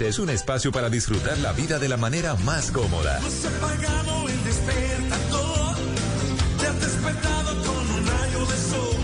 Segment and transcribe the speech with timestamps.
[0.00, 3.18] Este es un espacio para disfrutar la vida de la manera más cómoda.
[3.18, 5.76] Has apagado el despertador,
[6.58, 8.96] te has despertado con un rayo de sol.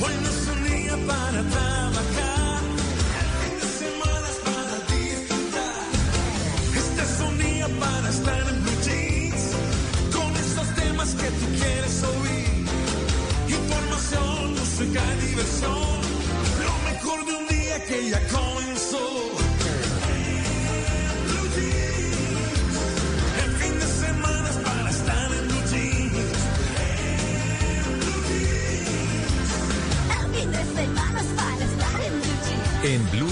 [0.00, 2.60] Hoy no es un día para trabajar,
[3.42, 5.84] fin de semana para disfrutar.
[6.74, 9.44] Este es un día para estar en blue jeans,
[10.10, 12.64] con esos temas que tú quieres oír.
[13.46, 16.00] Información, música diversión,
[16.64, 18.47] lo mejor de un día que ya comenzó.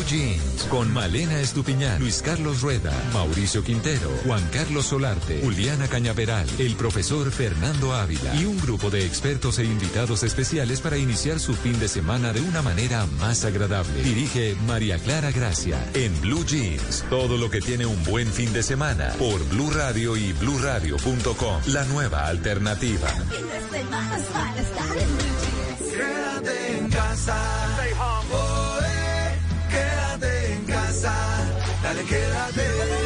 [0.06, 6.77] Jeans, con Malena Estupiñán, Luis Carlos Rueda, Mauricio Quintero, Juan Carlos Solarte, Juliana Cañaveral, el
[6.77, 11.79] profesor Fernando Ávila y un grupo de expertos e invitados especiales para iniciar su fin
[11.80, 14.02] de semana de una manera más agradable.
[14.02, 15.79] Dirige María Clara Gracia.
[15.95, 20.16] En Blue Jeans, todo lo que tiene un buen fin de semana por Blue Radio
[20.16, 21.62] y bluradio.com.
[21.66, 23.09] La nueva alternativa.
[23.09, 25.95] El fin de semana es para estar en Blue Jeans.
[25.96, 27.96] Quédate en casa.
[31.87, 33.05] Dale, quédate.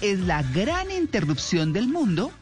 [0.00, 2.32] Es la gran interrupción del mundo,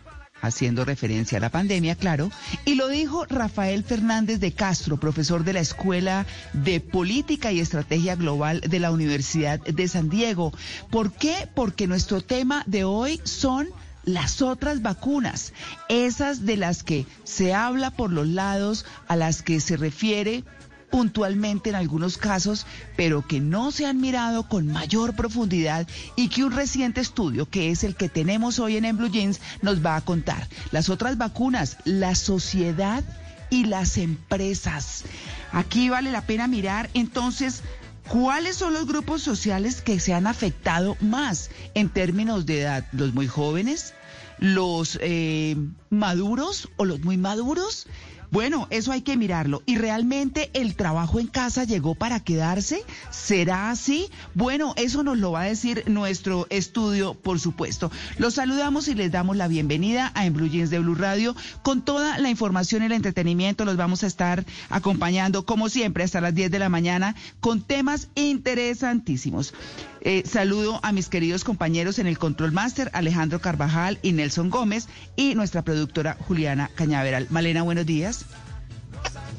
[0.41, 2.31] haciendo referencia a la pandemia, claro,
[2.65, 8.15] y lo dijo Rafael Fernández de Castro, profesor de la Escuela de Política y Estrategia
[8.15, 10.53] Global de la Universidad de San Diego.
[10.91, 11.49] ¿Por qué?
[11.55, 13.69] Porque nuestro tema de hoy son
[14.05, 15.53] las otras vacunas,
[15.89, 20.45] esas de las que se habla por los lados, a las que se refiere
[20.91, 22.67] puntualmente en algunos casos,
[22.97, 27.71] pero que no se han mirado con mayor profundidad y que un reciente estudio, que
[27.71, 30.49] es el que tenemos hoy en, en Blue Jeans, nos va a contar.
[30.71, 33.05] Las otras vacunas, la sociedad
[33.51, 35.05] y las empresas.
[35.53, 37.63] Aquí vale la pena mirar entonces
[38.09, 42.87] ¿Cuáles son los grupos sociales que se han afectado más en términos de edad?
[42.93, 43.93] ¿Los muy jóvenes?
[44.39, 45.57] ¿Los eh,
[45.91, 47.87] maduros o los muy maduros?
[48.31, 49.63] Bueno, eso hay que mirarlo.
[49.65, 52.83] ¿Y realmente el trabajo en casa llegó para quedarse?
[53.11, 54.11] ¿Será así?
[54.35, 57.91] Bueno, eso nos lo va a decir nuestro estudio, por supuesto.
[58.19, 61.35] Los saludamos y les damos la bienvenida a En Blue Jeans de Blue Radio.
[61.63, 66.21] Con toda la información y el entretenimiento los vamos a estar acompañando, como siempre, hasta
[66.21, 69.55] las 10 de la mañana con temas interesantísimos.
[70.01, 74.89] Eh, saludo a mis queridos compañeros en el Control Master, Alejandro Carvajal y Nelson Gómez,
[75.17, 77.27] y nuestra productora Juliana Cañaveral.
[77.31, 78.18] Malena, buenos días.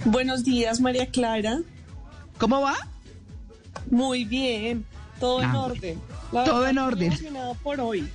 [0.05, 1.59] Buenos días, María Clara.
[2.37, 2.75] ¿Cómo va?
[3.91, 4.85] Muy bien,
[5.19, 6.01] todo en Ah, orden.
[6.31, 7.07] La todo verdad, en muy orden.
[7.07, 8.07] emocionada por hoy.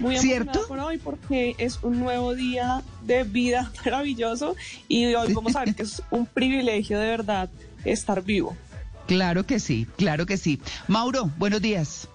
[0.00, 0.66] Muy ¿Cierto?
[0.66, 4.56] por hoy porque es un nuevo día de vida maravilloso
[4.88, 7.48] y hoy vamos a ver que es un privilegio de verdad
[7.84, 8.56] estar vivo.
[9.06, 10.60] Claro que sí, claro que sí.
[10.88, 12.08] Mauro, buenos días.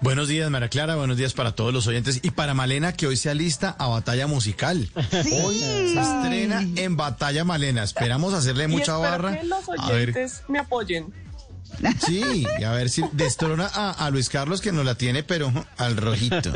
[0.00, 0.94] Buenos días, María Clara.
[0.96, 2.20] Buenos días para todos los oyentes.
[2.22, 4.88] Y para Malena, que hoy se alista a Batalla Musical.
[5.22, 5.32] Sí.
[5.44, 7.82] Hoy se estrena en Batalla Malena.
[7.82, 9.40] Esperamos hacerle Y mucha espero barra.
[9.40, 11.06] que los A ver, oyentes me apoyen.
[12.06, 15.52] Sí, y a ver si destrona a, a Luis Carlos, que nos la tiene, pero
[15.76, 16.52] al rojito.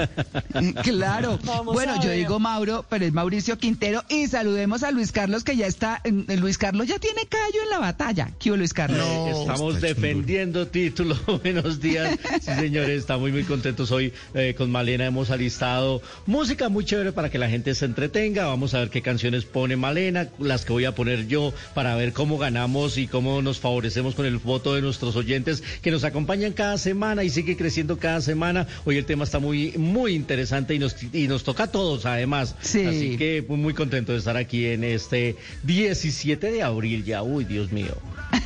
[0.82, 1.38] Claro.
[1.44, 4.04] Vamos bueno, yo digo Mauro, pero es Mauricio Quintero.
[4.08, 6.00] Y saludemos a Luis Carlos, que ya está.
[6.04, 8.30] eh, Luis Carlos ya tiene callo en la batalla.
[8.38, 8.98] ¿Qué hubo, Luis Carlos?
[8.98, 9.28] No.
[9.40, 11.16] Estamos defendiendo título.
[11.42, 12.18] Buenos días.
[12.40, 14.12] Sí, señores, estamos muy, muy contentos hoy.
[14.34, 18.46] eh, con Malena hemos alistado música muy chévere para que la gente se entretenga.
[18.46, 22.12] Vamos a ver qué canciones pone Malena, las que voy a poner yo, para ver
[22.12, 26.52] cómo ganamos y cómo nos favorecemos con el voto de nuestros oyentes que nos acompañan
[26.52, 28.66] cada semana y sigue creciendo cada semana.
[28.84, 32.54] Hoy el tema está muy, muy interesante y nos, y nos toca a todos, además.
[32.60, 32.84] Sí.
[32.84, 37.22] Así que muy, muy contento de estar aquí en este 17 de abril ya.
[37.22, 37.96] Uy, Dios mío.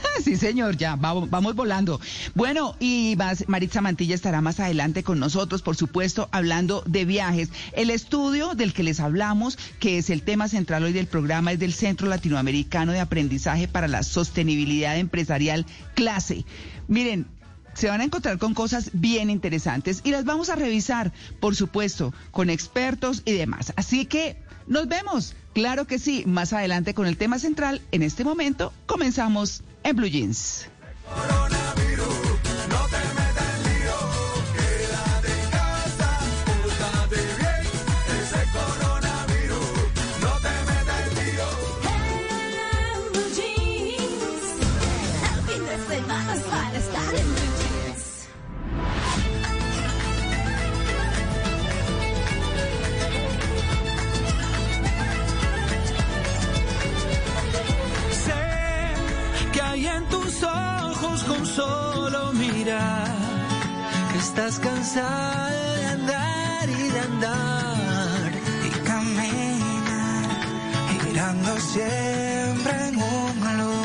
[0.25, 2.01] Sí, señor, ya, vamos, vamos volando.
[2.35, 7.51] Bueno, y más, Maritza Mantilla estará más adelante con nosotros, por supuesto, hablando de viajes.
[7.73, 11.59] El estudio del que les hablamos, que es el tema central hoy del programa, es
[11.59, 16.45] del Centro Latinoamericano de Aprendizaje para la Sostenibilidad Empresarial, clase.
[16.89, 17.27] Miren,
[17.75, 22.15] se van a encontrar con cosas bien interesantes y las vamos a revisar, por supuesto,
[22.31, 23.73] con expertos y demás.
[23.77, 24.37] Así que
[24.67, 27.81] nos vemos, claro que sí, más adelante con el tema central.
[27.93, 30.69] En este momento comenzamos en Blue Jeans.
[64.35, 68.33] Estás cansada de andar y de andar
[68.67, 70.25] y caminar
[71.07, 73.84] girando siempre en un lugar.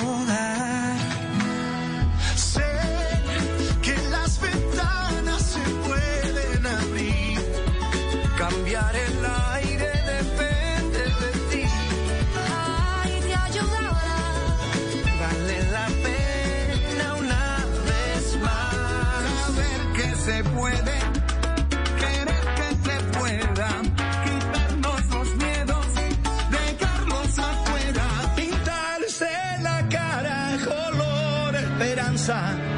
[32.29, 32.68] Esperanza,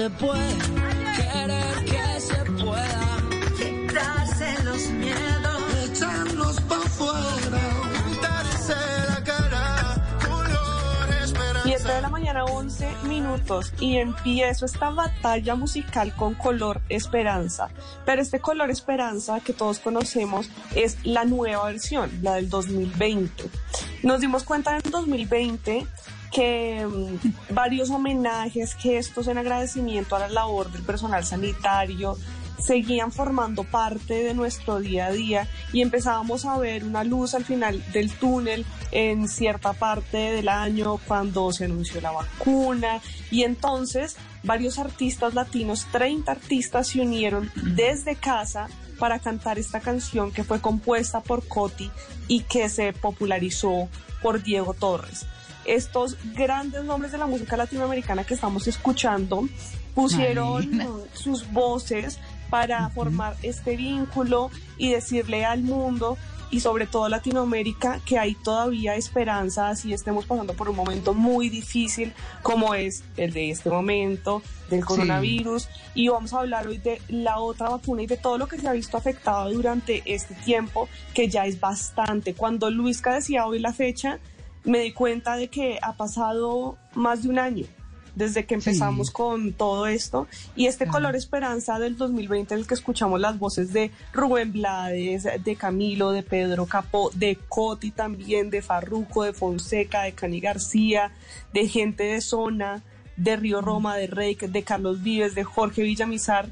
[0.00, 0.56] se puede,
[1.14, 3.06] querer que se pueda,
[3.58, 5.74] Quitarse los miedos.
[5.90, 7.60] echarnos pa' afuera,
[8.06, 8.74] pintarse
[9.10, 11.62] la cara, color esperanza.
[11.64, 17.68] 7 de la mañana, 11 minutos, y empiezo esta batalla musical con color esperanza.
[18.06, 23.50] Pero este color esperanza que todos conocemos es la nueva versión, la del 2020.
[24.02, 25.86] Nos dimos cuenta en 2020
[26.30, 32.16] que mm, varios homenajes, gestos en agradecimiento a la labor del personal sanitario,
[32.60, 37.44] seguían formando parte de nuestro día a día y empezábamos a ver una luz al
[37.44, 44.16] final del túnel en cierta parte del año cuando se anunció la vacuna y entonces
[44.42, 48.68] varios artistas latinos, 30 artistas se unieron desde casa
[48.98, 51.90] para cantar esta canción que fue compuesta por Coti
[52.28, 53.88] y que se popularizó
[54.22, 55.26] por Diego Torres.
[55.64, 59.48] Estos grandes nombres de la música latinoamericana que estamos escuchando
[59.94, 60.86] pusieron Marina.
[61.14, 66.16] sus voces para formar este vínculo y decirle al mundo
[66.50, 71.48] y sobre todo Latinoamérica que hay todavía esperanza, así estemos pasando por un momento muy
[71.48, 72.12] difícil
[72.42, 75.68] como es el de este momento, del coronavirus.
[75.94, 78.68] Y vamos a hablar hoy de la otra vacuna y de todo lo que se
[78.68, 82.34] ha visto afectado durante este tiempo, que ya es bastante.
[82.34, 84.18] Cuando Luisca decía hoy la fecha,
[84.64, 87.66] me di cuenta de que ha pasado más de un año
[88.14, 89.12] desde que empezamos Sí.
[89.14, 90.26] con todo esto.
[90.56, 95.26] Y este color esperanza del 2020 en el que escuchamos las voces de Rubén Blades,
[95.42, 101.12] de Camilo, de Pedro Capó, de Coti también, de Farruco, de Fonseca, de Cani García,
[101.54, 102.82] de gente de Zona,
[103.16, 106.48] de Río Roma, de Reik, de Carlos Vives, de Jorge Villamizar,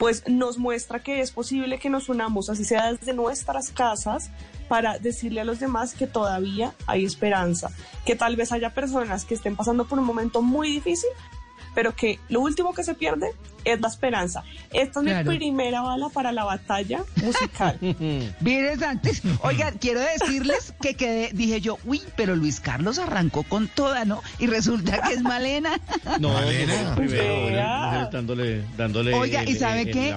[0.00, 4.30] pues nos muestra que es posible que nos unamos, así sea desde nuestras casas,
[4.66, 7.70] para decirle a los demás que todavía hay esperanza,
[8.06, 11.10] que tal vez haya personas que estén pasando por un momento muy difícil,
[11.74, 13.30] pero que lo último que se pierde
[13.64, 14.42] es la esperanza.
[14.72, 15.30] Esta es Claro.
[15.30, 17.78] mi primera bala para la batalla musical.
[18.40, 19.22] Vienes antes.
[19.42, 24.22] Oigan, quiero decirles que quedé, dije yo, uy, pero Luis Carlos arrancó con toda, ¿no?
[24.38, 25.78] Y resulta que es Malena.
[26.20, 26.82] No, Malena.
[26.90, 30.14] no, primero, eh, dándole, dándole Oiga, ¿y sabe el- el qué?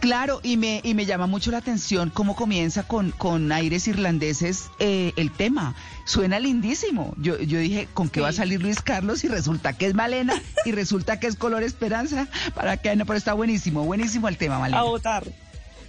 [0.00, 4.70] Claro, y me, y me llama mucho la atención cómo comienza con, con aires irlandeses
[4.78, 5.74] eh, el tema.
[6.04, 7.14] Suena lindísimo.
[7.16, 9.24] Yo, yo dije, ¿con qué va a salir Luis Carlos?
[9.24, 10.34] Y resulta que es Malena
[10.64, 12.28] y resulta que es Color Esperanza.
[12.54, 14.80] Para que no, pero está buenísimo, buenísimo el tema, Malena.
[14.80, 15.24] a votar.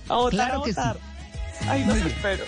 [0.09, 0.79] A votar, Claro a que sí.
[0.79, 0.97] votar.
[1.67, 2.43] Ahí los espero.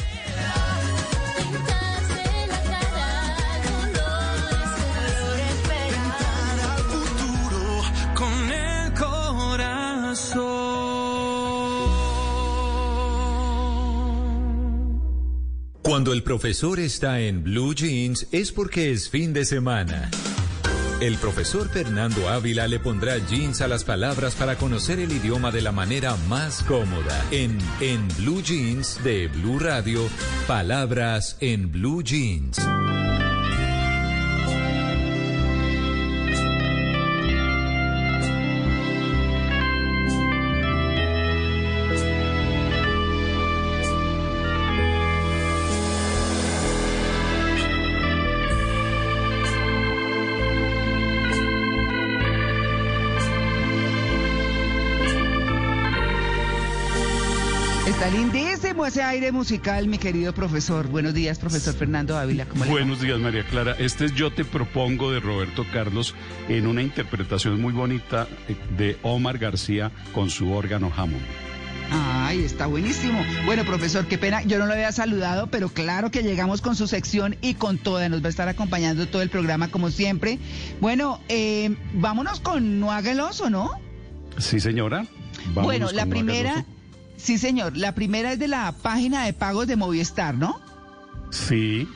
[15.90, 20.12] Cuando el profesor está en Blue Jeans es porque es fin de semana.
[21.02, 25.64] El profesor Fernando Ávila le pondrá jeans a las palabras para conocer el idioma de
[25.64, 27.26] la manera más cómoda.
[27.32, 30.08] En En Blue Jeans de Blue Radio,
[30.46, 32.60] palabras en Blue Jeans.
[58.10, 60.88] Está lindísimo ese aire musical, mi querido profesor.
[60.88, 62.48] Buenos días, profesor Fernando Ávila.
[62.68, 63.76] Buenos días, María Clara.
[63.78, 66.16] Este es Yo te propongo de Roberto Carlos
[66.48, 71.22] en una interpretación muy bonita eh, de Omar García con su órgano Hammond.
[71.92, 73.24] Ay, está buenísimo.
[73.46, 76.88] Bueno, profesor, qué pena, yo no lo había saludado, pero claro que llegamos con su
[76.88, 80.40] sección y con toda, nos va a estar acompañando todo el programa como siempre.
[80.82, 83.70] Bueno, eh, vámonos con No haga el oso, ¿no?
[84.40, 85.06] Sí, señora.
[85.54, 86.66] Vámonos bueno, la primera.
[87.20, 90.60] Sí señor, la primera es de la página de pagos de Movistar, ¿no?
[91.30, 91.88] Sí,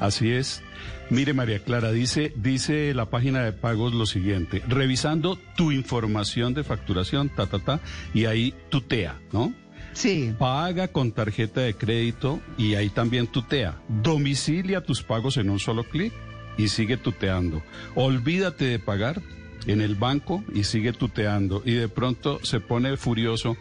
[0.00, 0.62] así es.
[1.10, 6.64] Mire, María Clara, dice, dice la página de pagos lo siguiente, revisando tu información de
[6.64, 7.80] facturación, ta, ta, ta,
[8.12, 9.54] y ahí tutea, ¿no?
[9.94, 10.34] Sí.
[10.38, 13.80] Paga con tarjeta de crédito y ahí también tutea.
[13.88, 16.12] Domicilia tus pagos en un solo clic
[16.58, 17.62] y sigue tuteando.
[17.94, 19.22] Olvídate de pagar
[19.66, 21.62] en el banco y sigue tuteando.
[21.64, 23.56] Y de pronto se pone furioso,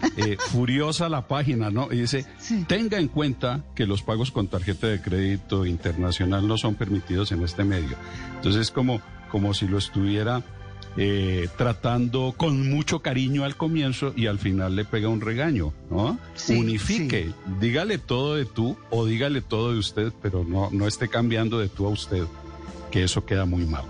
[0.16, 1.88] eh, furiosa la página, ¿no?
[1.92, 2.64] Y dice, Sí.
[2.68, 7.42] tenga en cuenta que los pagos con tarjeta de crédito internacional no son permitidos en
[7.42, 7.96] este medio.
[8.36, 9.00] Entonces es como,
[9.30, 10.42] como si lo estuviera
[10.98, 16.18] eh, tratando con mucho cariño al comienzo y al final le pega un regaño, ¿no?
[16.34, 21.08] Sí, Unifique, dígale todo de tú o dígale todo de usted, pero no, no esté
[21.08, 22.24] cambiando de tú a usted,
[22.90, 23.84] que eso queda muy mal.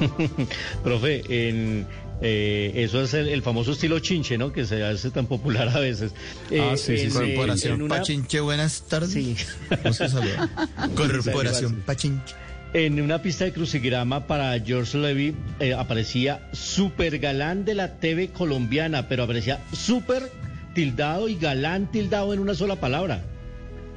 [0.84, 1.86] Profe, en,
[2.22, 4.52] eh, eso es el, el famoso estilo chinche, ¿no?
[4.52, 6.12] Que se hace tan popular a veces.
[6.50, 7.18] Eh, Ah, sí, sí, en, sí.
[7.18, 9.10] eh, Corporación en una- Pachinche, buenas tardes.
[9.12, 9.36] Sí.
[10.96, 11.82] Corporación.
[11.86, 12.34] Pachinche.
[12.72, 18.28] En una pista de crucigrama para George Levy eh, aparecía super galán de la TV
[18.28, 20.30] colombiana, pero aparecía super
[20.72, 23.24] tildado y galán tildado en una sola palabra.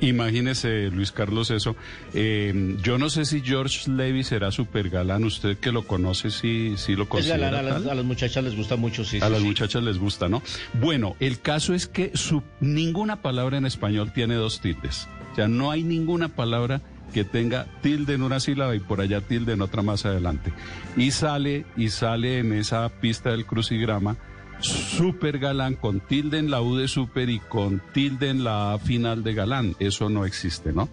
[0.03, 1.75] Imagínese, Luis Carlos, eso.
[2.13, 5.23] Eh, yo no sé si George Levy será super galán.
[5.23, 9.05] Usted que lo conoce, sí, sí lo galán, a a las muchachas les gusta mucho,
[9.05, 9.17] sí.
[9.17, 9.45] A sí, las sí.
[9.45, 10.43] muchachas les gusta, ¿no?
[10.73, 15.07] Bueno, el caso es que su, ninguna palabra en español tiene dos tildes.
[15.31, 16.81] O sea, no hay ninguna palabra
[17.13, 20.51] que tenga tilde en una sílaba y por allá tilde en otra más adelante.
[20.97, 24.17] Y sale, y sale en esa pista del crucigrama
[24.63, 28.79] super galán con tilde en la U de super y con tilde en la A
[28.79, 29.75] final de galán.
[29.79, 30.89] Eso no existe, ¿no?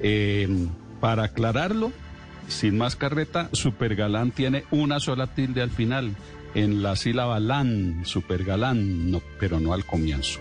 [0.00, 0.48] Eh,
[1.00, 1.92] para aclararlo,
[2.48, 6.14] sin más carreta, super galán tiene una sola tilde al final,
[6.54, 10.40] en la sílaba lan, super galán, no, pero no al comienzo.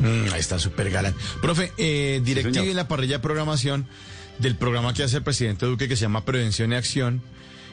[0.00, 1.14] Mm, ahí está súper galán.
[1.40, 3.86] Profe, eh, en la parrilla de programación
[4.38, 7.22] del programa que hace el presidente Duque que se llama Prevención y Acción.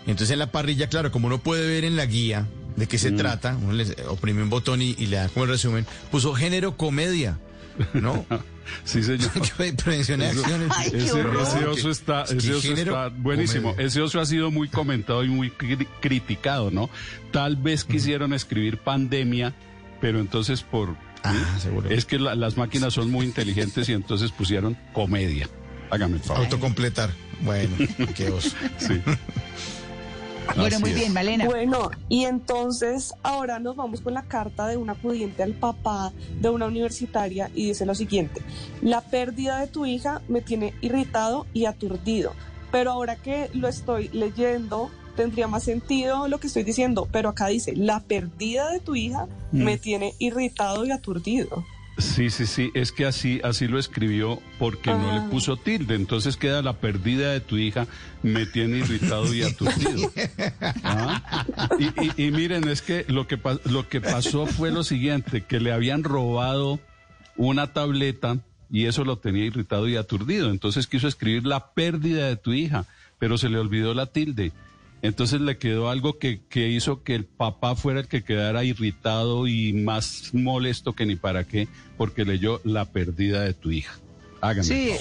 [0.06, 3.00] Entonces en la parrilla, claro, como uno puede ver en la guía de qué Mm.
[3.00, 6.34] se trata, uno le oprime un botón y, y le da como el resumen, puso
[6.34, 7.40] género comedia,
[7.94, 8.26] ¿no?
[8.86, 9.30] Sí, señor.
[9.58, 10.16] Ay, Ese,
[11.04, 13.72] ese oso está, ese oso género, está buenísimo.
[13.72, 13.86] comedia.
[13.88, 16.90] Ese oso ha sido muy comentado y muy cri- criticado, ¿no?
[17.32, 19.54] Tal vez quisieron escribir pandemia,
[20.00, 20.96] pero entonces por...
[21.24, 21.62] Ah, ¿sí?
[21.64, 21.90] seguro.
[21.90, 25.50] Es que la- las máquinas son muy inteligentes y entonces pusieron comedia.
[25.90, 26.46] Hágame el favor.
[26.46, 27.10] Autocompletar.
[27.42, 27.76] Bueno,
[28.16, 28.52] qué oso.
[28.78, 29.02] Sí.
[30.56, 30.96] Bueno, Así muy es.
[30.96, 31.46] bien, Malena.
[31.46, 36.50] Bueno, y entonces ahora nos vamos con la carta de una acudiente al papá de
[36.50, 38.42] una universitaria y dice lo siguiente,
[38.82, 42.34] la pérdida de tu hija me tiene irritado y aturdido,
[42.72, 47.48] pero ahora que lo estoy leyendo tendría más sentido lo que estoy diciendo, pero acá
[47.48, 51.66] dice, la pérdida de tu hija me tiene irritado y aturdido.
[52.02, 55.16] Sí, sí, sí, es que así, así lo escribió porque no Ah.
[55.16, 57.88] le puso tilde, entonces queda la perdida de tu hija,
[58.24, 60.12] me tiene irritado y aturdido.
[60.84, 61.46] ¿Ah?
[61.80, 61.86] Y,
[62.24, 65.72] y- y miren, es que lo que, lo que pasó fue lo siguiente, que le
[65.72, 66.80] habían robado
[67.38, 68.38] una tableta
[68.70, 72.86] y eso lo tenía irritado y aturdido, entonces quiso escribir la pérdida de tu hija,
[73.20, 74.52] pero se le olvidó la tilde.
[75.02, 79.48] Entonces le quedó algo que, que hizo que el papá fuera el que quedara irritado
[79.48, 81.68] y más molesto que ni para qué,
[81.98, 83.94] porque leyó la pérdida de tu hija.
[84.42, 84.92] Háganme Sí,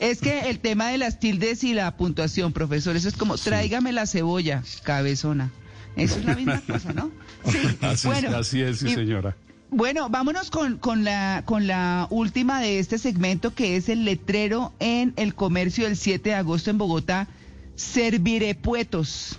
[0.00, 3.92] es que el tema de las tildes y la puntuación, profesor, eso es como tráigame
[3.92, 5.50] la cebolla, cabezona.
[5.96, 7.10] Eso es la misma cosa, ¿no?
[7.50, 8.36] Sí, Así, bueno.
[8.36, 9.36] así es, sí, y- señora.
[9.74, 14.72] Bueno, vámonos con, con, la, con la última de este segmento, que es el letrero
[14.80, 17.26] en el comercio del 7 de agosto en Bogotá.
[17.74, 19.38] Servirepuetos.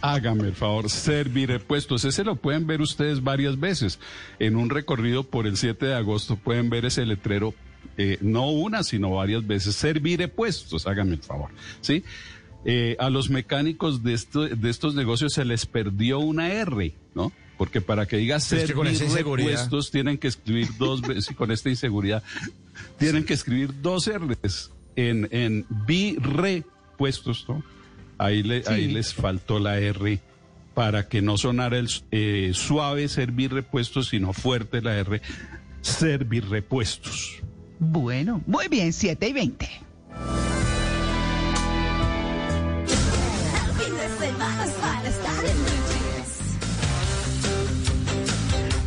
[0.00, 2.04] Hágame el favor, serviré puestos.
[2.04, 4.00] Ese lo pueden ver ustedes varias veces.
[4.40, 7.54] En un recorrido por el 7 de agosto pueden ver ese letrero,
[7.96, 9.76] eh, no una, sino varias veces.
[9.76, 11.50] Serviré puestos, hágame el favor.
[11.80, 12.02] ¿Sí?
[12.64, 17.32] Eh, a los mecánicos de, esto- de estos negocios se les perdió una R, ¿no?
[17.56, 18.56] Porque para que diga es que
[19.06, 22.22] inseguridad- repuestos tienen que escribir dos veces, y con esta inseguridad,
[22.98, 25.66] tienen que escribir dos R's en, en
[27.48, 27.62] ¿no?
[28.18, 30.20] Ahí, le- ahí les faltó la R
[30.74, 35.20] para que no sonara el eh, suave servir repuestos, sino fuerte la R,
[35.80, 37.40] servir repuestos.
[37.78, 39.68] Bueno, muy bien, 7 y 20.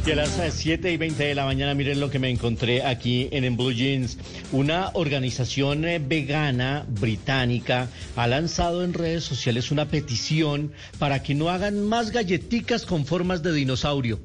[0.05, 3.27] Y a las 7 y 20 de la mañana, miren lo que me encontré aquí
[3.31, 4.19] en, Blue Jeans.
[4.51, 11.49] Una organización eh, vegana británica ha lanzado en redes sociales una petición para que no
[11.49, 14.19] hagan más galletitas con formas de dinosaurio.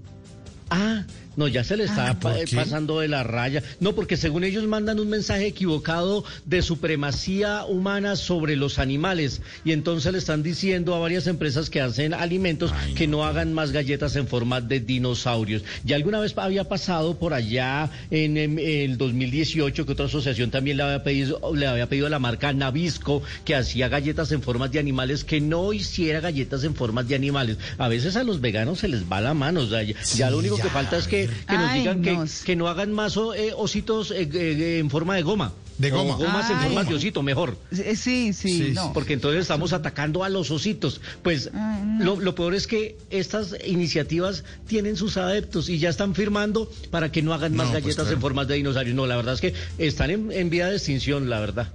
[0.69, 2.57] Ah, no, ya se le está ¿por pa- eh, qué?
[2.57, 3.63] pasando de la raya.
[3.81, 9.41] No, porque según ellos mandan un mensaje equivocado de supremacía humana sobre los animales.
[9.65, 13.73] Y entonces le están diciendo a varias empresas que hacen alimentos que no hagan más
[13.73, 15.63] galletas en forma de dinosaurios.
[15.85, 20.83] Ya alguna vez había pasado por allá en, el 2018 que otra asociación también le
[20.83, 24.79] había pedido, le había pedido a la marca Nabisco que hacía galletas en formas de
[24.79, 27.57] animales que no hiciera galletas en formas de animales.
[27.79, 29.61] A veces a los veganos se les va la mano.
[29.61, 32.13] O sea, ya, ya lo único que falta es que, que nos Ay, digan que,
[32.13, 32.25] no.
[32.45, 35.53] que no hagan más eh, ositos eh, eh, en forma de goma.
[35.79, 36.15] De goma.
[36.15, 37.57] O gomas en forma de osito, mejor.
[37.73, 38.93] Sí, sí, Sí, no.
[38.93, 41.01] Porque entonces estamos atacando a los ositos.
[41.23, 41.51] Pues
[41.99, 47.11] lo, lo peor es que estas iniciativas tienen sus adeptos y ya están firmando para
[47.11, 48.15] que no hagan más No, pues, galletas claro.
[48.17, 48.95] en formas de dinosaurios.
[48.95, 51.73] No, la verdad es que están en, en vía de extinción, la verdad.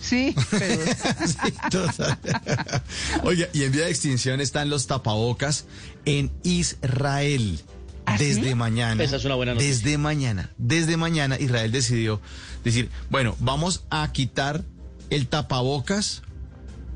[0.00, 0.82] Sí, pero
[1.26, 2.18] Sí, total.
[3.24, 5.66] Oiga, y en vía de extinción están los tapabocas
[6.04, 7.58] en Israel.
[8.06, 8.26] ¿Ah, sí?
[8.26, 9.02] Desde mañana.
[9.02, 9.74] Esa es una buena noticia.
[9.74, 10.50] Desde mañana.
[10.58, 12.20] Desde mañana Israel decidió
[12.64, 14.64] decir, bueno, vamos a quitar
[15.10, 16.22] el tapabocas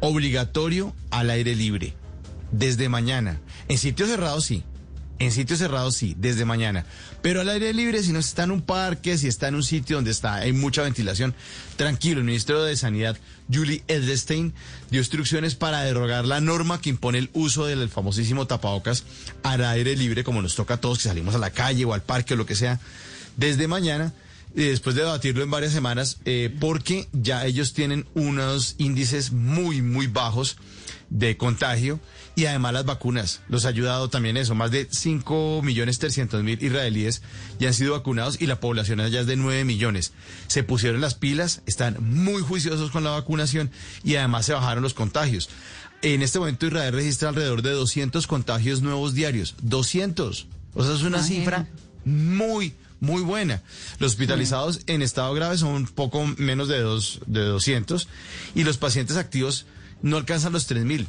[0.01, 1.95] obligatorio al aire libre.
[2.53, 3.41] Desde mañana.
[3.69, 4.65] En sitios cerrados sí.
[5.21, 6.85] En sitios cerrados sí, desde mañana.
[7.23, 9.97] Pero al aire libre, si no está en un parque, si está en un sitio
[9.97, 11.35] donde está, hay mucha ventilación,
[11.77, 12.19] tranquilo.
[12.19, 13.17] El ministro de Sanidad,
[13.53, 14.53] Julie Edelstein,
[14.91, 19.05] dio instrucciones para derogar la norma que impone el uso del famosísimo tapabocas
[19.45, 22.03] al aire libre, como nos toca a todos que salimos a la calle o al
[22.03, 22.81] parque o lo que sea,
[23.37, 24.13] desde mañana.
[24.57, 29.83] Y después de debatirlo en varias semanas, eh, porque ya ellos tienen unos índices muy,
[29.83, 30.57] muy bajos
[31.11, 31.99] de contagio
[32.37, 34.55] y además las vacunas los ha ayudado también eso.
[34.55, 37.23] Más de 5 millones 300 mil israelíes
[37.59, 40.13] ya han sido vacunados y la población allá es de 9 millones.
[40.49, 43.71] Se pusieron las pilas, están muy juiciosos con la vacunación
[44.03, 45.49] y además se bajaron los contagios.
[46.03, 49.55] En este momento Israel registra alrededor de 200 contagios nuevos diarios.
[49.63, 50.47] 200.
[50.75, 51.69] O sea, es una cifra
[52.05, 53.63] muy, muy buena.
[54.01, 58.09] Los hospitalizados en estado grave son un poco menos de, dos, de 200
[58.55, 59.67] y los pacientes activos
[60.03, 61.07] no alcanzan los 3.000.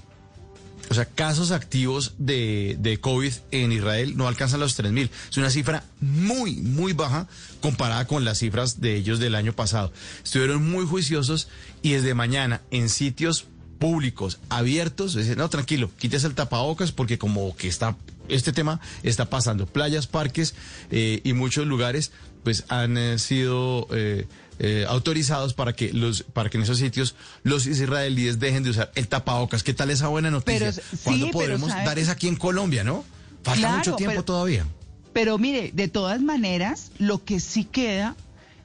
[0.90, 5.10] O sea, casos activos de, de COVID en Israel no alcanzan los 3.000.
[5.30, 7.28] Es una cifra muy, muy baja
[7.60, 9.92] comparada con las cifras de ellos del año pasado.
[10.24, 11.48] Estuvieron muy juiciosos
[11.82, 13.48] y desde mañana en sitios
[13.80, 17.96] públicos abiertos, dicen, no, tranquilo, quítese el tapabocas porque como que está,
[18.30, 19.66] este tema está pasando.
[19.66, 20.56] Playas, parques
[20.92, 22.12] eh, y muchos lugares
[22.44, 24.28] pues han eh, sido eh,
[24.60, 28.92] eh, autorizados para que los para que en esos sitios los israelíes dejen de usar
[28.96, 29.64] el tapabocas.
[29.64, 30.72] ¿Qué tal esa buena noticia?
[30.72, 33.04] Pero, ¿Cuándo podremos dar esa aquí en Colombia, no?
[33.44, 34.66] Falta Claro, mucho tiempo pero- todavía.
[35.14, 38.16] Pero mire, de todas maneras, lo que sí queda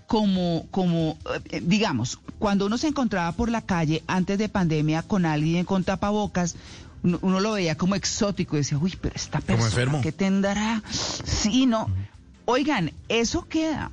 [0.08, 1.16] como, como,
[1.50, 5.84] eh, digamos, cuando uno se encontraba por la calle antes de pandemia con alguien con
[5.84, 6.56] tapabocas,
[7.04, 10.00] uno, uno lo veía como exótico y decía, uy, pero esta persona, enfermo.
[10.00, 10.82] ¿qué tendrá?
[10.90, 11.88] Sí, no.
[12.46, 13.92] Oigan, eso queda.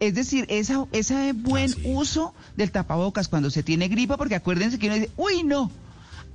[0.00, 1.82] Es decir, esa, ese buen Ah, sí.
[1.84, 5.70] uso del tapabocas cuando se tiene gripa, porque acuérdense que uno dice, uy, no,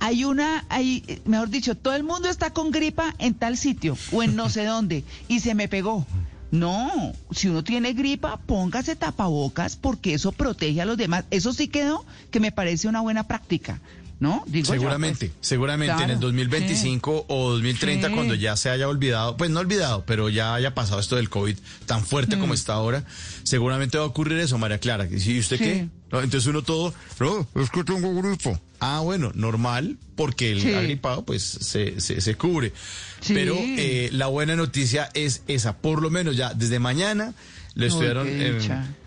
[0.00, 4.22] hay una, hay, mejor dicho, todo el mundo está con gripa en tal sitio o
[4.22, 6.06] en no sé dónde y se me pegó.
[6.50, 11.24] No, si uno tiene gripa, póngase tapabocas porque eso protege a los demás.
[11.30, 13.80] Eso sí quedó que me parece una buena práctica,
[14.24, 14.42] ¿no?
[14.48, 15.38] Digo Seguramente, pues.
[15.46, 18.14] seguramente en el Claro, 2025 o 2030 Sí.
[18.14, 21.56] cuando ya se haya olvidado, pues no olvidado, pero ya haya pasado esto del COVID
[21.86, 22.40] tan fuerte Mm.
[22.40, 23.04] como está ahora,
[23.44, 25.06] seguramente va a ocurrir eso, María Clara.
[25.08, 25.62] ¿Y usted Sí.
[25.64, 25.88] qué?
[26.10, 28.58] No, entonces uno todo, no, es que tengo gripo.
[28.80, 30.72] Ah, bueno, normal, porque el Sí.
[30.74, 32.72] agripado pues se, se, se cubre.
[33.20, 33.34] Sí.
[33.34, 37.34] Pero eh, la buena noticia es esa, por lo menos ya desde mañana
[37.74, 38.26] le Uy, estuvieron...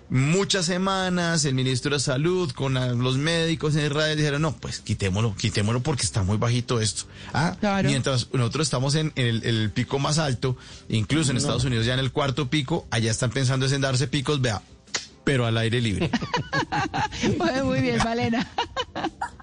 [0.09, 4.79] muchas semanas el ministro de Salud con la- los médicos en Israel dijeron, no, pues
[4.79, 7.03] quitémoslo, quitémoslo porque está muy bajito esto.
[7.33, 7.89] Ah, Claro.
[7.89, 10.55] mientras nosotros estamos en el, el pico más alto,
[10.89, 14.39] incluso en Estados Unidos ya en el cuarto pico, allá están pensando en darse picos,
[14.41, 14.61] vea,
[15.23, 16.09] pero al aire libre.
[17.37, 18.47] Muy, muy bien, Valena.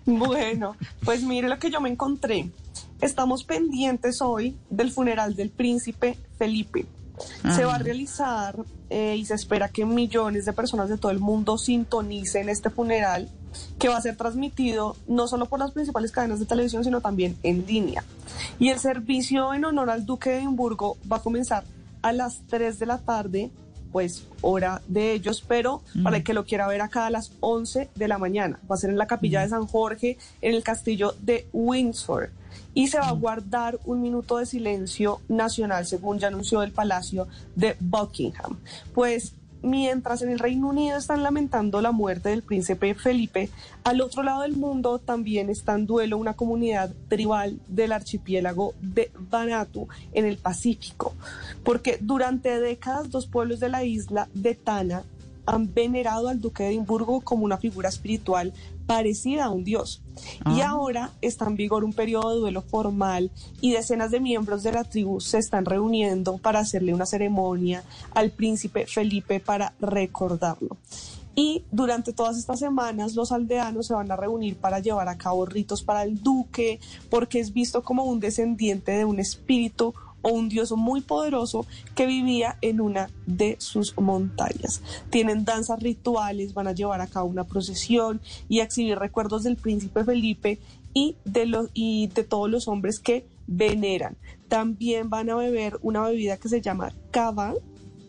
[0.06, 2.50] Bueno, pues mire lo que yo me encontré.
[3.00, 6.86] Estamos pendientes hoy del funeral del príncipe Felipe.
[7.54, 8.56] Se va a realizar
[8.90, 13.28] eh, y se espera que millones de personas de todo el mundo sintonicen este funeral
[13.78, 17.36] que va a ser transmitido no solo por las principales cadenas de televisión, sino también
[17.42, 18.02] en línea.
[18.58, 21.64] Y el servicio en honor al duque de Edimburgo va a comenzar
[22.02, 23.50] a las 3 de la tarde
[23.94, 27.90] pues hora de ellos, pero para el que lo quiera ver acá a las 11
[27.94, 28.58] de la mañana.
[28.68, 32.32] Va a ser en la capilla de San Jorge, en el castillo de Windsor.
[32.74, 37.28] Y se va a guardar un minuto de silencio nacional, según ya anunció el Palacio
[37.54, 38.58] de Buckingham.
[38.92, 39.32] Pues
[39.64, 43.48] mientras en el Reino Unido están lamentando la muerte del príncipe Felipe,
[43.82, 49.10] al otro lado del mundo también está en duelo una comunidad tribal del archipiélago de
[49.30, 51.14] Vanuatu en el Pacífico,
[51.64, 55.02] porque durante décadas dos pueblos de la isla de Tana
[55.46, 58.52] han venerado al duque de Edimburgo como una figura espiritual
[58.86, 60.02] parecida a un dios.
[60.46, 60.70] Y Ah.
[60.70, 64.84] ahora está en vigor un periodo de duelo formal y decenas de miembros de la
[64.84, 67.82] tribu se están reuniendo para hacerle una ceremonia
[68.14, 70.76] al príncipe Felipe para recordarlo.
[71.36, 75.44] Y durante todas estas semanas los aldeanos se van a reunir para llevar a cabo
[75.46, 76.78] ritos para el duque,
[77.10, 82.06] porque es visto como un descendiente de un espíritu o un dios muy poderoso que
[82.06, 84.82] vivía en una de sus montañas.
[85.10, 90.02] Tienen danzas rituales, van a llevar a cabo una procesión y exhibir recuerdos del príncipe
[90.02, 90.58] Felipe
[90.94, 94.16] y de, y de todos los hombres que veneran.
[94.48, 97.54] También van a beber una bebida que se llama cava,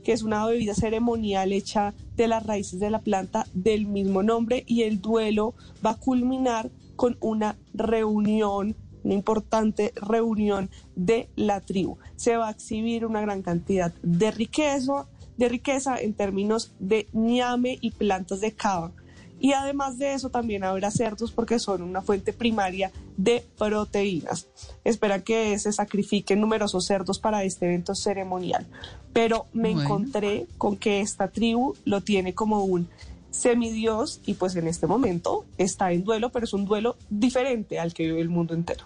[0.04, 4.64] que es una bebida ceremonial hecha de las raíces de la planta del mismo nombre
[4.68, 8.76] y el duelo va a culminar con una reunión,
[9.06, 11.98] una importante reunión de la tribu.
[12.18, 15.06] Se va a exhibir una gran cantidad de riqueza,
[15.38, 18.92] de riqueza en términos de ñame y plantas de cava.
[19.40, 24.48] Y además de eso también habrá cerdos porque son una fuente primaria de proteínas.
[24.84, 28.66] Espera que se sacrifiquen numerosos cerdos para este evento ceremonial.
[29.14, 29.82] Pero me Bueno.
[29.84, 32.88] encontré con que esta tribu lo tiene como un
[33.30, 37.94] semidios y pues en este momento está en duelo, pero es un duelo diferente al
[37.94, 38.86] que vive el mundo entero.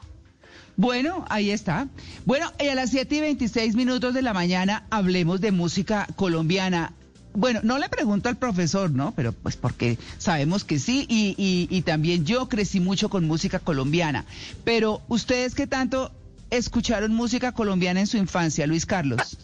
[0.79, 1.89] Bueno, ahí está.
[2.25, 6.93] Bueno, y a las 7 y 26 minutos de la mañana hablemos de música colombiana.
[7.33, 9.13] Bueno, no le pregunto al profesor, ¿no?
[9.13, 13.59] Pero pues porque sabemos que sí y, y, y también yo crecí mucho con música
[13.59, 14.23] colombiana.
[14.63, 16.13] Pero ustedes qué tanto
[16.49, 19.37] escucharon música colombiana en su infancia, Luis Carlos?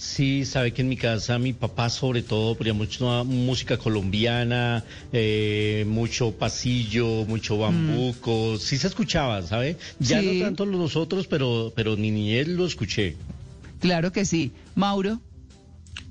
[0.00, 4.82] Sí, sabe que en mi casa mi papá sobre todo ponía mucho música colombiana,
[5.12, 9.76] eh, mucho pasillo, mucho bambuco, sí se escuchaba, ¿sabe?
[9.98, 10.26] Ya Sí.
[10.26, 13.14] no tanto los otros, pero, pero ni ni él lo escuché.
[13.78, 14.52] Claro que sí.
[14.74, 15.20] Mauro.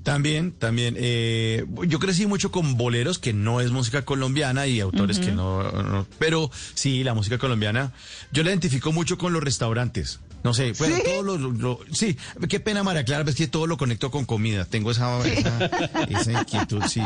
[0.04, 0.94] También, también.
[0.96, 5.64] eh, yo crecí mucho con boleros, que no es música colombiana, y autores que no,
[5.64, 7.92] no- Pero sí, la música colombiana,
[8.30, 10.20] yo la identifico mucho con los restaurantes.
[10.42, 11.02] No sé, bueno, ¿Sí?
[11.04, 12.16] todo lo, Sí,
[12.48, 14.64] qué pena, María Clara, es que todo lo conecto con comida.
[14.64, 15.66] Tengo esa, esa,
[16.08, 17.02] esa inquietud, sí.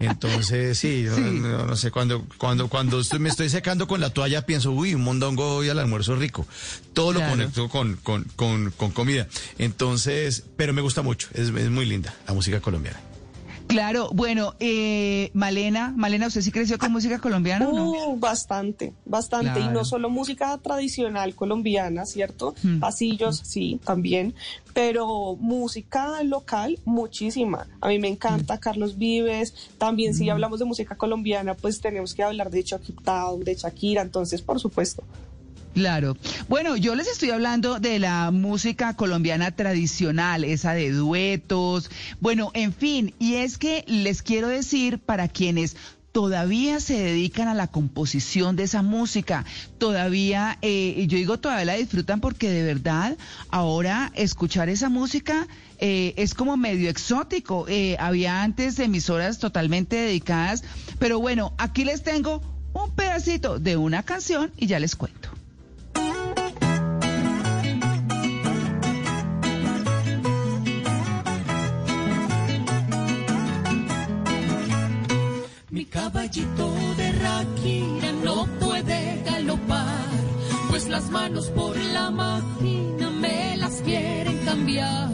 [0.00, 4.10] Entonces, sí, no- No, no sé, cuando, cuando, cuando estoy- me estoy secando con la
[4.10, 6.46] toalla, pienso, uy, un mondongo hoy al almuerzo rico.
[6.94, 9.26] Todo lo conecto con, con, con, con comida.
[9.58, 12.98] Entonces, pero me gusta mucho, es, es muy linda la música colombiana.
[13.68, 17.90] Claro, bueno, eh, Malena, Malena, ¿usted sí creció con música colombiana o no?
[17.90, 19.60] Uh, bastante, bastante.
[19.60, 22.54] Y no solo música tradicional colombiana, ¿cierto?
[22.62, 22.80] Hmm.
[22.80, 24.34] Pasillos, sí, también.
[24.72, 27.66] Pero música local, muchísima.
[27.80, 28.60] A mí me encanta Hmm.
[28.60, 29.54] Carlos Vives.
[29.76, 34.02] También, si hablamos de música colombiana, pues tenemos que hablar de Chucky Town, de Shakira.
[34.02, 35.04] Entonces, por supuesto.
[35.78, 36.16] Claro.
[36.48, 41.88] Bueno, yo les estoy hablando de la música colombiana tradicional, esa de duetos.
[42.18, 45.76] Bueno, en fin, y es que les quiero decir para quienes
[46.10, 49.44] todavía se dedican a la composición de esa música,
[49.78, 53.16] todavía, eh, yo digo todavía la disfrutan porque de verdad
[53.48, 55.46] ahora escuchar esa música
[55.78, 57.66] eh, es como medio exótico.
[57.68, 60.64] Eh, había antes emisoras totalmente dedicadas,
[60.98, 65.37] pero bueno, aquí les tengo un pedacito de una canción y ya les cuento.
[75.78, 80.08] Mi caballito de Raquira no puede galopar,
[80.70, 85.08] pues las manos por la máquina me las quieren cambiar.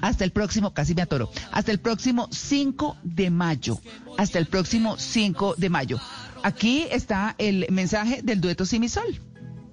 [0.00, 3.80] hasta el próximo, casi me atoro, hasta el próximo 5 de mayo,
[4.18, 5.98] hasta el próximo 5 de mayo.
[6.42, 9.20] Aquí está el mensaje del dueto Simisol.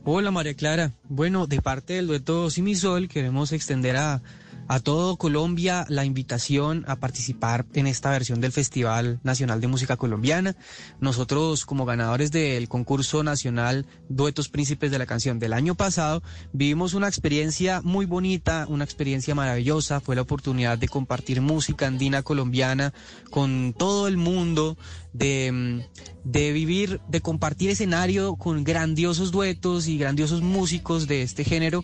[0.06, 0.94] Hola María Clara.
[1.10, 4.22] Bueno, de parte del dueto Simisol queremos extender a,
[4.68, 9.98] a todo Colombia la invitación a participar en esta versión del Festival Nacional de Música
[9.98, 10.56] Colombiana.
[11.00, 16.24] Nosotros como ganadores del concurso nacional Duetos Príncipes de la Canción del año pasado
[16.54, 20.00] vivimos una experiencia muy bonita, una experiencia maravillosa.
[20.00, 22.94] Fue la oportunidad de compartir música andina colombiana
[23.30, 24.78] con todo el mundo,
[25.14, 25.86] de,
[26.24, 31.84] de vivir, de compartir escenario con grandiosos duetos y grandiosos músicos de este género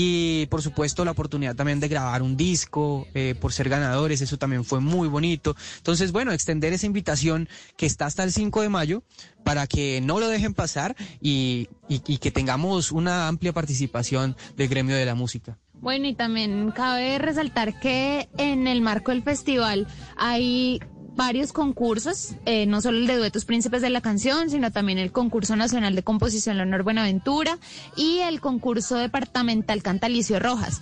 [0.00, 4.36] y por supuesto la oportunidad también de grabar un disco eh, por ser ganadores, eso
[4.36, 5.56] también fue muy bonito.
[5.78, 9.02] Entonces, bueno, extender esa invitación que está hasta el 5 de mayo
[9.42, 14.68] para que no lo dejen pasar y, y- y que tengamos una amplia participación del
[14.68, 15.58] gremio de la música.
[15.80, 20.80] Bueno, y también cabe resaltar que en el marco del festival hay
[21.18, 25.10] varios concursos, eh, no solo el de Duetos Príncipes de la Canción, sino también el
[25.10, 27.58] concurso nacional de composición Leonor Buenaventura
[27.96, 30.80] y el concurso departamental Cantalicio Rojas.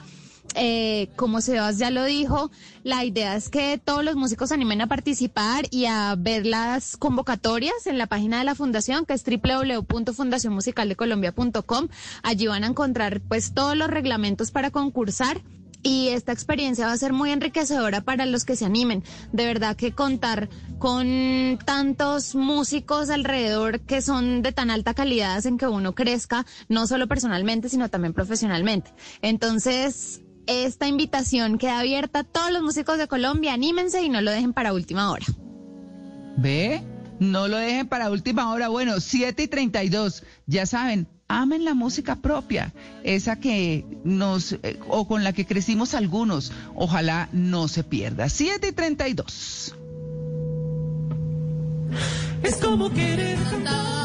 [0.55, 2.51] Eh, como Sebas ya lo dijo,
[2.85, 6.99] la idea es que todos los músicos se animen a participar y a ver las
[6.99, 11.88] convocatorias en la página de la fundación, que es www.fundacionmusicaldecolombia.com.
[12.22, 15.40] Allí van a encontrar pues todos los reglamentos para concursar.
[15.87, 19.05] Y esta experiencia va a ser muy enriquecedora para los que se animen.
[19.31, 20.49] De verdad que contar
[20.81, 26.88] con tantos músicos alrededor que son de tan alta calidad hacen que uno crezca, no
[26.88, 28.90] solo personalmente, sino también profesionalmente.
[29.22, 33.53] Entonces, esta invitación queda abierta a todos los músicos de Colombia.
[33.53, 35.27] Anímense y no lo dejen para última hora.
[36.37, 36.83] ¿Ve?
[37.20, 38.66] No lo dejen para última hora.
[38.66, 40.25] Bueno, 7 y 32.
[40.46, 45.95] Ya saben, amen la música propia, esa que nos, eh, o con la que crecimos
[45.95, 46.53] algunos.
[46.75, 48.29] Ojalá no se pierda.
[48.29, 49.75] 7 y 32.
[52.43, 53.97] Es como querer cantar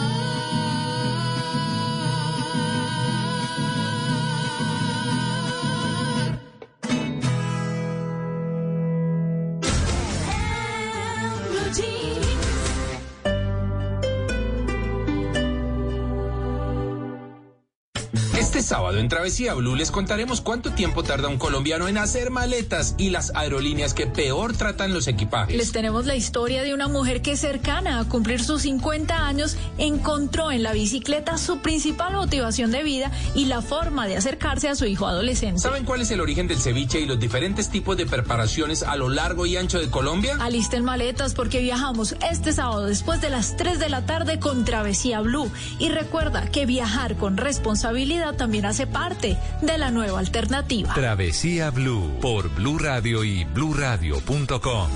[18.71, 23.09] sábado en Travesía Blue les contaremos cuánto tiempo tarda un colombiano en hacer maletas y
[23.09, 25.57] las aerolíneas que peor tratan los equipajes.
[25.57, 30.53] Les tenemos la historia de una mujer que cercana a cumplir sus 50 años encontró
[30.53, 34.85] en la bicicleta su principal motivación de vida y la forma de acercarse a su
[34.85, 35.59] hijo adolescente.
[35.59, 39.09] ¿Saben cuál es el origen del ceviche y los diferentes tipos de preparaciones a lo
[39.09, 40.37] largo y ancho de Colombia?
[40.39, 45.19] Alisten maletas porque viajamos este sábado después de las 3 de la tarde con Travesía
[45.19, 45.51] Blue.
[45.77, 50.93] Y recuerda que viajar con responsabilidad también hace parte de la nueva alternativa.
[50.93, 54.89] Travesía Blue por Blue Radio y bluradio.com.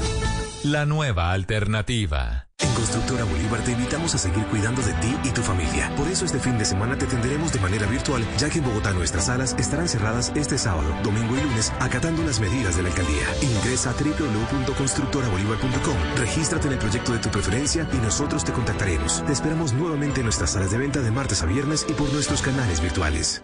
[0.64, 2.46] La nueva alternativa.
[2.58, 5.94] En Constructora Bolívar te invitamos a seguir cuidando de ti y tu familia.
[5.98, 8.94] Por eso este fin de semana te atenderemos de manera virtual, ya que en Bogotá
[8.94, 13.28] nuestras salas estarán cerradas este sábado, domingo y lunes, acatando las medidas de la alcaldía.
[13.42, 19.26] Ingresa a www.constructorabolívar.com, regístrate en el proyecto de tu preferencia y nosotros te contactaremos.
[19.26, 22.42] Te esperamos nuevamente en nuestras salas de venta de martes a viernes y por nuestros
[22.42, 23.44] canales virtuales.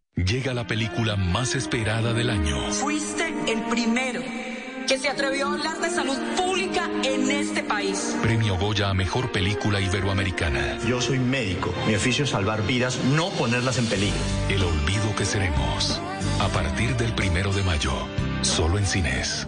[0.15, 2.71] Llega la película más esperada del año.
[2.73, 4.21] Fuiste el primero
[4.85, 8.17] que se atrevió a hablar de salud pública en este país.
[8.21, 10.77] Premio Goya a Mejor Película Iberoamericana.
[10.85, 11.73] Yo soy médico.
[11.87, 14.19] Mi oficio es salvar vidas, no ponerlas en peligro.
[14.49, 16.01] El olvido que seremos.
[16.41, 17.93] A partir del primero de mayo.
[18.41, 19.47] Solo en cines.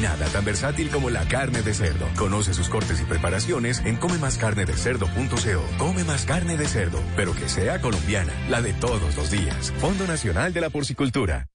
[0.00, 2.06] Nada tan versátil como la carne de cerdo.
[2.16, 5.64] Conoce sus cortes y preparaciones en comemascarnedecerdo.co.
[5.78, 9.72] Come más carne de cerdo, pero que sea colombiana, la de todos los días.
[9.78, 11.48] Fondo Nacional de la Porcicultura.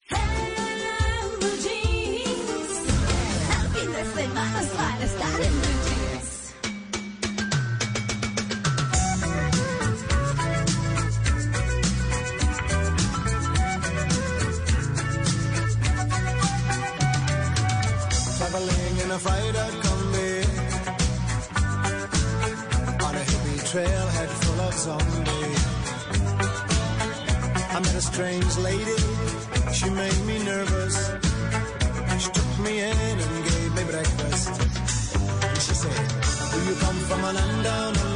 [19.13, 20.34] A freighter combi
[23.06, 25.62] on a hippie trailhead full of zombies.
[27.76, 28.97] I met a strange lady,
[29.71, 30.97] she made me nervous.
[32.23, 34.49] She took me in and gave me breakfast.
[35.47, 36.02] And she said,
[36.52, 38.12] Do you come from a land down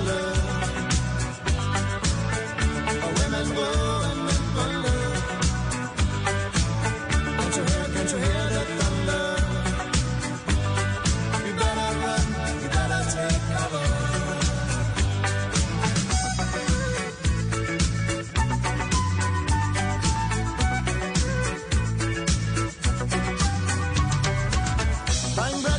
[25.37, 25.76] Bang, bang.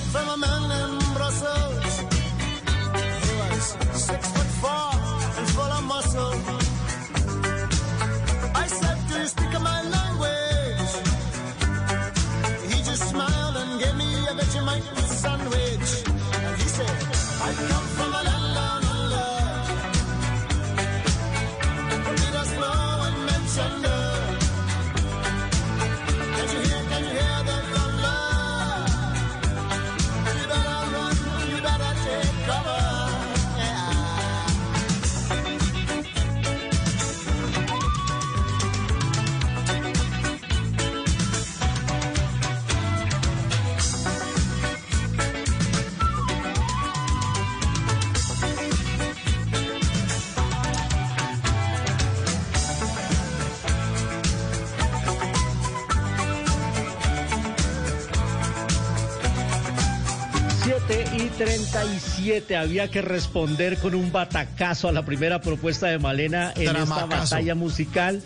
[62.29, 62.57] 37.
[62.57, 67.55] Había que responder con un batacazo a la primera propuesta de Malena en esta batalla
[67.55, 68.23] musical.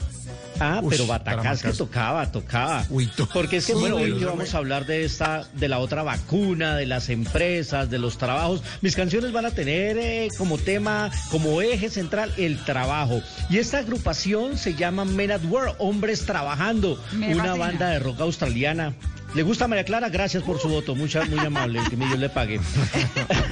[0.61, 2.85] Ah, pero Batacás que tocaba, tocaba.
[3.33, 6.03] Porque es que Sí, bueno, hoy que vamos a hablar de esta, de la otra
[6.03, 8.63] vacuna, de las empresas, de los trabajos.
[8.81, 13.23] Mis canciones van a tener eh, como tema, como eje central, el trabajo.
[13.51, 17.55] Y esta agrupación se llama Men at Work, Hombres Trabajando, Me una fascina.
[17.67, 18.95] banda de rock australiana.
[19.35, 20.11] ¿Le gusta María Clara?
[20.11, 22.61] Gracias por su voto, mucha, muy amable, que Dios le pague.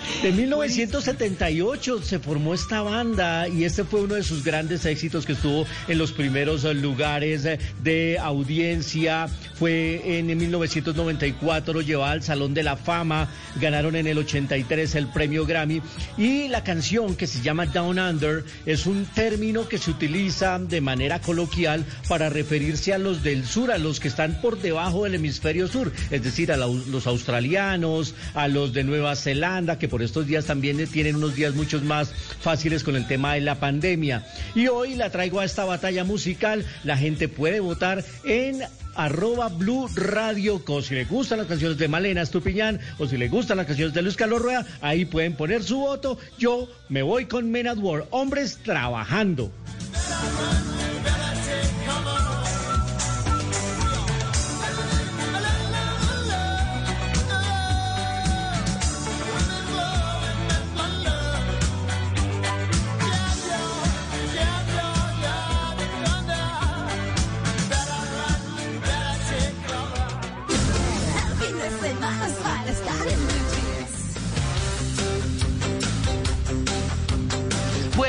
[0.23, 5.33] De 1978 se formó esta banda y este fue uno de sus grandes éxitos que
[5.33, 9.27] estuvo en los primeros eh, lugares eh, de audiencia.
[9.55, 13.29] Fue en 1994 lo llevaba al Salón de la Fama,
[13.59, 15.81] ganaron en el 83 el premio Grammy
[16.17, 20.81] y la canción que se llama Down Under es un término que se utiliza de
[20.81, 25.15] manera coloquial para referirse a los del sur, a los que están por debajo del
[25.15, 30.25] hemisferio sur, es decir, a los australianos, a los de Nueva Zelanda, que por estos
[30.25, 34.25] días también tienen unos días muchos más fáciles con el tema de la pandemia.
[34.55, 38.61] Y hoy la traigo a esta batalla musical, la gente puede votar en
[38.95, 40.63] arroba Blue Radio.
[40.81, 44.01] Si le gustan las canciones de Malena Estupiñán o si le gustan las canciones de
[44.01, 46.17] Luis Carlos Rueda, ahí pueden poner su voto.
[46.39, 49.51] Yo me voy con Men at Work, hombres trabajando.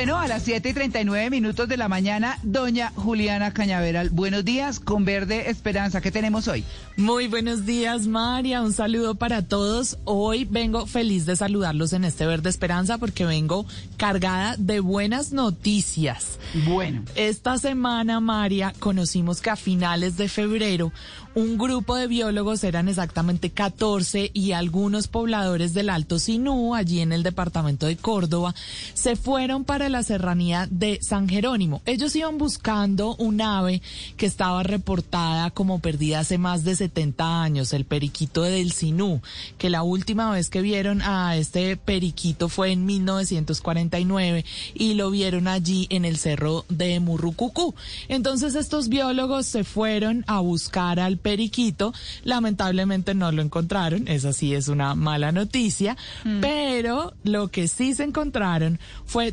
[0.03, 4.11] Bueno, a las 7 y 39 minutos de la mañana, doña Juliana Cañaveral.
[4.11, 6.01] Buenos días, con Verde Esperanza.
[6.01, 6.65] ¿Qué tenemos hoy?
[6.97, 8.63] Muy buenos días, María.
[8.63, 9.99] Un saludo para todos.
[10.05, 13.65] Hoy vengo feliz de saludarlos en este Verde Esperanza porque vengo
[13.97, 16.41] cargada de buenas noticias.
[16.67, 17.05] Bueno.
[17.15, 20.91] Esta semana, María, conocimos que a finales de febrero
[21.35, 27.13] un grupo de biólogos, eran exactamente 14, y algunos pobladores del Alto Sinú, allí en
[27.13, 28.55] el departamento de Córdoba,
[28.93, 31.83] se fueron para la serranía de San Jerónimo.
[31.87, 33.83] Ellos iban buscando un ave
[34.17, 39.23] que estaba reportada como perdida hace más de 70 años, el periquito del Sinú,
[39.59, 45.47] que la última vez que vieron a este periquito fue en 1949 y lo vieron
[45.47, 47.75] allí en el cerro de Murrucucú.
[48.09, 51.93] Entonces estos biólogos se fueron a buscar al periquito,
[52.25, 55.97] lamentablemente no lo encontraron, esa sí es una mala noticia,
[56.41, 59.33] pero lo que sí se encontraron fue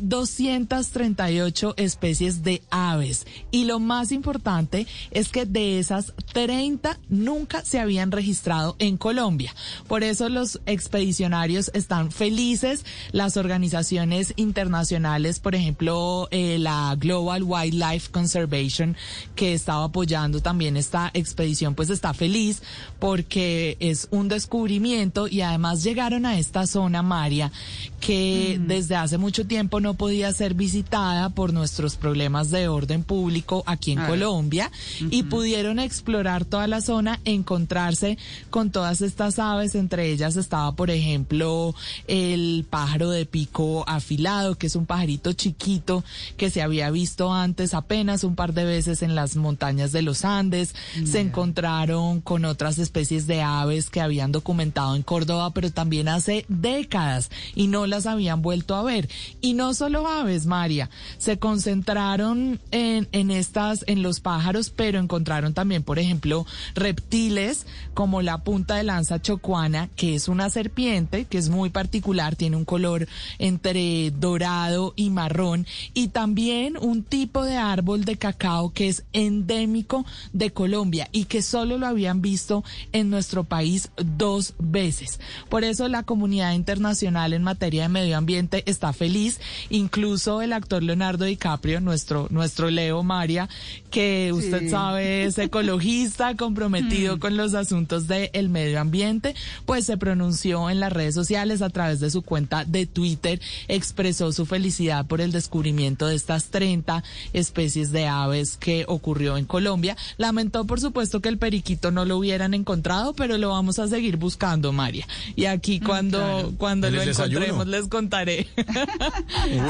[0.50, 7.78] 238 especies de aves y lo más importante es que de esas 30 nunca se
[7.78, 9.54] habían registrado en Colombia.
[9.88, 18.10] Por eso los expedicionarios están felices, las organizaciones internacionales, por ejemplo, eh, la Global Wildlife
[18.10, 18.96] Conservation,
[19.34, 22.62] que estaba apoyando también esta expedición, pues está feliz
[22.98, 27.52] porque es un descubrimiento y además llegaron a esta zona, María,
[28.00, 33.62] que desde hace mucho tiempo no podía ser visitada por nuestros problemas de orden público
[33.66, 34.06] aquí en Ah.
[34.08, 34.70] Colombia
[35.10, 38.16] y pudieron explorar toda la zona, encontrarse
[38.48, 41.74] con todas estas aves, entre ellas estaba, por ejemplo,
[42.08, 46.02] el pájaro de pico afilado, que es un pajarito chiquito
[46.36, 50.24] que se había visto antes apenas un par de veces en las montañas de los
[50.24, 50.74] Andes.
[51.04, 56.46] Se encontraron con otras especies de aves que habían documentado en Córdoba, pero también hace
[56.48, 59.08] décadas y no las habían vuelto a ver.
[59.40, 60.88] Y no solo aves, María,
[61.18, 68.38] se concentraron en, estas, en los pájaros, pero encontraron también, por ejemplo, reptiles como la
[68.38, 73.08] punta de lanza chocuana, que es una serpiente, que es muy particular, tiene un color
[73.38, 80.06] entre dorado y marrón, y también un tipo de árbol de cacao que es endémico
[80.32, 85.20] de Colombia y que solo lo habían visto en nuestro país dos veces.
[85.48, 90.82] Por eso la comunidad internacional en materia de medio ambiente está feliz, incluso el actor
[90.82, 93.48] Leonardo DiCaprio, nuestro, nuestro Leo María,
[93.90, 94.68] que usted Sí.
[94.70, 99.34] sabe es ecologista, comprometido con los asuntos del medio ambiente,
[99.66, 104.32] pues se pronunció en las redes sociales a través de su cuenta de Twitter, expresó
[104.32, 107.02] su felicidad por el descubrimiento de estas 30
[107.32, 109.96] especies de aves que ocurrió en Colombia.
[110.18, 114.16] Lamentó, por supuesto, que el periquito no lo hubieran encontrado, pero lo vamos a seguir
[114.16, 115.06] buscando, María.
[115.36, 118.46] Y aquí cuando, cuando En lo encontremos les contaré.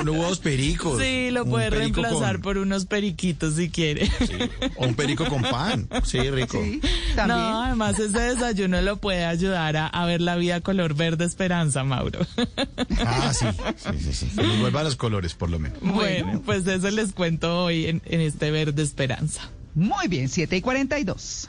[0.03, 1.01] No hubo unos pericos.
[1.01, 4.11] Sí, lo puede perico reemplazar con- por unos periquitos si quiere.
[4.77, 5.89] O un perico con pan.
[6.05, 6.61] Sí, rico.
[7.27, 11.85] No, además ese desayuno lo puede ayudar a, a ver la vida color verde esperanza,
[11.85, 12.21] Mauro.
[13.07, 13.47] Ah, sí.
[13.77, 14.37] Sí, sí, sí.
[14.37, 15.79] Nos vuelvan los colores, por lo menos.
[15.81, 19.51] Bueno, pues eso les cuento hoy en, en este verde esperanza.
[19.75, 21.49] Muy bien, 7 y 42.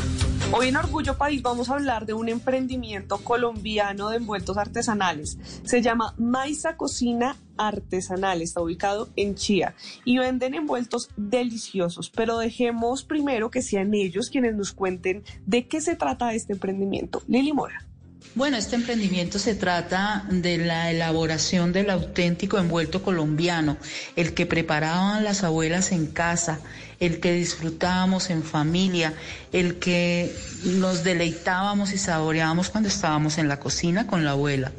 [0.53, 5.37] Hoy en Orgullo País vamos a hablar de un emprendimiento colombiano de envueltos artesanales.
[5.63, 13.05] Se llama Maiza Cocina Artesanal, está ubicado en Chía y venden envueltos deliciosos, pero dejemos
[13.05, 17.21] primero que sean ellos quienes nos cuenten de qué se trata este emprendimiento.
[17.29, 17.87] Lili Mora.
[18.33, 23.75] Bueno, este emprendimiento se trata de la elaboración del auténtico envuelto colombiano,
[24.15, 26.61] el que preparaban las abuelas en casa,
[27.01, 29.13] el que disfrutábamos en familia,
[29.51, 34.71] el que nos deleitábamos y saboreábamos cuando estábamos en la cocina con la abuela.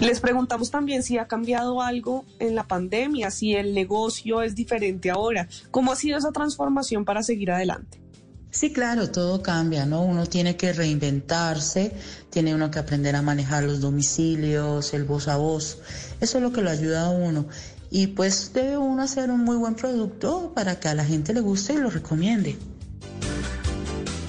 [0.00, 5.10] Les preguntamos también si ha cambiado algo en la pandemia, si el negocio es diferente
[5.10, 8.01] ahora, cómo ha sido esa transformación para seguir adelante.
[8.52, 10.02] Sí, claro, todo cambia, ¿no?
[10.02, 11.90] Uno tiene que reinventarse,
[12.28, 15.78] tiene uno que aprender a manejar los domicilios, el voz a voz.
[16.20, 17.46] Eso es lo que lo ayuda a uno.
[17.90, 21.40] Y pues debe uno hacer un muy buen producto para que a la gente le
[21.40, 22.58] guste y lo recomiende.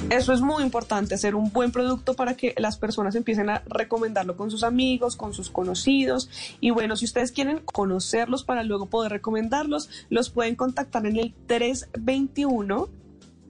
[0.09, 4.37] Eso es muy importante, hacer un buen producto para que las personas empiecen a recomendarlo
[4.37, 6.29] con sus amigos, con sus conocidos.
[6.61, 11.33] Y bueno, si ustedes quieren conocerlos para luego poder recomendarlos, los pueden contactar en el
[11.47, 13.02] 321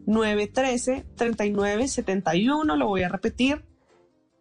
[0.05, 2.75] 913 3971.
[2.75, 3.63] Lo voy a repetir.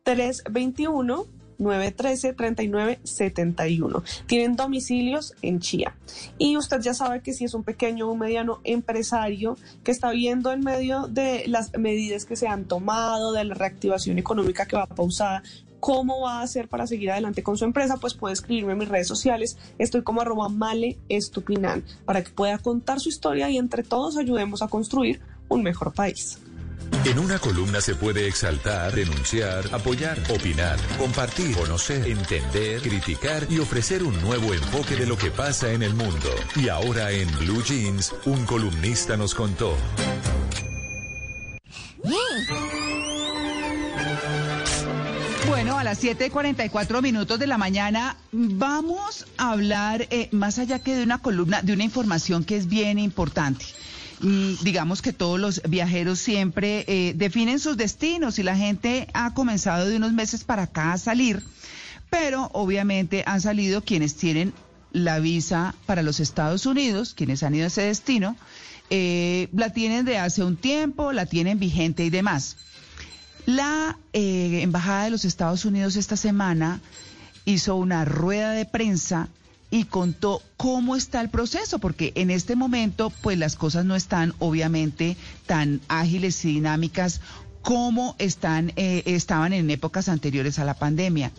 [0.04, 1.26] 321
[1.58, 4.02] 913 3971.
[4.26, 5.94] Tienen domicilios en Chía.
[6.38, 10.52] Y usted ya sabe que si es un pequeño o mediano empresario que está viendo
[10.52, 14.86] en medio de las medidas que se han tomado, de la reactivación económica que va
[14.86, 15.42] pausada,
[15.82, 18.88] cómo va a hacer para seguir adelante con su empresa, pues puede escribirme en mis
[18.88, 19.58] redes sociales.
[19.78, 24.62] Estoy como arroba male estupinan para que pueda contar su historia y entre todos ayudemos
[24.62, 25.20] a construir
[25.52, 26.38] un mejor país.
[27.04, 34.04] En una columna se puede exaltar, denunciar, apoyar, opinar, compartir, conocer, entender, criticar y ofrecer
[34.04, 36.30] un nuevo enfoque de lo que pasa en el mundo.
[36.54, 39.76] Y ahora en Blue Jeans, un columnista nos contó.
[45.48, 50.60] Bueno, a las 7 y 44 minutos de la mañana vamos a hablar, eh, más
[50.60, 53.64] allá que de una columna, de una información que es bien importante.
[54.22, 59.34] Mm, digamos que todos los viajeros siempre eh, definen sus destinos y la gente ha
[59.34, 61.42] comenzado de unos meses para acá a salir,
[62.08, 64.54] pero obviamente han salido quienes tienen
[64.92, 68.36] la visa para los Estados Unidos, quienes han ido a ese destino,
[68.90, 72.56] eh, la tienen de hace un tiempo, la tienen vigente y demás.
[73.44, 76.80] La eh, Embajada de los Estados Unidos esta semana
[77.44, 79.28] hizo una rueda de prensa
[79.72, 84.34] y contó cómo está el proceso, porque en este momento pues las cosas no están
[84.38, 85.16] obviamente
[85.46, 87.22] tan ágiles y dinámicas
[87.62, 91.32] como están, eh, estaban en épocas anteriores a la pandemia.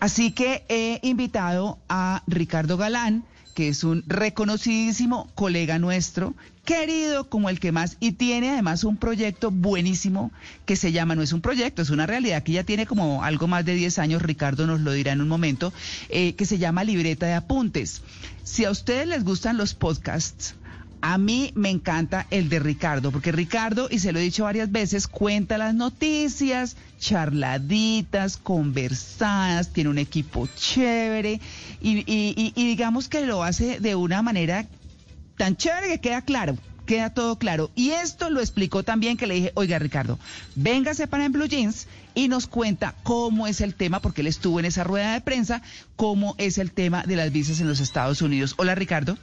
[0.00, 3.24] Así que he invitado a Ricardo Galán,
[3.54, 6.34] que es un reconocidísimo colega nuestro,
[6.64, 10.32] querido como el que más, y tiene además un proyecto buenísimo
[10.66, 13.46] que se llama, no es un proyecto, es una realidad que ya tiene como algo
[13.46, 15.72] más de 10 años, Ricardo nos lo dirá en un momento,
[16.08, 18.02] eh, que se llama Libreta de Apuntes.
[18.42, 20.56] Si a ustedes les gustan los podcasts,
[21.06, 24.72] a mí me encanta el de Ricardo, porque Ricardo, y se lo he dicho varias
[24.72, 31.42] veces, cuenta las noticias, charladitas, conversadas, tiene un equipo chévere,
[31.82, 34.66] y, y- y- y digamos que lo hace de una manera
[35.36, 36.56] tan chévere que queda claro.
[36.86, 37.70] Queda todo claro.
[37.74, 40.18] Y esto lo explicó también que le dije, oiga Ricardo,
[40.54, 44.58] véngase para en Blue Jeans y nos cuenta cómo es el tema, porque él estuvo
[44.58, 45.60] en esa rueda de prensa,
[45.96, 48.54] cómo es el tema de las visas en los Estados Unidos.
[48.58, 49.16] Hola Ricardo.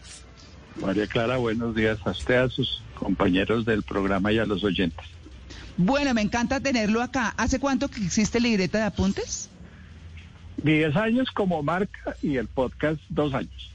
[0.82, 5.06] María Clara, buenos días a usted, a sus compañeros del programa y a los oyentes.
[5.78, 7.34] Bueno, me encanta tenerlo acá.
[7.38, 9.50] ¿Hace cuánto que existe libreta de apuntes?
[10.58, 13.72] Diez años como marca y el podcast dos años.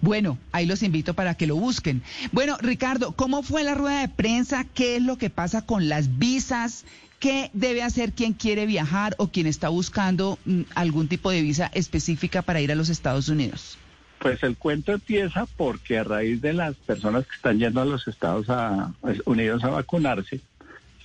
[0.00, 2.02] Bueno, ahí los invito para que lo busquen.
[2.32, 4.64] Bueno, Ricardo, ¿cómo fue la rueda de prensa?
[4.64, 6.84] ¿Qué es lo que pasa con las visas?
[7.18, 11.70] ¿Qué debe hacer quien quiere viajar o quien está buscando mm, algún tipo de visa
[11.72, 13.78] específica para ir a los Estados Unidos?
[14.18, 18.08] Pues el cuento empieza porque a raíz de las personas que están yendo a los
[18.08, 18.92] Estados a-
[19.26, 20.40] Unidos a vacunarse,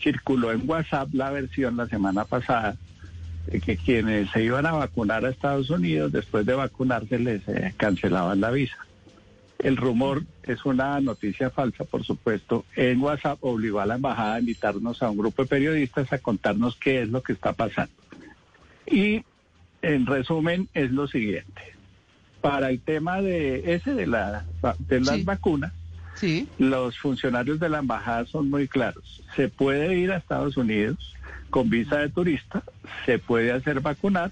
[0.01, 2.75] circuló en WhatsApp la versión la semana pasada
[3.47, 7.73] de que quienes se iban a vacunar a Estados Unidos, después de vacunarse, les eh,
[7.77, 8.77] cancelaban la visa.
[9.59, 12.65] El rumor es una noticia falsa, por supuesto.
[12.75, 16.75] En WhatsApp obligó a la embajada a invitarnos a un grupo de periodistas a contarnos
[16.77, 17.93] qué es lo que está pasando.
[18.87, 19.23] Y
[19.83, 21.61] en resumen es lo siguiente.
[22.41, 24.45] Para el tema de ese de, la,
[24.79, 25.71] de las vacunas,
[26.15, 26.47] Sí.
[26.59, 29.23] los funcionarios de la embajada son muy claros.
[29.35, 30.97] Se puede ir a Estados Unidos
[31.49, 32.63] con visa de turista,
[33.05, 34.31] se puede hacer vacunar,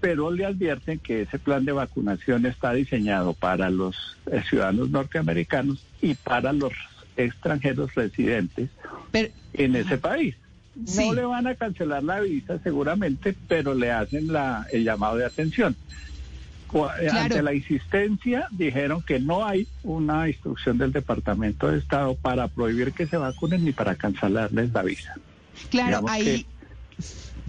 [0.00, 5.84] pero le advierten que ese plan de vacunación está diseñado para los eh, ciudadanos norteamericanos
[6.02, 6.72] y para los
[7.16, 8.70] extranjeros residentes
[9.52, 10.34] en ese país.
[10.84, 11.06] Sí.
[11.06, 15.24] No le van a cancelar la visa seguramente, pero le hacen la, el llamado de
[15.26, 15.76] atención.
[16.74, 17.20] Eh, Claro.
[17.20, 22.92] Ante la insistencia dijeron que no hay una instrucción del Departamento de Estado para prohibir
[22.92, 25.14] que se vacunen ni para cancelarles la visa.
[25.70, 26.46] Claro, Digamos ahí,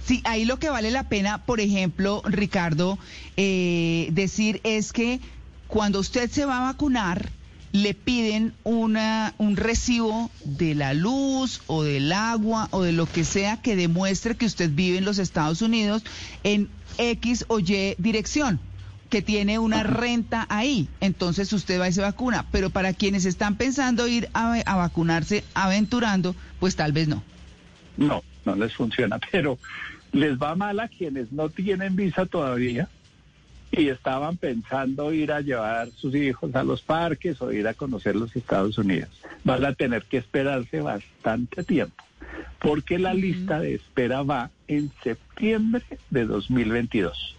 [0.04, 3.00] sí, ahí lo que vale la pena, por ejemplo, Ricardo,
[3.36, 5.20] eh, decir es que
[5.68, 7.30] cuando usted se va a vacunar,
[7.72, 13.26] le piden una, un recibo de la luz o del agua o de lo que
[13.26, 16.04] sea que demuestre que usted vive en los Estados Unidos
[16.44, 16.70] en
[17.00, 18.60] X o Y dirección
[19.16, 23.56] que tiene una renta ahí, entonces usted va y se vacuna, pero para quienes están
[23.56, 27.24] pensando ir a, a vacunarse aventurando, pues tal vez no.
[27.96, 29.58] No, no les funciona, pero
[30.12, 32.90] les va mal a quienes no tienen visa todavía
[33.72, 38.18] y estaban pensando ir a llevar sus hijos a los parques o ir a conocer
[38.18, 39.12] los Estados Unidos.
[39.46, 42.04] Van a tener que esperarse bastante tiempo,
[42.60, 47.35] porque la lista de espera va en septiembre de 2022.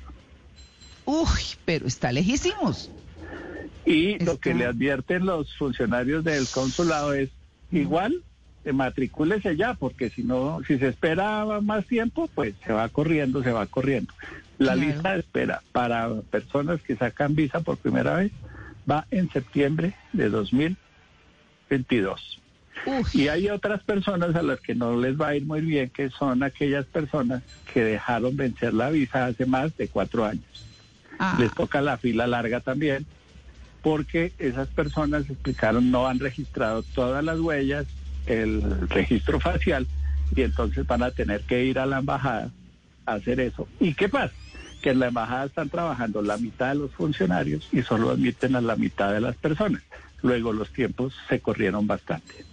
[1.07, 2.91] Uy, pero está lejísimos.
[3.85, 7.31] Y lo que le advierten los funcionarios del consulado es
[7.71, 8.25] igual,
[8.65, 13.45] eh, matricúlese ya, porque si no, si se espera más tiempo, pues se va corriendo,
[13.45, 14.13] se va corriendo.
[14.59, 14.89] La Claro.
[14.89, 18.33] lista de espera para personas que sacan visa por primera vez
[18.91, 22.41] va en septiembre de 2022.
[23.13, 26.11] Y hay otras personas a las que no les va a ir muy bien, que
[26.11, 27.43] son aquellas personas
[27.73, 30.66] que dejaron vencer la visa hace más de cuatro años.
[31.39, 33.07] Les toca la fila larga también,
[33.83, 37.87] porque esas personas explicaron no han registrado todas las huellas,
[38.27, 39.87] el registro facial,
[40.35, 42.51] y entonces van a tener que ir a la embajada
[43.07, 43.69] a hacer eso.
[43.79, 44.35] ¿Y qué pasa?
[44.83, 48.61] Que en la embajada están trabajando la mitad de los funcionarios y solo admiten a
[48.61, 49.83] la mitad de las personas.
[50.23, 52.45] Luego los tiempos se corrieron bastante.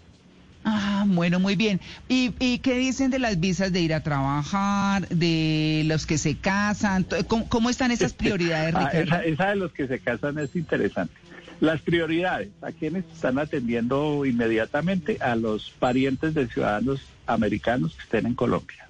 [0.65, 1.81] Ah, bueno, muy bien.
[2.07, 6.37] ¿Y, y qué dicen de las visas de ir a trabajar, de los que se
[6.37, 7.05] casan?
[7.27, 9.15] ¿Cómo, cómo están esas prioridades, Ah, Ricardo?
[9.15, 11.13] esa, esa de los que se casan es interesante.
[11.59, 15.17] Las prioridades, ¿a quienes están atendiendo inmediatamente?
[15.21, 18.87] A los parientes de ciudadanos americanos que estén en Colombia.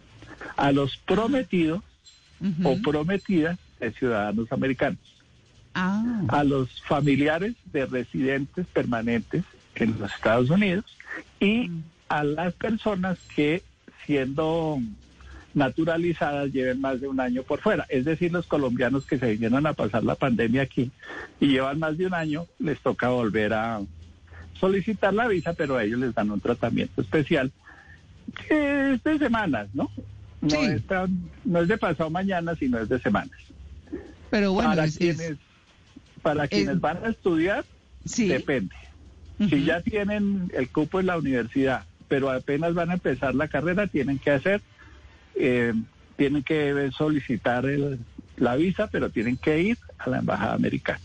[0.58, 1.82] A los prometidos
[2.64, 5.00] o prometidas de ciudadanos americanos.
[5.74, 9.44] Ah, A los familiares de residentes permanentes
[9.76, 10.86] en los Estados Unidos
[11.40, 11.70] y
[12.10, 13.64] a las personas que
[14.06, 14.80] siendo
[15.54, 17.86] naturalizadas lleven más de un año por fuera.
[17.90, 20.92] Es decir, los colombianos que se vinieron a pasar la pandemia aquí
[21.40, 23.82] y llevan más de un año, les toca volver a
[24.60, 27.52] solicitar la visa, pero a ellos les dan un tratamiento especial
[28.48, 29.92] que es de semanas, ¿no?
[30.42, 33.38] No, es, tan- no es de pasado mañana, sino es de semanas.
[34.30, 35.38] pero bueno, para es- es- quienes,
[36.24, 37.64] para quienes van a estudiar,
[38.28, 38.76] depende.
[39.40, 43.88] Si ya tienen el cupo en la universidad, pero apenas van a empezar la carrera,
[43.88, 44.62] tienen que hacer,
[45.36, 45.74] eh,
[46.16, 48.00] tienen que solicitar el-
[48.38, 51.00] la visa, pero tienen que ir a la embajada americana.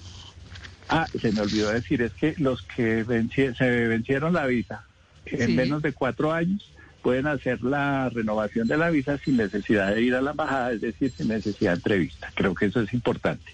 [0.89, 4.85] Ah, se me olvidó decir, es que los que venci- se vencieron la visa
[5.27, 5.53] en Sí.
[5.53, 6.73] menos de cuatro años
[7.03, 10.81] pueden hacer la renovación de la visa sin necesidad de ir a la embajada, es
[10.81, 12.31] decir, sin necesidad de entrevista.
[12.35, 13.51] Creo que eso es importante.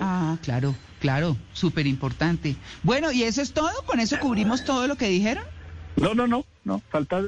[0.00, 2.56] Ah, claro, claro, súper importante.
[2.82, 3.70] Bueno, ¿y eso es todo?
[3.86, 5.44] ¿Con eso cubrimos todo lo que dijeron?
[5.96, 7.22] No, no, no, no, falta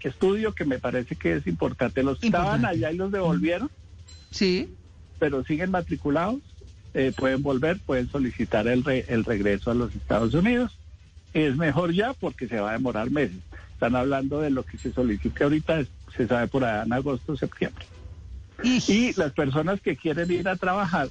[0.00, 2.02] estudio que me parece que es importante.
[2.02, 3.70] Los estaban allá y los devolvieron.
[4.30, 4.72] Sí.
[5.18, 6.40] Pero siguen matriculados,
[6.94, 10.78] eh, pueden volver, pueden solicitar el, re- el regreso a los Estados Unidos.
[11.32, 13.38] Es mejor ya porque se va a demorar meses.
[13.72, 15.84] Están hablando de lo que se solicite ahorita,
[16.16, 17.84] se sabe por allá en agosto, septiembre.
[18.62, 21.10] Y las personas que quieren ir a trabajar,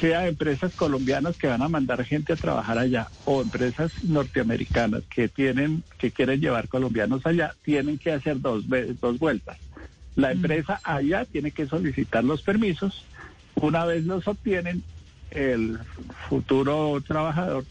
[0.00, 5.28] sea empresas colombianas que van a mandar gente a trabajar allá o empresas norteamericanas que
[5.28, 8.64] tienen que quieren llevar colombianos allá, tienen que hacer dos
[9.00, 9.58] dos vueltas.
[10.14, 13.04] La empresa allá tiene que solicitar los permisos.
[13.54, 14.82] Una vez los obtienen,
[15.30, 15.78] el
[16.28, 17.64] futuro trabajador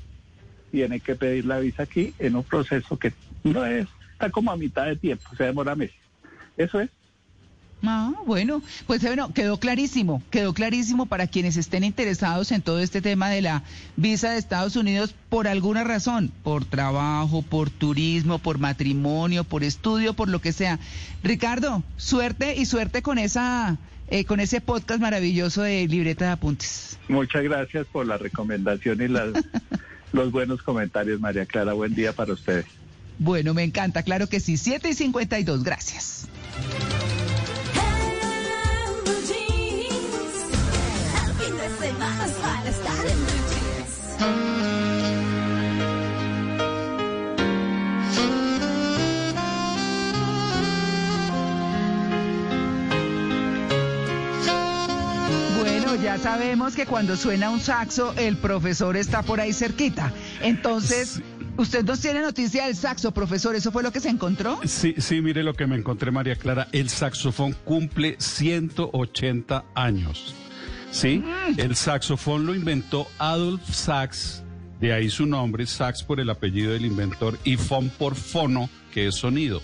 [0.71, 3.13] tiene que pedir la visa aquí en un proceso que
[3.43, 5.95] no es, está como a mitad de tiempo, se demora meses.
[6.57, 6.89] Eso es.
[7.87, 13.01] Ah, bueno, pues bueno, quedó clarísimo, quedó clarísimo para quienes estén interesados en todo este
[13.01, 13.63] tema de la
[13.95, 20.13] visa de Estados Unidos por alguna razón, por trabajo, por turismo, por matrimonio, por estudio,
[20.13, 20.79] por lo que sea.
[21.23, 23.77] Ricardo, suerte y suerte con esa
[24.07, 26.99] eh, con ese podcast maravilloso de Libreta de Apuntes.
[27.07, 29.31] Muchas gracias por la recomendación y las,
[30.13, 31.73] los buenos comentarios, María Clara.
[31.73, 32.65] Buen día para ustedes.
[33.17, 34.57] Bueno, me encanta, claro que sí.
[34.57, 36.27] 7 y 52, gracias.
[56.05, 60.11] Ya sabemos que cuando suena un saxo, el profesor está por ahí cerquita.
[60.41, 61.21] Entonces,
[61.57, 63.55] usted nos tiene noticia del saxo, profesor.
[63.55, 64.59] ¿Eso fue lo que se encontró?
[64.65, 66.67] Sí, sí, mire lo que me encontré, María Clara.
[66.71, 70.35] El saxofón cumple 180 años.
[70.91, 71.23] ¿Sí?
[71.57, 74.43] El saxofón lo inventó Adolf Sax,
[74.79, 79.07] de ahí su nombre, Sax por el apellido del inventor, y fon por fono, que
[79.07, 79.61] es sonido.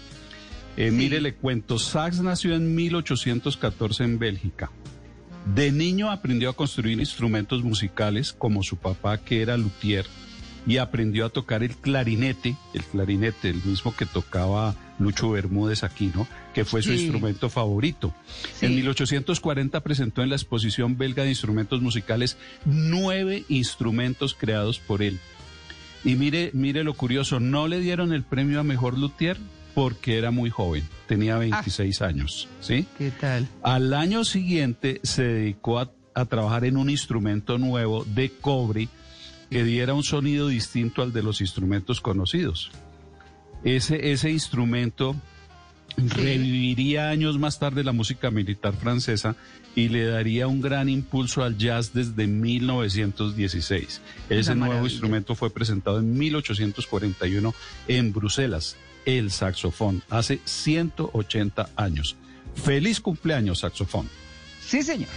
[0.75, 4.71] Eh, Mire, le cuento, Sax nació en 1814 en Bélgica.
[5.55, 10.05] De niño aprendió a construir instrumentos musicales como su papá, que era luthier,
[10.67, 16.11] y aprendió a tocar el clarinete, el clarinete, el mismo que tocaba Lucho Bermúdez aquí,
[16.13, 16.27] ¿no?
[16.53, 17.01] Que fue su Sí.
[17.03, 18.13] instrumento favorito.
[18.61, 25.19] En 1840 presentó en la exposición belga de instrumentos musicales nueve instrumentos creados por él.
[26.03, 29.37] Y mire, mire lo curioso, no le dieron el premio a mejor luthier
[29.73, 32.85] porque era muy joven, tenía 26 años, ¿sí?
[32.97, 33.47] ¿Qué tal?
[33.63, 38.89] Al año siguiente se dedicó a, a trabajar en un instrumento nuevo de cobre
[39.51, 42.71] que diera un sonido distinto al de los instrumentos conocidos.
[43.63, 45.15] Ese, ese instrumento
[45.97, 49.35] reviviría años más tarde la música militar francesa
[49.75, 54.01] y le daría un gran impulso al jazz desde 1916.
[54.29, 57.53] Ese nuevo instrumento fue presentado en 1841
[57.89, 62.15] en Bruselas, el saxofón, hace 180 años.
[62.55, 64.07] Feliz cumpleaños, saxofón.
[64.61, 65.09] Sí, señor.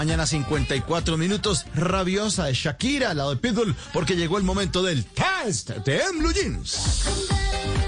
[0.00, 1.66] Mañana, 54 minutos.
[1.74, 6.32] Rabiosa de Shakira, al lado de Pitbull, porque llegó el momento del test de Blue
[6.32, 7.04] Jeans.
[7.28, 7.36] La
[7.66, 7.80] la.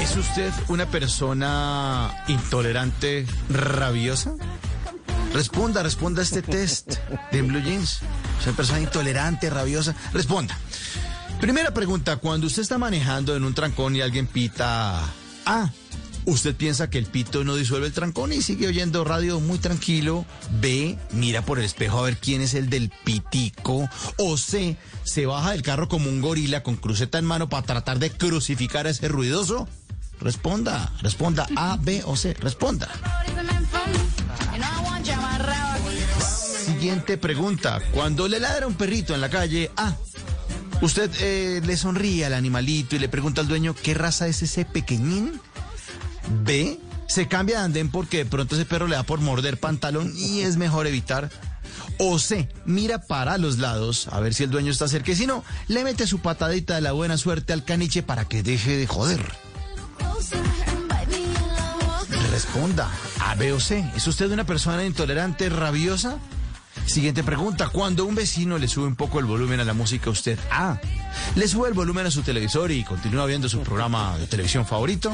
[0.00, 4.36] ¿Es usted una persona intolerante, rabiosa?
[5.34, 6.94] Responda, responda a este test
[7.32, 8.00] de Blue Jeans.
[8.40, 9.96] ¿Es una persona intolerante, rabiosa?
[10.12, 10.56] Responda.
[11.40, 15.02] Primera pregunta, cuando usted está manejando en un trancón y alguien pita
[15.46, 15.70] A,
[16.26, 20.26] usted piensa que el pito no disuelve el trancón y sigue oyendo radio muy tranquilo.
[20.60, 23.88] B, mira por el espejo a ver quién es el del pitico.
[24.18, 27.98] O C, se baja del carro como un gorila con cruceta en mano para tratar
[27.98, 29.66] de crucificar a ese ruidoso.
[30.20, 32.88] Responda, responda A, B o C, responda.
[36.66, 37.80] Siguiente pregunta.
[37.92, 39.96] Cuando le ladra un perrito en la calle, A,
[40.80, 44.64] usted eh, le sonríe al animalito y le pregunta al dueño qué raza es ese
[44.64, 45.40] pequeñín.
[46.44, 50.12] B, se cambia de andén porque de pronto ese perro le da por morder pantalón
[50.16, 51.30] y es mejor evitar.
[51.98, 55.26] O C, mira para los lados a ver si el dueño está cerca y si
[55.26, 58.86] no, le mete su patadita de la buena suerte al caniche para que deje de
[58.86, 59.20] joder.
[62.30, 63.84] Responda, A, B o C.
[63.94, 66.18] ¿Es usted una persona intolerante, rabiosa?
[66.86, 67.68] Siguiente pregunta.
[67.68, 70.80] Cuando un vecino le sube un poco el volumen a la música, usted A.
[71.34, 75.12] Le sube el volumen a su televisor y continúa viendo su programa de televisión favorito.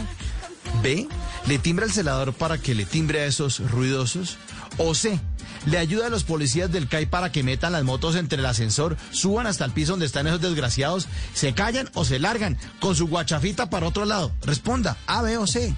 [0.83, 1.09] B.
[1.47, 4.39] Le timbra el celador para que le timbre a esos ruidosos.
[4.79, 5.21] O C.
[5.67, 8.97] Le ayuda a los policías del CAI para que metan las motos entre el ascensor,
[9.11, 13.09] suban hasta el piso donde están esos desgraciados, se callan o se largan con su
[13.09, 14.33] guachafita para otro lado.
[14.43, 15.75] Responda, A, B o C.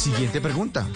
[0.00, 0.86] Siguiente pregunta.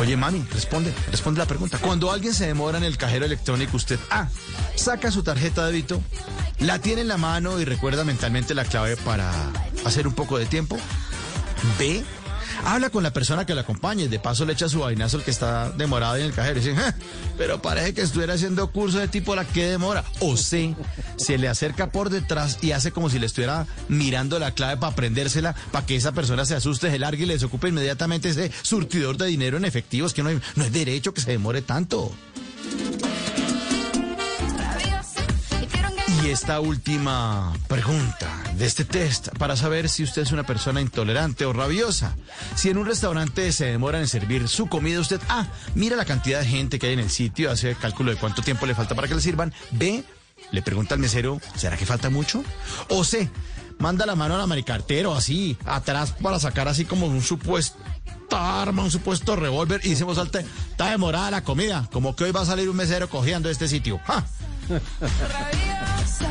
[0.00, 1.76] Oye, mami, responde, responde la pregunta.
[1.76, 4.26] Cuando alguien se demora en el cajero electrónico, usted A,
[4.74, 6.00] saca su tarjeta de débito,
[6.60, 9.30] la tiene en la mano y recuerda mentalmente la clave para
[9.84, 10.78] hacer un poco de tiempo.
[11.78, 12.02] B,
[12.64, 15.30] Habla con la persona que lo acompañe, de paso le echa su vainazo el que
[15.30, 16.94] está demorado en el cajero y dice, "Ja,
[17.38, 20.04] pero parece que estuviera haciendo curso de tipo la que demora.
[20.20, 20.74] O C,
[21.16, 24.92] se le acerca por detrás y hace como si le estuviera mirando la clave para
[24.92, 29.16] aprendérsela, para que esa persona se asuste, se largue y le desocupe inmediatamente ese surtidor
[29.16, 30.06] de dinero en efectivo.
[30.06, 32.12] Es que no, hay- no es derecho que se demore tanto.
[36.30, 41.52] Esta última pregunta de este test para saber si usted es una persona intolerante o
[41.52, 42.16] rabiosa.
[42.54, 46.38] Si en un restaurante se demoran en servir su comida, usted A, mira la cantidad
[46.38, 49.08] de gente que hay en el sitio, hace cálculo de cuánto tiempo le falta para
[49.08, 49.52] que le sirvan.
[49.72, 50.04] B,
[50.52, 52.44] le pregunta al mesero, ¿será que falta mucho?
[52.90, 53.28] O C,
[53.80, 57.76] manda la mano a la maricartero así, atrás para sacar así como un supuesto
[58.30, 62.46] arma, un supuesto revólver y decimos está demorada la comida, como que hoy va a
[62.46, 64.00] salir un mesero cogiendo este sitio.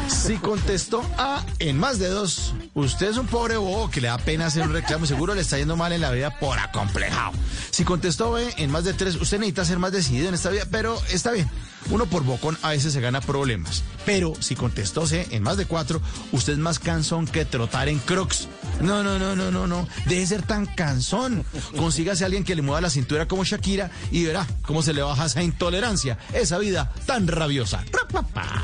[0.08, 4.18] Si contestó A en más de dos, usted es un pobre bobo que le da
[4.18, 7.32] pena hacer un reclamo, seguro le está yendo mal en la vida por acomplejado.
[7.72, 10.66] Si contestó B en más de tres, usted necesita ser más decidido en esta vida,
[10.70, 11.50] pero está bien.
[11.90, 13.84] Uno por bocón a veces se gana problemas.
[14.06, 18.00] Pero si contestó C en más de cuatro, usted es más cansón que trotar en
[18.00, 18.48] crocs.
[18.82, 19.88] No, no, no, no, no, no.
[20.06, 21.46] Deje de ser tan cansón.
[21.76, 25.02] Consígase a alguien que le mueva la cintura como Shakira y verá cómo se le
[25.02, 27.84] baja esa intolerancia, esa vida tan rabiosa.
[27.92, 28.64] Rapapá.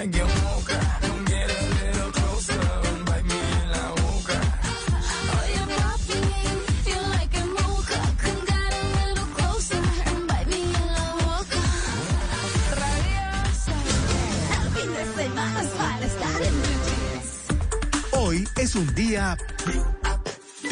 [0.00, 0.89] Like your mocha.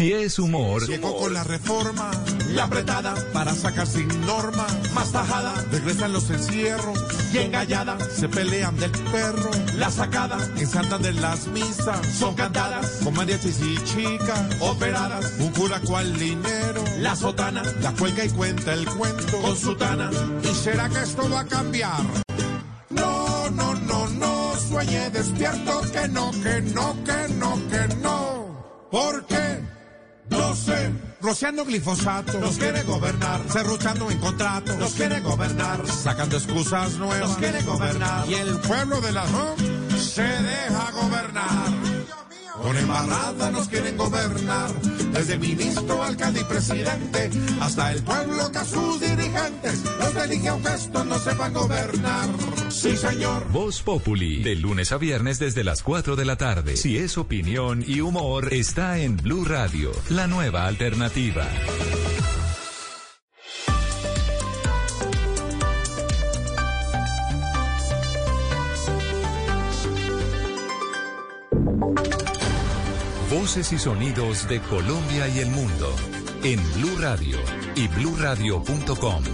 [0.00, 2.10] Si es humor, Llegó con la reforma,
[2.54, 6.98] la apretada para sacar sin norma, más tajada, regresan los encierros
[7.34, 9.50] y engallada se pelean del perro.
[9.76, 15.78] La sacada en Santander las misas son cantadas con mariachis y chicas operadas, un cura
[15.80, 20.10] cual dinero, la sotana, la cuelga y cuenta el cuento con su tana.
[20.42, 22.00] ¿Y será que esto va a cambiar?
[22.88, 28.30] No, no, no, no, sueñe despierto que no, que no, que no, que no.
[28.90, 29.36] ¿Por qué?
[29.36, 29.49] No sé.
[31.22, 37.38] Rociando glifosato, nos quiere gobernar, cerruchando en contrato, nos quiere gobernar, sacando excusas nuevas, nos
[37.38, 39.54] quiere gobernar, y el pueblo de la ¿no?
[39.98, 41.99] se deja gobernar.
[42.62, 44.70] Con embarrada nos quieren gobernar,
[45.12, 47.30] desde ministro, alcalde y presidente,
[47.60, 52.28] hasta el pueblo que a sus dirigentes los elige aunque estos no sepan gobernar.
[52.68, 53.50] Sí, señor.
[53.50, 56.76] Voz Populi, de lunes a viernes desde las 4 de la tarde.
[56.76, 61.48] Si es opinión y humor, está en Blue Radio, la nueva alternativa.
[73.40, 75.96] Voces y sonidos de Colombia y el mundo
[76.44, 77.38] en Blue Radio
[77.74, 79.24] y bluradio.com,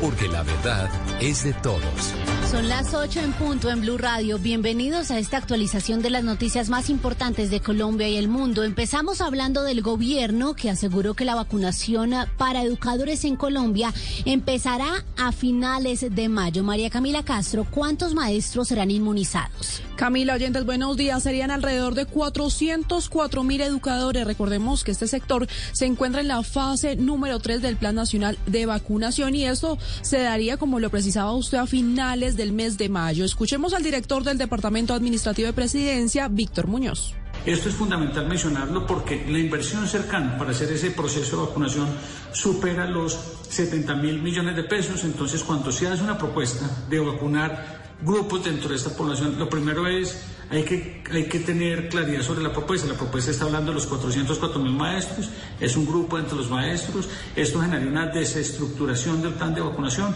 [0.00, 0.90] porque la verdad
[1.20, 2.14] es de todos.
[2.50, 4.38] Son las 8 en punto en Blue Radio.
[4.38, 8.62] Bienvenidos a esta actualización de las noticias más importantes de Colombia y el mundo.
[8.62, 13.92] Empezamos hablando del gobierno que aseguró que la vacunación para educadores en Colombia
[14.24, 16.62] empezará a finales de mayo.
[16.62, 19.82] María Camila Castro, ¿cuántos maestros serán inmunizados?
[19.96, 21.22] Camila Oyentes, buenos días.
[21.24, 24.26] Serían alrededor de 404 mil educadores.
[24.26, 28.66] Recordemos que este sector se encuentra en la fase número 3 del Plan Nacional de
[28.66, 33.24] Vacunación y esto se daría, como lo precisaba usted, a finales del mes de mayo.
[33.24, 37.14] Escuchemos al director del Departamento Administrativo de Presidencia, Víctor Muñoz.
[37.46, 41.88] Esto es fundamental mencionarlo porque la inversión cercana para hacer ese proceso de vacunación
[42.32, 43.18] supera los
[43.50, 45.04] 70 mil millones de pesos.
[45.04, 49.86] Entonces, cuando se hace una propuesta de vacunar grupos dentro de esta población, lo primero
[49.86, 52.86] es, hay que, hay que tener claridad sobre la propuesta.
[52.86, 55.30] La propuesta está hablando de los 404 mil maestros,
[55.60, 57.08] es un grupo entre los maestros.
[57.34, 60.14] Esto generaría una desestructuración del plan de vacunación.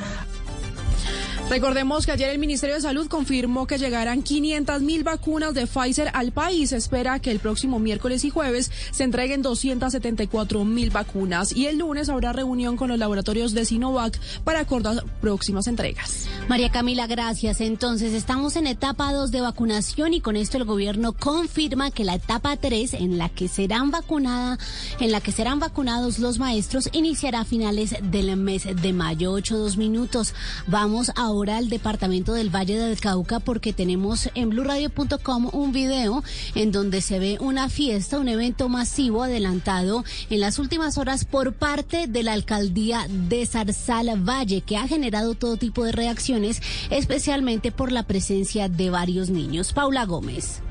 [1.50, 6.10] Recordemos que ayer el Ministerio de Salud confirmó que llegarán 500 mil vacunas de Pfizer
[6.12, 6.72] al país.
[6.72, 12.10] Espera que el próximo miércoles y jueves se entreguen 274 mil vacunas y el lunes
[12.10, 16.28] habrá reunión con los laboratorios de Sinovac para acordar próximas entregas.
[16.48, 17.62] María Camila, gracias.
[17.62, 22.14] Entonces, estamos en etapa 2 de vacunación y con esto el gobierno confirma que la
[22.16, 24.58] etapa 3 en la que serán vacunada,
[25.00, 29.32] en la que serán vacunados los maestros iniciará a finales del mes de mayo.
[29.32, 30.34] 8 dos minutos.
[30.66, 36.24] Vamos ahora al departamento del Valle del Cauca porque tenemos en blurradio.com un video
[36.54, 41.52] en donde se ve una fiesta, un evento masivo adelantado en las últimas horas por
[41.52, 47.72] parte de la alcaldía de Zarzal Valle que ha generado todo tipo de reacciones, especialmente
[47.72, 49.74] por la presencia de varios niños.
[49.74, 50.62] Paula Gómez.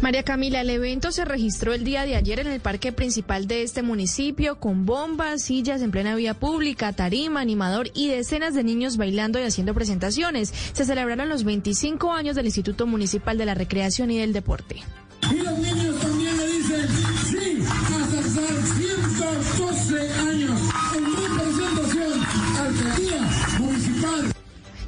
[0.00, 3.62] María Camila, el evento se registró el día de ayer en el parque principal de
[3.62, 8.96] este municipio con bombas, sillas en plena vía pública, tarima, animador y decenas de niños
[8.96, 10.52] bailando y haciendo presentaciones.
[10.72, 14.82] Se celebraron los 25 años del Instituto Municipal de la Recreación y del Deporte.
[15.32, 16.88] Y los niños también le dicen
[17.24, 20.25] sí a Zarzal 112 años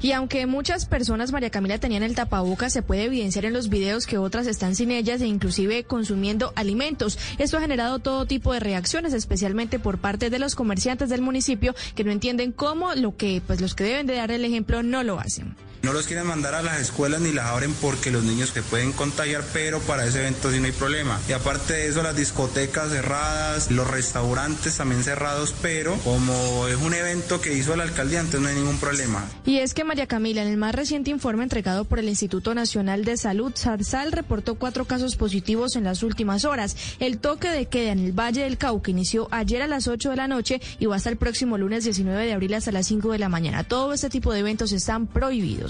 [0.01, 4.07] Y aunque muchas personas, María Camila, tenían el tapaboca, se puede evidenciar en los videos
[4.07, 7.19] que otras están sin ellas e inclusive consumiendo alimentos.
[7.39, 11.75] Esto ha generado todo tipo de reacciones, especialmente por parte de los comerciantes del municipio
[11.97, 15.03] que no entienden cómo lo que, pues los que deben de dar el ejemplo no
[15.03, 15.57] lo hacen.
[15.83, 18.93] No los quieren mandar a las escuelas ni las abren porque los niños se pueden
[18.93, 21.21] contagiar, pero para ese evento sí no hay problema.
[21.29, 26.95] Y aparte de eso, las discotecas cerradas, los restaurantes también cerrados, pero como es un
[26.95, 29.25] evento que hizo la alcaldía, entonces no hay ningún problema.
[29.47, 33.05] Y es que María Camila, en el más reciente informe entregado por el Instituto Nacional
[33.05, 36.77] de Salud, Zarzal reportó cuatro casos positivos en las últimas horas.
[36.99, 40.17] El toque de queda en el Valle del Cauca inició ayer a las 8 de
[40.17, 43.19] la noche y va hasta el próximo lunes 19 de abril hasta las 5 de
[43.19, 43.65] la mañana.
[43.65, 45.68] Todo este tipo de eventos están prohibidos.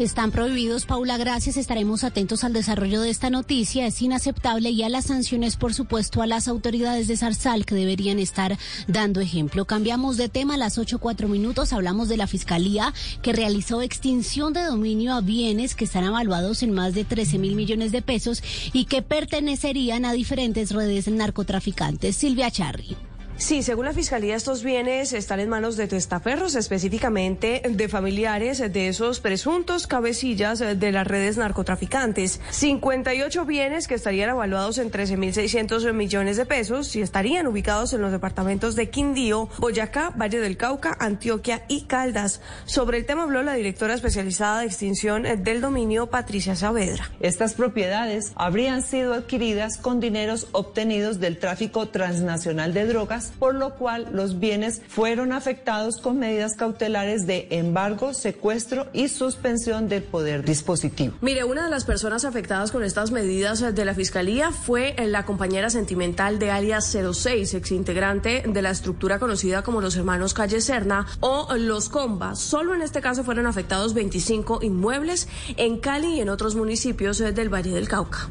[0.00, 1.58] Están prohibidos, Paula, gracias.
[1.58, 3.86] Estaremos atentos al desarrollo de esta noticia.
[3.86, 8.18] Es inaceptable y a las sanciones, por supuesto, a las autoridades de Zarzal que deberían
[8.18, 8.56] estar
[8.88, 9.66] dando ejemplo.
[9.66, 11.74] Cambiamos de tema a las 8 cuatro minutos.
[11.74, 16.72] Hablamos de la Fiscalía que realizó extinción de dominio a bienes que están evaluados en
[16.72, 22.16] más de 13 mil millones de pesos y que pertenecerían a diferentes redes narcotraficantes.
[22.16, 22.96] Silvia Charri.
[23.40, 28.88] Sí, según la Fiscalía, estos bienes están en manos de testaferros, específicamente de familiares de
[28.88, 32.38] esos presuntos cabecillas de las redes narcotraficantes.
[32.50, 38.12] 58 bienes que estarían evaluados en 13.600 millones de pesos y estarían ubicados en los
[38.12, 42.42] departamentos de Quindío, Boyacá, Valle del Cauca, Antioquia y Caldas.
[42.66, 47.10] Sobre el tema habló la directora especializada de extinción del dominio, Patricia Saavedra.
[47.20, 53.74] Estas propiedades habrían sido adquiridas con dineros obtenidos del tráfico transnacional de drogas por lo
[53.74, 60.44] cual los bienes fueron afectados con medidas cautelares de embargo, secuestro y suspensión del poder
[60.44, 61.14] dispositivo.
[61.20, 65.70] Mire, una de las personas afectadas con estas medidas de la Fiscalía fue la compañera
[65.70, 71.54] sentimental de alias 06, exintegrante de la estructura conocida como los hermanos Calle Serna o
[71.56, 72.38] los Combas.
[72.38, 77.48] Solo en este caso fueron afectados 25 inmuebles en Cali y en otros municipios del
[77.52, 78.28] Valle del Cauca.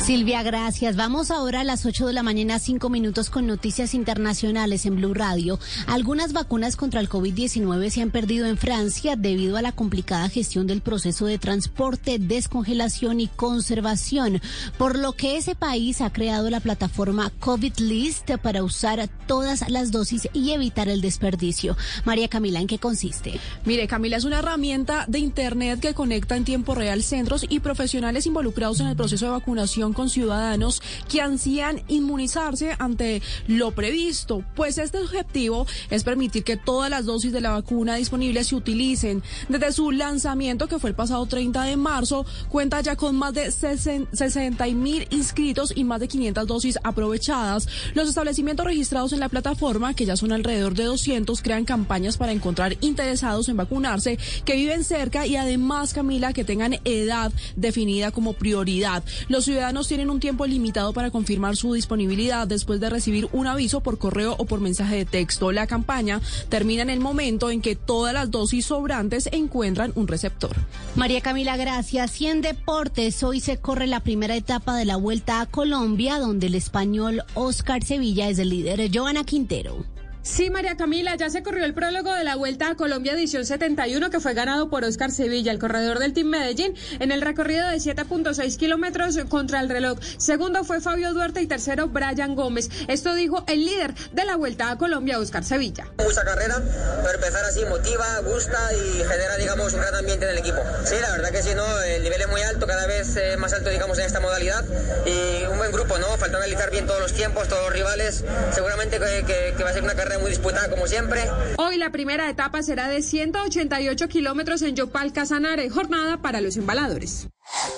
[0.00, 0.96] Silvia, gracias.
[0.96, 5.12] Vamos ahora a las 8 de la mañana, 5 minutos con noticias internacionales en Blue
[5.12, 5.58] Radio.
[5.86, 10.66] Algunas vacunas contra el COVID-19 se han perdido en Francia debido a la complicada gestión
[10.66, 14.40] del proceso de transporte, descongelación y conservación,
[14.78, 19.92] por lo que ese país ha creado la plataforma COVID List para usar todas las
[19.92, 21.76] dosis y evitar el desperdicio.
[22.04, 23.38] María Camila, ¿en qué consiste?
[23.66, 28.26] Mire, Camila, es una herramienta de Internet que conecta en tiempo real centros y profesionales
[28.26, 34.44] involucrados en el proceso de vacunación con ciudadanos que ansían inmunizarse ante lo previsto.
[34.54, 39.22] Pues este objetivo es permitir que todas las dosis de la vacuna disponibles se utilicen.
[39.48, 43.50] Desde su lanzamiento, que fue el pasado 30 de marzo, cuenta ya con más de
[43.50, 47.68] 60 mil inscritos y más de 500 dosis aprovechadas.
[47.94, 52.32] Los establecimientos registrados en la plataforma, que ya son alrededor de 200, crean campañas para
[52.32, 58.32] encontrar interesados en vacunarse que viven cerca y además, Camila, que tengan edad definida como
[58.32, 59.02] prioridad.
[59.28, 63.80] Los ciudadanos tienen un tiempo limitado para confirmar su disponibilidad después de recibir un aviso
[63.80, 65.52] por correo o por mensaje de texto.
[65.52, 70.56] La campaña termina en el momento en que todas las dosis sobrantes encuentran un receptor.
[70.96, 72.20] María Camila, gracias.
[72.20, 76.48] Y en deportes, hoy se corre la primera etapa de la Vuelta a Colombia, donde
[76.48, 78.90] el español Oscar Sevilla es el líder.
[78.92, 79.99] Joana Quintero.
[80.32, 84.10] Sí, María Camila, ya se corrió el prólogo de la Vuelta a Colombia edición 71
[84.10, 87.76] que fue ganado por Oscar Sevilla, el corredor del Team Medellín, en el recorrido de
[87.78, 89.98] 7.6 kilómetros contra el reloj.
[90.18, 92.70] Segundo fue Fabio Duarte y tercero Brian Gómez.
[92.86, 95.88] Esto dijo el líder de la Vuelta a Colombia, Oscar Sevilla.
[95.98, 96.62] Mucha carrera,
[97.02, 100.58] pero empezar así motiva, gusta y genera, digamos, un gran ambiente en el equipo.
[100.84, 101.82] Sí, la verdad que sí, ¿no?
[101.82, 104.64] El nivel es muy alto, cada vez eh, más alto, digamos, en esta modalidad
[105.04, 106.06] y un buen grupo, ¿no?
[106.18, 108.24] Falta analizar bien todos los tiempos, todos los rivales.
[108.54, 111.22] Seguramente que, que- que va a ser una carrera muy disputada como siempre.
[111.56, 117.28] Hoy la primera etapa será de 188 kilómetros en Yopal Casanare, jornada para los embaladores.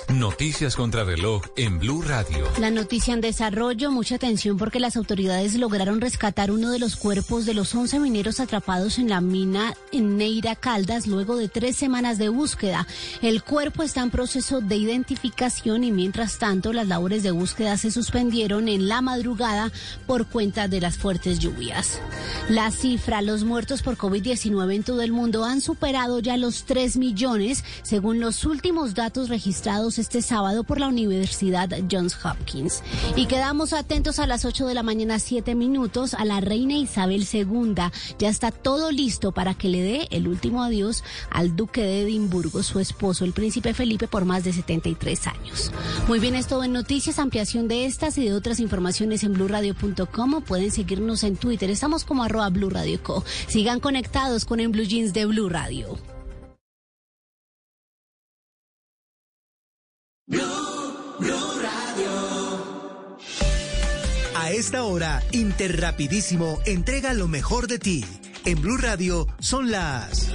[0.08, 2.46] Noticias contra reloj en Blue Radio.
[2.58, 7.46] La noticia en desarrollo, mucha atención porque las autoridades lograron rescatar uno de los cuerpos
[7.46, 12.18] de los 11 mineros atrapados en la mina en Neira Caldas luego de tres semanas
[12.18, 12.86] de búsqueda.
[13.22, 17.90] El cuerpo está en proceso de identificación y mientras tanto las labores de búsqueda se
[17.90, 19.72] suspendieron en la madrugada
[20.06, 21.98] por cuenta de las fuertes lluvias.
[22.50, 26.98] La cifra, los muertos por COVID-19 en todo el mundo han superado ya los 3
[26.98, 32.82] millones según los últimos datos registrados este sábado por la Universidad Johns Hopkins.
[33.14, 37.26] Y quedamos atentos a las 8 de la mañana, 7 minutos, a la reina Isabel
[37.32, 37.74] II.
[38.18, 42.62] Ya está todo listo para que le dé el último adiós al duque de Edimburgo,
[42.64, 45.70] su esposo, el príncipe Felipe, por más de 73 años.
[46.08, 50.42] Muy bien, es todo en noticias, ampliación de estas y de otras informaciones en blurradio.com.
[50.42, 52.70] Pueden seguirnos en Twitter, estamos como arroba Blue
[53.02, 53.24] Co.
[53.46, 56.11] Sigan conectados con En Blue Jeans de Blue Radio.
[64.34, 68.04] A esta hora, Interrapidísimo entrega lo mejor de ti.
[68.44, 70.28] En Blue Radio son las...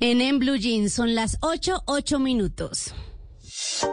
[0.00, 2.94] En En Blue Jeans son las 8, 8 minutos.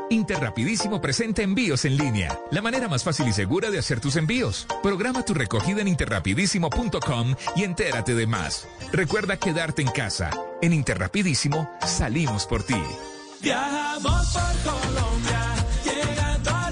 [0.09, 4.67] Interrapidísimo presenta envíos en línea, la manera más fácil y segura de hacer tus envíos.
[4.81, 8.67] Programa tu recogida en interrapidísimo.com y entérate de más.
[8.91, 10.29] Recuerda quedarte en casa.
[10.61, 12.81] En Interrapidísimo salimos por ti.
[13.41, 16.71] Viajamos por Colombia, llegando a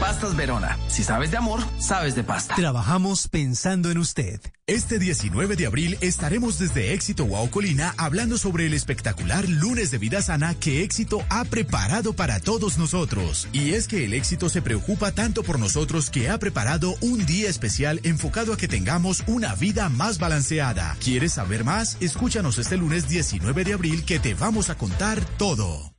[0.00, 0.78] Pastas Verona.
[0.88, 2.54] Si sabes de amor, sabes de pasta.
[2.54, 4.40] Trabajamos pensando en usted.
[4.66, 9.98] Este 19 de abril estaremos desde Éxito Wow Colina hablando sobre el espectacular lunes de
[9.98, 13.48] vida sana que Éxito ha preparado para todos nosotros.
[13.52, 17.50] Y es que el éxito se preocupa tanto por nosotros que ha preparado un día
[17.50, 20.96] especial enfocado a que tengamos una vida más balanceada.
[21.02, 21.96] ¿Quieres saber más?
[22.00, 25.97] Escúchanos este lunes 19 de abril que te vamos a contar todo.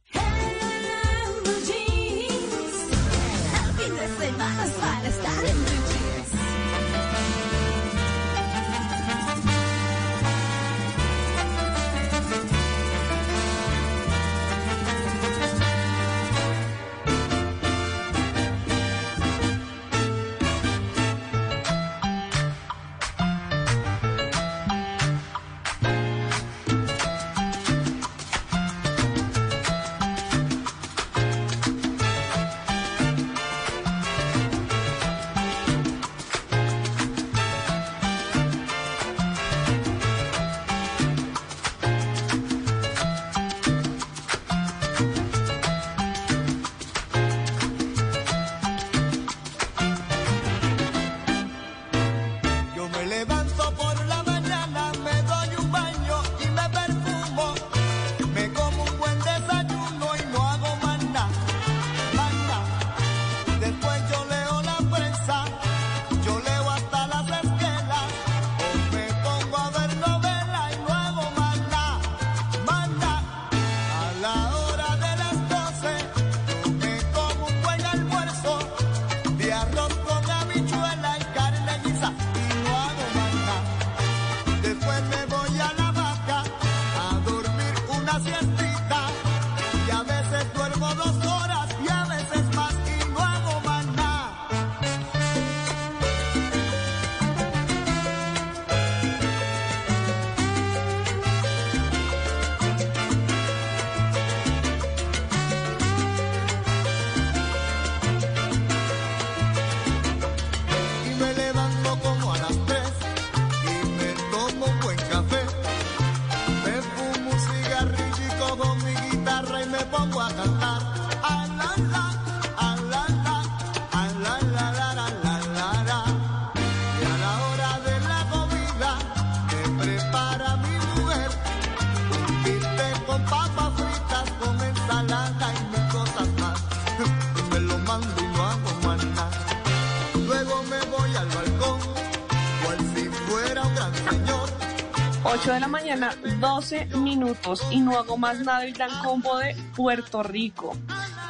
[146.60, 150.76] 12 minutos y no hago más nada el gran combo de Puerto Rico,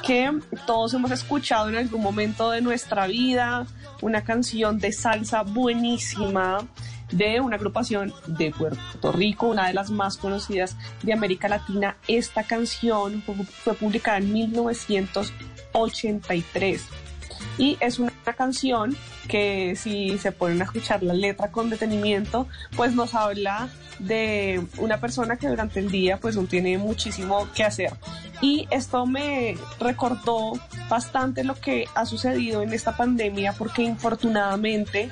[0.03, 0.31] que
[0.65, 3.67] todos hemos escuchado en algún momento de nuestra vida,
[4.01, 6.67] una canción de salsa buenísima
[7.11, 11.95] de una agrupación de Puerto Rico, una de las más conocidas de América Latina.
[12.07, 16.87] Esta canción fue, publicada en 1983
[17.59, 18.97] y es una canción
[19.29, 23.69] que si se ponen a escuchar la letra con detenimiento, pues nos habla
[23.99, 27.93] de una persona que durante el día pues no tiene muchísimo que hacer.
[28.41, 30.53] Y esto me recordó
[30.89, 35.09] bastante lo que ha sucedido en esta pandemia porque infortunadamente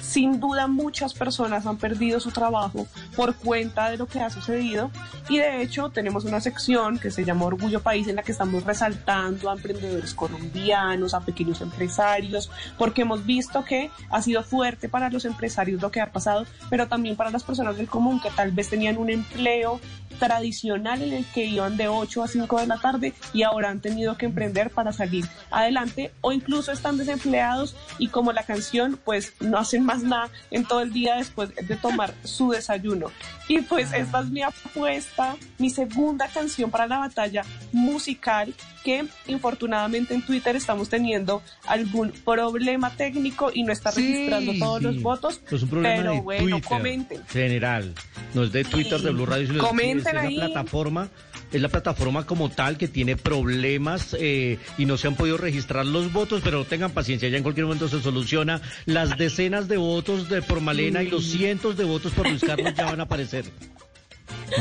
[0.00, 2.86] sin duda muchas personas han perdido su trabajo
[3.16, 4.90] por cuenta de lo que ha sucedido.
[5.28, 8.64] Y de hecho tenemos una sección que se llama Orgullo País en la que estamos
[8.64, 15.10] resaltando a emprendedores colombianos, a pequeños empresarios, porque hemos visto que ha sido fuerte para
[15.10, 18.50] los empresarios lo que ha pasado, pero también para las personas del común que tal
[18.52, 19.80] vez tenían un empleo
[20.18, 23.80] tradicional en el que iban de 8 a 5 de la tarde y ahora han
[23.80, 29.32] tenido que emprender para salir adelante o incluso están desempleados y como la canción pues
[29.40, 33.10] no hacen más nada en todo el día después de tomar su desayuno.
[33.50, 38.54] Y pues esta es mi apuesta, mi segunda canción para la batalla musical
[38.84, 44.82] que infortunadamente en Twitter estamos teniendo algún problema técnico y no está Sí, registrando todos
[44.82, 45.40] los votos.
[45.50, 47.26] Es un problema pero de bueno, Twitter comenten.
[47.26, 47.92] general.
[48.34, 49.48] No es de Twitter de Blue Radio.
[49.48, 51.08] sino es- Comenten es, la plataforma.
[51.52, 55.84] Es la plataforma como tal que tiene problemas eh, y no se han podido registrar
[55.84, 58.60] los votos, pero tengan paciencia, ya en cualquier momento se soluciona.
[58.86, 62.72] Las decenas de votos de por Malena y los cientos de votos por Luis Carlos
[62.76, 63.39] ya van a aparecer.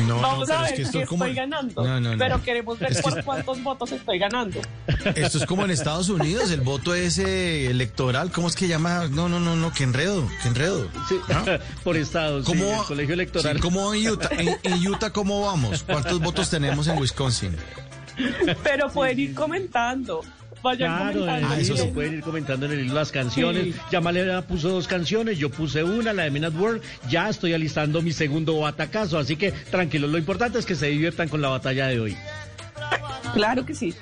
[0.07, 1.23] No, Vamos no, a pero ver es que esto si es como...
[1.25, 2.17] estoy ganando, No, no, no.
[2.17, 4.59] pero queremos ver Es que- por cuántos votos estoy ganando.
[5.15, 9.07] Esto es como en Estados Unidos, el voto ese electoral, ¿cómo es que llama?
[9.09, 10.87] No, no, no, no, qué enredo, qué enredo.
[11.83, 13.55] por estados, sí, ¿Cómo, el colegio electoral.
[13.55, 14.29] sí, ¿Cómo en Utah?
[14.37, 15.83] En, en Utah, ¿cómo vamos?
[15.83, 17.55] ¿Cuántos votos tenemos en Wisconsin?
[18.63, 20.21] Pero pueden ir comentando.
[20.61, 21.53] Vayan Claro, comentando.
[21.55, 21.93] el hilo bien.
[21.93, 23.63] pueden ir comentando en el hilo las canciones.
[23.63, 23.75] Sí.
[23.91, 26.81] Ya Malena puso dos canciones, yo puse una, la de Men at Work.
[27.09, 30.09] Ya estoy alistando mi segundo batacazo, así que tranquilos.
[30.11, 32.17] Lo importante es que se diviertan con la batalla de hoy.
[33.33, 33.93] Claro que sí.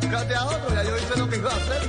[0.00, 1.82] Buscate a otro, ya yo hice lo que iba a hacer,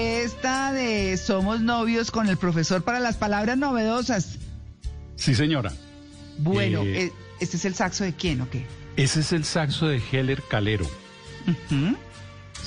[0.00, 4.36] esta de Somos novios con el profesor para las palabras novedosas.
[5.16, 5.72] Sí, señora.
[6.38, 8.64] Bueno, Eh, eh, ¿este es el saxo de quién o qué?
[8.96, 10.86] Ese es el saxo de Heller Calero.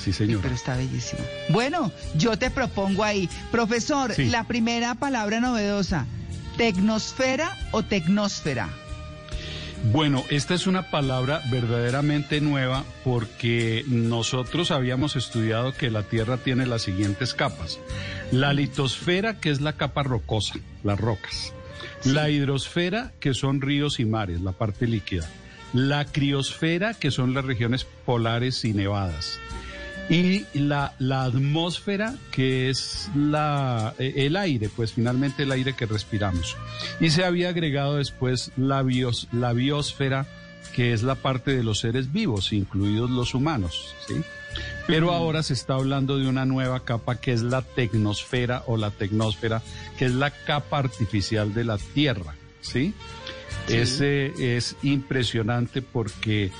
[0.02, 0.42] Sí, señora.
[0.42, 1.20] Pero está bellísimo.
[1.50, 3.28] Bueno, yo te propongo ahí.
[3.50, 4.26] Profesor, Sí.
[4.26, 6.06] la primera palabra novedosa,
[6.56, 8.68] ¿tecnosfera o tecnósfera?
[9.92, 16.64] Bueno, esta es una palabra verdaderamente nueva porque nosotros habíamos estudiado que la Tierra tiene
[16.64, 17.78] las siguientes capas.
[18.32, 20.54] La litosfera, que es la capa rocosa,
[20.84, 21.52] las rocas.
[22.04, 25.28] La hidrosfera, que son ríos y mares, la parte líquida.
[25.74, 29.38] La criosfera, que son las regiones polares y nevadas.
[30.10, 35.86] Y la, la atmósfera, que es la, eh, el aire, pues finalmente el aire que
[35.86, 36.56] respiramos.
[37.00, 40.26] Y se había agregado después la, bios, la biosfera,
[40.74, 43.94] que es la parte de los seres vivos, incluidos los humanos.
[44.06, 44.22] ¿sí?
[44.86, 48.90] Pero ahora se está hablando de una nueva capa que es la tecnosfera o la
[48.90, 49.62] tecnósfera,
[49.96, 52.34] que es la capa artificial de la Tierra.
[52.60, 52.92] ¿sí?
[53.66, 53.74] Sí.
[53.74, 56.50] Ese es impresionante porque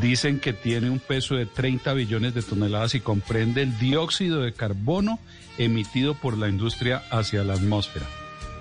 [0.00, 4.52] dicen que tiene un peso de 30 billones de toneladas y comprende el dióxido de
[4.52, 5.18] carbono
[5.58, 8.06] emitido por la industria hacia la atmósfera.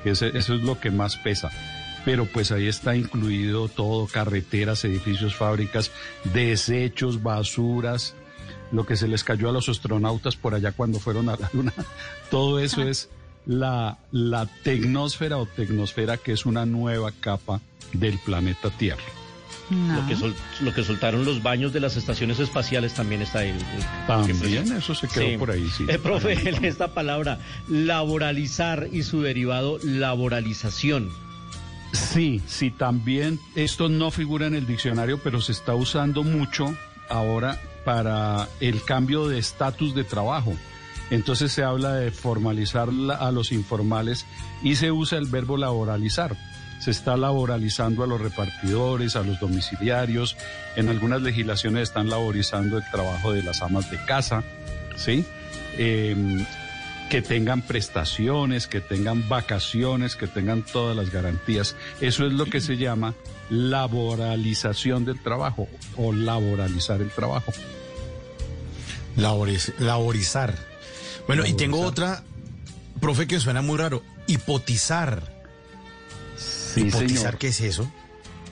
[0.05, 1.49] Eso es lo que más pesa.
[2.05, 5.91] Pero pues ahí está incluido todo, carreteras, edificios, fábricas,
[6.34, 8.14] desechos, basuras,
[8.72, 11.73] lo que se les cayó a los astronautas por allá cuando fueron a la luna.
[12.30, 13.10] Todo eso es
[13.45, 17.61] la, la tecnosfera o tecnosfera, que es una nueva capa
[17.93, 19.22] del planeta Tierra.
[19.69, 23.57] Lo, que sol- lo que soltaron los baños de las estaciones espaciales también está ahí.
[24.07, 25.85] También, eso se quedó por ahí, sí.
[25.88, 31.10] Eh, profe, en esta palabra, laboralizar y su derivado, laboralización.
[31.94, 36.76] Sí, sí, también esto no figura en el diccionario, pero se está usando mucho
[37.10, 40.53] ahora para el cambio de estatus de trabajo.
[41.11, 44.26] Entonces se habla de formalizar a los informales
[44.64, 46.35] y se usa el verbo laboralizar.
[46.84, 50.35] Se está laboralizando a los repartidores, a los domiciliarios,
[50.76, 54.43] en algunas legislaciones están laborizando el trabajo de las amas de casa,
[54.97, 55.26] ¿sí?
[55.77, 56.45] Eh,
[57.10, 61.76] que tengan prestaciones, que tengan vacaciones, que tengan todas las garantías.
[62.01, 63.14] Eso es lo que se llama
[63.49, 67.53] laboralización del trabajo o laboralizar el trabajo.
[69.15, 70.55] Laboriz- laborizar.
[71.27, 72.23] Bueno, y tengo otra,
[72.99, 74.01] profe, que suena muy raro.
[74.27, 75.32] Hipotizar.
[76.73, 77.37] Sí, ¿Hipotizar señor.
[77.37, 77.91] qué es eso?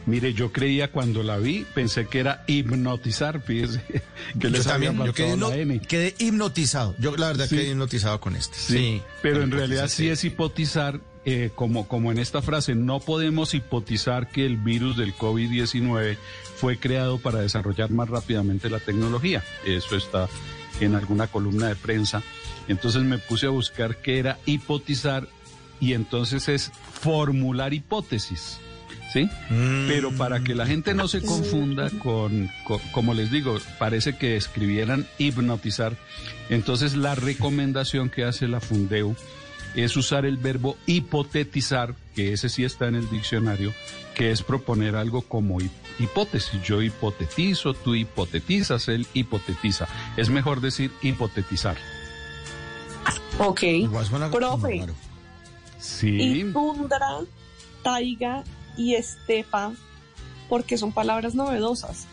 [0.08, 4.02] Mire, yo creía cuando la vi, pensé que era hipnotizar, fíjese, que
[4.36, 5.80] yo les había también, yo quedé, la no- N.
[5.82, 6.96] quedé hipnotizado.
[6.98, 7.56] Yo la verdad Sí.
[7.58, 8.58] quedé hipnotizado con este.
[8.58, 13.54] Sí, pero en realidad sí es hipotizar, eh, como, como en esta frase, no podemos
[13.54, 16.18] hipotizar que el virus del COVID-19
[16.58, 19.44] fue creado para desarrollar más rápidamente la tecnología.
[19.68, 20.28] Eso está
[20.80, 22.24] en alguna columna de prensa.
[22.68, 25.28] Entonces me puse a buscar qué era hipotizar
[25.82, 28.60] y entonces es formular hipótesis.
[29.12, 29.30] ¿Sí?
[29.90, 34.38] Pero para que la gente no se confunda con, con- como les digo, parece que
[34.38, 35.98] escribieran hipnotizar.
[36.50, 39.14] Entonces la recomendación que hace la Fundeu
[39.76, 43.74] es usar el verbo hipotetizar, que ese sí está en el diccionario,
[44.16, 46.62] que es proponer algo como hip- hipótesis.
[46.64, 49.90] Yo hipotetizo, tú hipotetizas, él hipotetiza.
[50.16, 51.76] Es mejor decir hipotetizar.
[53.40, 53.62] Ok.
[54.32, 54.86] Profe,
[55.82, 56.50] y Sí.
[56.54, 57.20] tundra,
[57.84, 58.44] taiga
[58.78, 59.74] y estepa,
[60.50, 62.08] porque son palabras novedosas.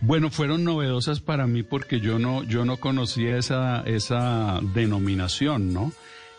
[0.00, 5.92] Bueno, fueron novedosas para mí porque yo no, yo no conocía esa, esa denominación, ¿no?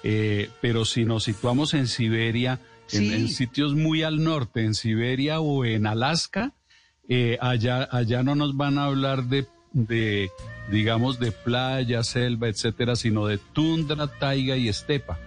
[0.03, 2.59] Eh, pero si nos situamos en Siberia,
[2.91, 6.53] en, en sitios muy al norte, en Siberia o en Alaska,
[7.09, 10.29] eh, allá, allá no nos van a hablar de, de,
[10.71, 15.19] digamos, de playa, selva, etcétera, sino de tundra, taiga y estepa.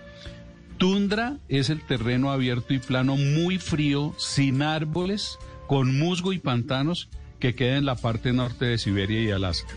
[0.83, 5.39] Tundra es el terreno abierto y plano muy frío, sin árboles,
[5.69, 9.73] con musgo y pantanos que queda en la parte norte de Siberia y Alaska.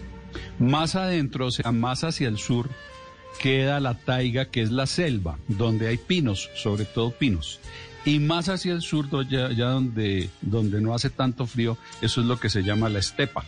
[0.57, 2.72] Más adentro, o sea, más hacia el sur,
[3.40, 7.60] queda la taiga, que es la selva, donde hay pinos, sobre todo pinos.
[8.03, 12.40] Y más hacia el sur, ya donde, donde no hace tanto frío, eso es lo
[12.40, 13.45] que se llama la estepa.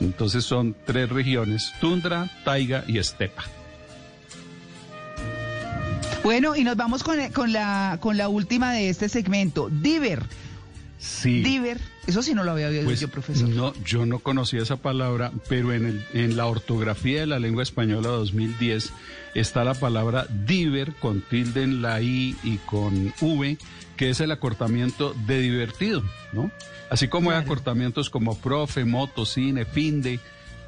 [0.00, 3.44] Entonces son tres regiones, tundra, taiga y estepa.
[6.22, 9.68] Bueno, y nos vamos con, con la, con la última de este segmento.
[9.70, 10.22] Diver.
[10.98, 11.42] Sí.
[11.42, 11.80] Diver.
[12.06, 13.48] Eso sí no lo había oído Pues, yo, profesor.
[13.48, 17.62] No, yo no conocía esa palabra, pero en, el, en la ortografía de la lengua
[17.62, 18.90] española 2010
[19.34, 23.58] está la palabra diver con tilde en la I y con V,
[23.96, 26.50] que es el acortamiento de divertido, ¿no?
[26.90, 30.18] Así como hay acortamientos como profe, moto, cine, finde,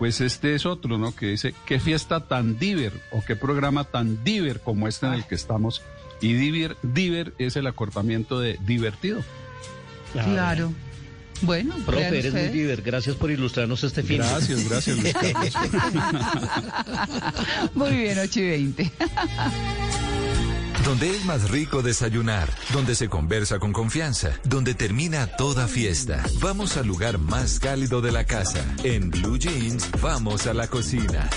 [0.00, 1.14] pues este es otro, ¿no?
[1.14, 5.26] Que dice, qué fiesta tan diver o qué programa tan diver como este en el
[5.26, 5.82] que estamos.
[6.22, 9.22] Y diver, diver es el acortamiento de divertido.
[10.14, 10.72] Claro.
[11.42, 12.80] Bueno, Profe, eres muy líder.
[12.80, 14.18] Gracias por ilustrarnos este fin.
[14.18, 15.54] Gracias, gracias, Luis Carlos.
[17.74, 18.92] Muy bien, 8 y 20.
[20.84, 26.24] Donde es más rico desayunar, donde se conversa con confianza, donde termina toda fiesta.
[26.40, 28.64] Vamos al lugar más cálido de la casa.
[28.82, 31.28] En Blue Jeans, vamos a la cocina.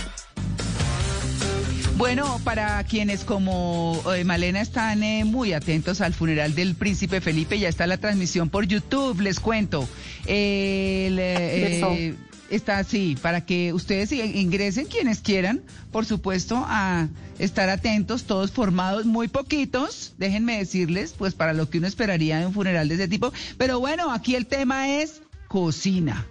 [1.98, 7.60] Bueno, para quienes como eh, Malena están eh, muy atentos al funeral del príncipe Felipe,
[7.60, 9.88] ya está la transmisión por YouTube, les cuento.
[10.26, 12.18] El, eh, Eso.
[12.56, 15.62] Está así, para que ustedes ingresen quienes quieran,
[15.92, 17.10] por supuesto, a
[17.40, 22.46] estar atentos, todos formados, muy poquitos, déjenme decirles, pues para lo que uno esperaría de
[22.46, 23.34] un funeral de ese tipo.
[23.58, 26.28] Pero bueno, aquí el tema es cocina.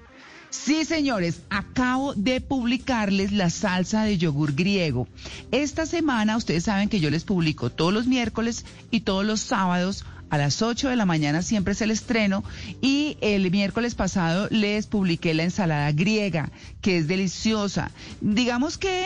[0.53, 5.09] Sí, señores, acabo de publicarles la salsa de yogur griego.
[5.51, 10.05] Esta semana ustedes saben que yo les publico todos los miércoles y todos los sábados
[10.32, 12.42] a las 8 de la mañana siempre es el estreno
[12.80, 16.50] y el miércoles pasado les publiqué la ensalada griega,
[16.80, 17.90] que es deliciosa.
[18.22, 19.04] Digamos que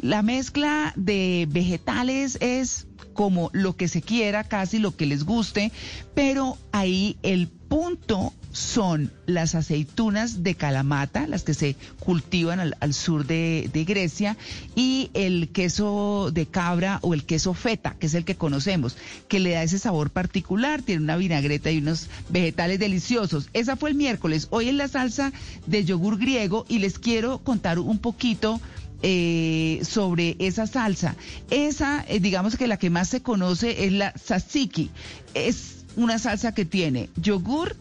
[0.00, 5.70] la mezcla de vegetales es como lo que se quiera, casi lo que les guste,
[6.14, 13.26] pero ahí el punto son las aceitunas de Kalamata, las que se cultivan al, sur
[13.26, 14.36] de Grecia,
[14.74, 18.96] y el queso de cabra o el queso feta, que es el que conocemos,
[19.28, 20.47] que le da ese sabor particular,
[20.84, 23.48] tiene una vinagreta y unos vegetales deliciosos.
[23.52, 24.48] Esa fue el miércoles.
[24.50, 25.32] Hoy es la salsa
[25.66, 28.60] de yogur griego y les quiero contar un poquito
[29.02, 31.16] eh, sobre esa salsa.
[31.50, 34.90] Esa, eh, digamos que la que más se conoce es la tzatziki.
[35.34, 37.76] Es una salsa que tiene yogur,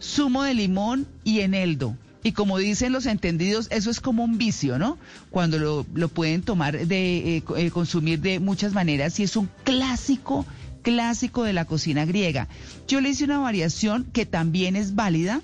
[0.00, 1.96] zumo de limón y eneldo.
[2.22, 4.98] Y como dicen los entendidos, eso es como un vicio, ¿no?
[5.30, 10.44] Cuando lo, pueden tomar de eh, consumir de muchas maneras y es un clásico
[10.82, 12.48] clásico de la cocina griega.
[12.88, 15.42] Yo le hice una variación que también es válida.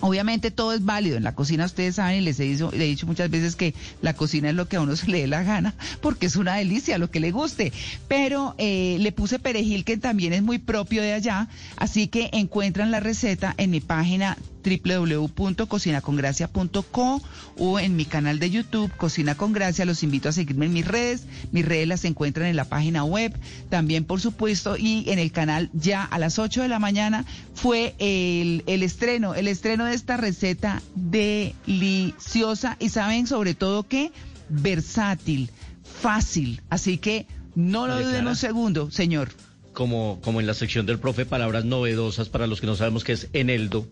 [0.00, 2.88] Obviamente todo es válido en la cocina, ustedes saben y les he, dicho, le he
[2.88, 5.42] dicho muchas veces que la cocina es lo que a uno se le dé la
[5.42, 7.72] gana, porque es una delicia, lo que le guste.
[8.08, 12.90] Pero eh, le puse perejil que también es muy propio de allá, así que encuentran
[12.90, 17.22] la receta en mi página www.cocinacongracia.co
[17.56, 19.84] o en mi canal de YouTube Cocina con Gracia.
[19.84, 21.24] Los invito a seguirme en mis redes.
[21.52, 23.32] Mis redes las encuentran en la página web,
[23.68, 27.24] también por supuesto, y en el canal ya a las 8 de la mañana
[27.54, 34.12] fue el, el estreno, el estreno de esta receta deliciosa y saben sobre todo que
[34.48, 35.50] versátil,
[35.82, 36.62] fácil.
[36.70, 39.28] Así que no lo duden un segundo, señor.
[39.72, 43.12] Como, como en la sección del profe, palabras novedosas para los que no sabemos qué
[43.12, 43.86] es eneldo.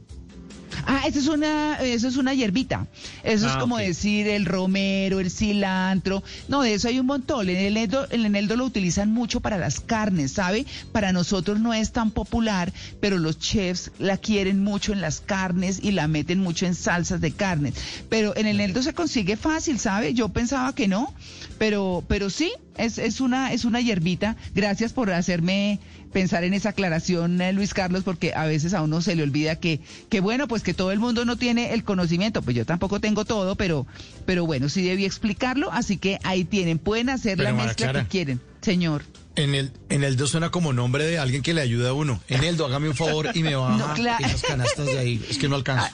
[0.87, 2.87] Ah, eso es una, eso es una hierbita.
[3.23, 6.23] Eso es Ah, como decir el romero, el cilantro.
[6.49, 7.49] No, de eso hay un montón.
[7.49, 10.67] El eneldo, el eneldo lo utilizan mucho para las carnes, ¿sabe?
[10.93, 15.81] Para nosotros no es tan popular, pero los chefs la quieren mucho en las carnes
[15.83, 17.75] y la meten mucho en salsas de carnes.
[18.09, 20.15] Pero en el eneldo se consigue fácil, ¿sabe?
[20.15, 21.13] Yo pensaba que no,
[21.59, 24.37] pero, pero sí, es, es una, es una hierbita.
[24.55, 25.81] Gracias por hacerme
[26.13, 29.57] pensar en esa aclaración, eh, Luis Carlos, porque a veces a uno se le olvida
[29.57, 33.01] que, que bueno, pues que todo el mundo no tiene el conocimiento, pues yo tampoco
[33.01, 33.87] tengo todo, pero,
[34.27, 37.87] pero bueno, sí debí explicarlo, así que ahí tienen, pueden hacer Pero, la Mara mezcla
[37.91, 38.03] Clara.
[38.05, 39.03] que quieren, señor.
[39.37, 42.21] En el, en el 2 suena como nombre de alguien que le ayuda a uno.
[42.29, 44.25] En el 2, hágame un favor y me baja No, claro.
[44.27, 45.25] esas canastas de ahí.
[45.31, 45.87] Es que no alcanzo.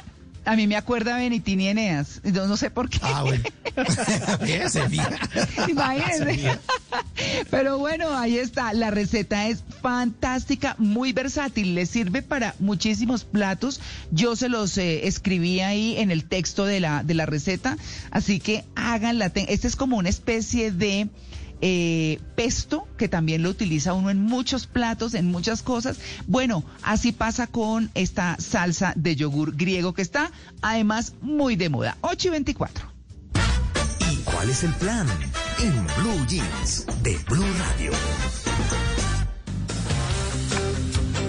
[0.45, 2.99] A mí me acuerda Benitín y Eneas, no, no sé por qué.
[3.03, 3.43] Ah, bueno.
[5.69, 6.59] Imagínense.
[7.51, 8.73] Pero bueno, ahí está.
[8.73, 11.75] La receta es fantástica, muy versátil.
[11.75, 13.81] Le sirve para muchísimos platos.
[14.11, 17.77] Yo se los eh, escribí ahí en el texto de la, de la receta.
[18.11, 19.31] Así que háganla.
[19.31, 21.09] Te- Este es como una especie de
[21.61, 25.99] eh, pesto que también lo utiliza uno en muchos platos, en muchas cosas.
[26.27, 30.31] Bueno, así pasa con esta salsa de yogur griego que está
[30.63, 31.97] además muy de moda.
[32.03, 32.93] 8 y 24.
[34.11, 35.07] ¿Y cuál es el plan?
[35.61, 37.93] En Blue Jeans de Blue Radio.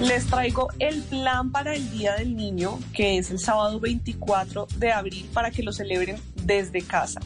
[0.02, 4.92] Les traigo el plan para el Día del Niño, que es el sábado 24 de
[4.92, 7.22] abril, para que lo celebren desde casa.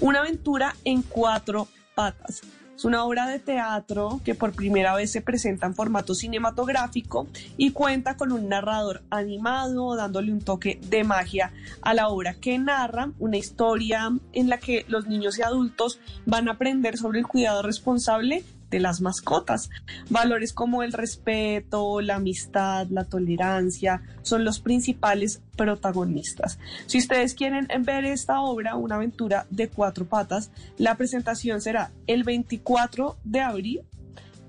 [0.00, 2.42] Una aventura en cuatro patas.
[2.82, 7.70] Es una obra de teatro que por primera vez se presenta en formato cinematográfico y
[7.70, 11.52] cuenta con un narrador animado, dándole un toque de magia
[11.82, 16.48] a la obra que narra una historia en la que los niños y adultos van
[16.48, 18.42] a aprender sobre el cuidado responsable
[18.72, 19.70] de las mascotas.
[20.10, 26.58] Valores como el respeto, la amistad, la tolerancia son los principales protagonistas.
[26.86, 32.24] Si ustedes quieren ver esta obra, una aventura de cuatro patas, la presentación será el
[32.24, 33.82] 24 de abril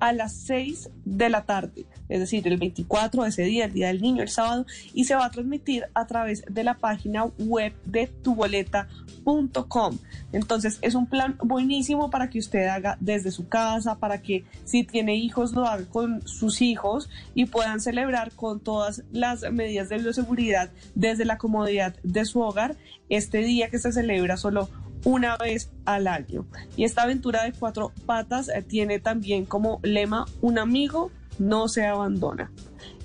[0.03, 3.87] a las 6 de la tarde, es decir, el 24 de ese día, el Día
[3.87, 7.71] del Niño, el sábado, y se va a transmitir a través de la página web
[7.85, 9.97] de tuboleta.com.
[10.33, 14.83] Entonces es un plan buenísimo para que usted haga desde su casa, para que si
[14.83, 19.99] tiene hijos lo haga con sus hijos y puedan celebrar con todas las medidas de
[19.99, 22.75] bioseguridad desde la comodidad de su hogar
[23.07, 24.67] este día que se celebra solo
[25.03, 26.45] una vez al año.
[26.75, 31.85] Y esta aventura de cuatro patas eh, tiene también como lema un amigo no se
[31.85, 32.51] abandona.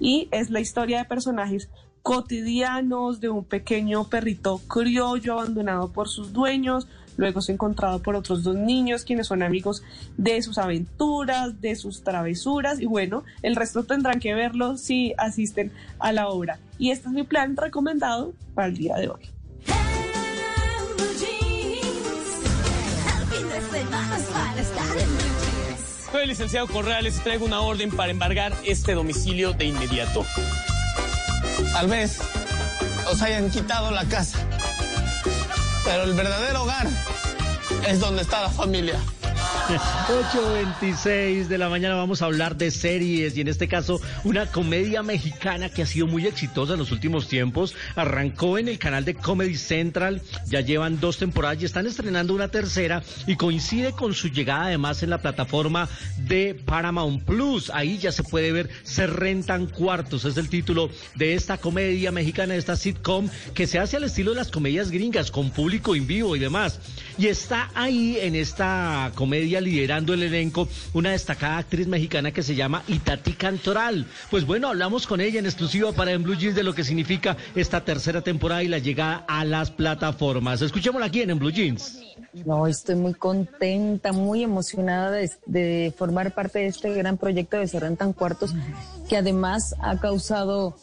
[0.00, 1.70] Y es la historia de personajes
[2.02, 8.44] cotidianos de un pequeño perrito criollo abandonado por sus dueños, luego es encontrado por otros
[8.44, 9.82] dos niños quienes son amigos
[10.16, 15.72] de sus aventuras, de sus travesuras y bueno, el resto tendrán que verlo si asisten
[15.98, 16.58] a la obra.
[16.78, 19.30] Y este es mi plan recomendado para el día de hoy.
[26.10, 30.24] Soy el licenciado Correa, les traigo una orden para embargar este domicilio de inmediato.
[31.72, 32.18] Tal vez
[33.12, 34.38] os hayan quitado la casa,
[35.84, 36.88] pero el verdadero hogar
[37.86, 38.98] es donde está la familia.
[39.68, 45.02] 8.26 de la mañana vamos a hablar de series y en este caso una comedia
[45.02, 47.74] mexicana que ha sido muy exitosa en los últimos tiempos.
[47.94, 52.48] Arrancó en el canal de Comedy Central, ya llevan dos temporadas y están estrenando una
[52.48, 57.70] tercera y coincide con su llegada además en la plataforma de Paramount Plus.
[57.70, 62.54] Ahí ya se puede ver Se rentan cuartos, es el título de esta comedia mexicana,
[62.54, 66.06] de esta sitcom que se hace al estilo de las comedias gringas con público en
[66.06, 66.80] vivo y demás.
[67.18, 72.42] Y está ahí en esta comedia comedia liderando el elenco una destacada actriz mexicana que
[72.42, 74.04] se llama Itati Cantoral.
[74.32, 77.36] Pues bueno, hablamos con ella en exclusiva para En Blue Jeans de lo que significa
[77.54, 80.60] esta tercera temporada y la llegada a las plataformas.
[80.60, 82.00] Escuchémosla aquí en En Blue Jeans.
[82.44, 87.68] No, estoy muy contenta, muy emocionada de, de formar parte de este gran proyecto de
[87.68, 88.54] Se Rentan Cuartos,
[89.08, 90.74] que además ha causado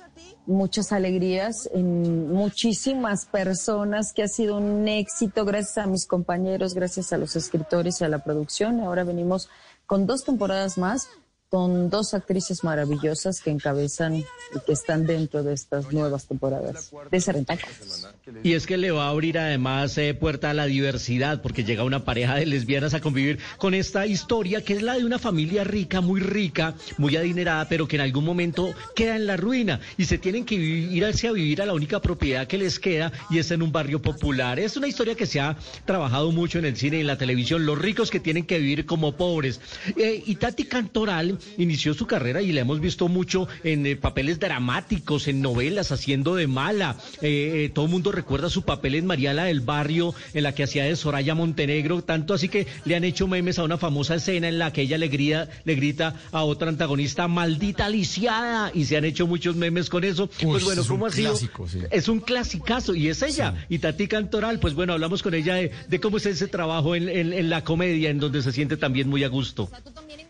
[0.45, 7.13] muchas alegrías en muchísimas personas, que ha sido un éxito gracias a mis compañeros, gracias
[7.13, 8.79] a los escritores y a la producción.
[8.79, 9.49] Ahora venimos
[9.85, 11.07] con dos temporadas más,
[11.49, 14.25] con dos actrices maravillosas que encabezan y
[14.65, 18.14] que están dentro de estas nuevas temporadas de.
[18.43, 21.83] Y es que le va a abrir además eh, puerta a la diversidad, porque llega
[21.83, 25.63] una pareja de lesbianas a convivir con esta historia que es la de una familia
[25.63, 30.05] rica, muy rica, muy adinerada, pero que en algún momento queda en la ruina y
[30.05, 33.51] se tienen que irse a vivir a la única propiedad que les queda y es
[33.51, 34.59] en un barrio popular.
[34.59, 37.65] Es una historia que se ha trabajado mucho en el cine y en la televisión,
[37.65, 39.61] los ricos que tienen que vivir como pobres.
[39.97, 44.39] Eh, y Tati Cantoral inició su carrera y la hemos visto mucho en eh, papeles
[44.39, 46.95] dramáticos, en novelas, haciendo de mala.
[47.21, 50.63] Eh, eh, todo el mundo recuerda su papel en Mariala del Barrio, en la que
[50.63, 54.47] hacía de Soraya Montenegro, tanto así que le han hecho memes a una famosa escena
[54.47, 58.97] en la que ella le grita, le grita a otra antagonista, maldita lisiada, y se
[58.97, 60.23] han hecho muchos memes con eso.
[60.41, 61.31] Uy, pues bueno, es un ¿cómo ha sido?
[61.31, 61.79] clásico, sí.
[61.91, 65.71] Es un clasicazo, y es ella, y Tati Cantoral, pues bueno, hablamos con ella de,
[65.87, 69.09] de cómo es ese trabajo en, en- en la comedia, en donde se siente también
[69.09, 69.69] muy a gusto.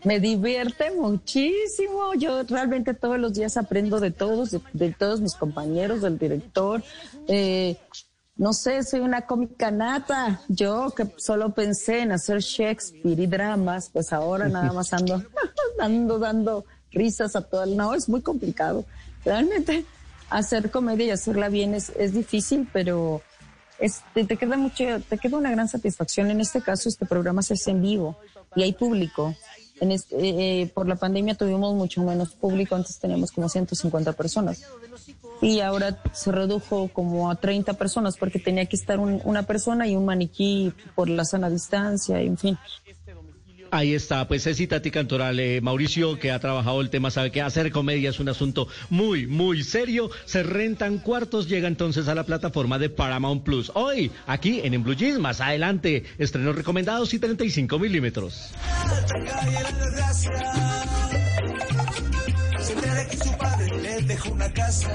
[0.04, 2.14] Me divierte muchísimo.
[2.18, 6.82] Yo realmente todos los días aprendo de todos, de, de todos mis compañeros, del director.
[7.28, 7.76] Eh,
[8.36, 10.40] no sé, soy una cómica nata.
[10.48, 15.22] Yo que solo pensé en hacer Shakespeare y dramas, pues ahora nada más ando
[15.78, 17.76] dando, dando risas a todo el...
[17.76, 18.84] No, es muy complicado.
[19.24, 19.84] Realmente
[20.28, 23.22] hacer comedia y hacerla bien es, es difícil, pero
[23.78, 26.30] es- te, te queda mucho, te queda una gran satisfacción.
[26.30, 28.18] En este caso, este programa se hace en vivo
[28.54, 29.34] y hay público.
[29.80, 34.12] En este, eh, eh, por la pandemia tuvimos mucho menos público, antes teníamos como 150
[34.14, 34.62] personas.
[35.42, 39.86] Y ahora se redujo como a 30 personas porque tenía que estar un- una persona
[39.86, 42.58] y un maniquí por la sana distancia, en fin.
[43.76, 45.38] Ahí está, pues es Tati Cantoral.
[45.38, 49.26] Eh, Mauricio, que ha trabajado el tema, sabe que hacer comedia es un asunto muy,
[49.26, 50.10] muy serio.
[50.24, 53.70] Se rentan cuartos, llega entonces a la plataforma de Paramount Plus.
[53.74, 58.48] Hoy, aquí en En Blue Jeans, más adelante, estrenos recomendados y 35 milímetros.
[62.58, 64.88] Se entera que su padre le dejó una casa.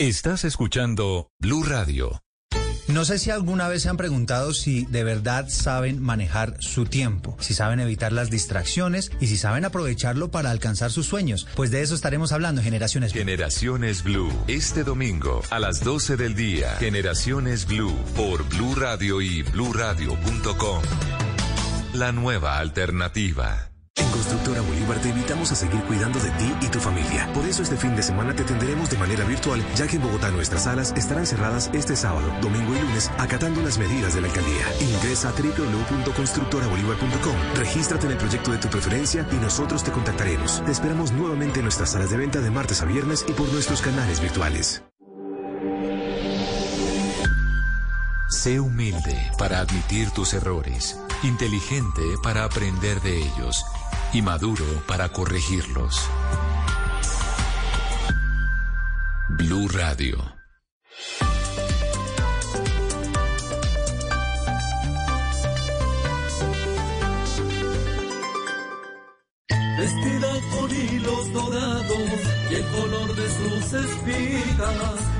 [0.00, 2.20] Estás escuchando Blue Radio.
[2.88, 7.36] No sé si alguna vez se han preguntado si de verdad saben manejar su tiempo,
[7.38, 11.46] si saben evitar las distracciones y si saben aprovecharlo para alcanzar sus sueños.
[11.54, 13.20] Pues de eso estaremos hablando en Generaciones Blue.
[13.20, 14.32] Generaciones Blue.
[14.48, 16.74] Este domingo a las 12 del día.
[16.80, 20.82] Generaciones Blue por Blue Radio y bluradio.com.
[21.92, 23.73] La nueva alternativa.
[23.96, 27.30] En Constructora Bolívar te invitamos a seguir cuidando de ti y tu familia.
[27.32, 30.32] Por eso este fin de semana te atenderemos de manera virtual, ya que en Bogotá
[30.32, 34.66] nuestras salas estarán cerradas este sábado, domingo y lunes, acatando las medidas de la alcaldía.
[34.80, 40.64] Ingresa a www.constructorabolívar.com, regístrate en el proyecto de tu preferencia y nosotros te contactaremos.
[40.64, 43.80] Te esperamos nuevamente en nuestras salas de venta de martes a viernes y por nuestros
[43.80, 44.82] canales virtuales.
[48.34, 53.64] Sé humilde para admitir tus errores, inteligente para aprender de ellos
[54.12, 56.10] y maduro para corregirlos.
[59.38, 60.34] Blue Radio.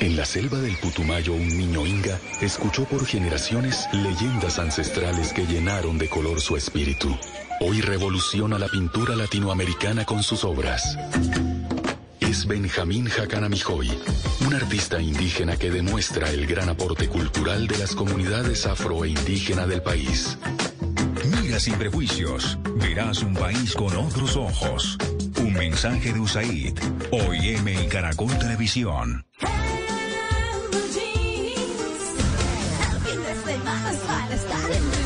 [0.00, 5.96] En la selva del Putumayo, un niño inga escuchó por generaciones leyendas ancestrales que llenaron
[5.96, 7.16] de color su espíritu.
[7.60, 10.98] Hoy revoluciona la pintura latinoamericana con sus obras.
[12.20, 13.90] Es Benjamín Jacanamijoy,
[14.46, 19.66] un artista indígena que demuestra el gran aporte cultural de las comunidades afro e indígena
[19.66, 20.36] del país.
[21.40, 24.98] Mira sin prejuicios, verás un país con otros ojos.
[25.38, 26.78] Un mensaje de USAID,
[27.10, 29.24] OIM y Caracol Televisión.
[30.76, 32.02] Blue Jeans.
[32.92, 35.05] El fin de semana finest, finest out in blue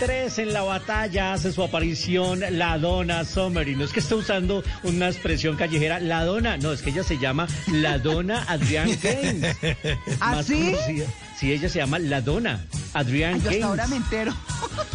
[0.00, 3.68] 3 en la batalla hace su aparición la dona Summer.
[3.68, 7.02] Y no es que esté usando una expresión callejera, la dona, no, es que ella
[7.02, 9.56] se llama la dona Adrián Gaines.
[10.20, 10.74] ¿Así?
[10.74, 14.34] ¿Ah, sí, ella se llama la dona Adrián ahora me entero.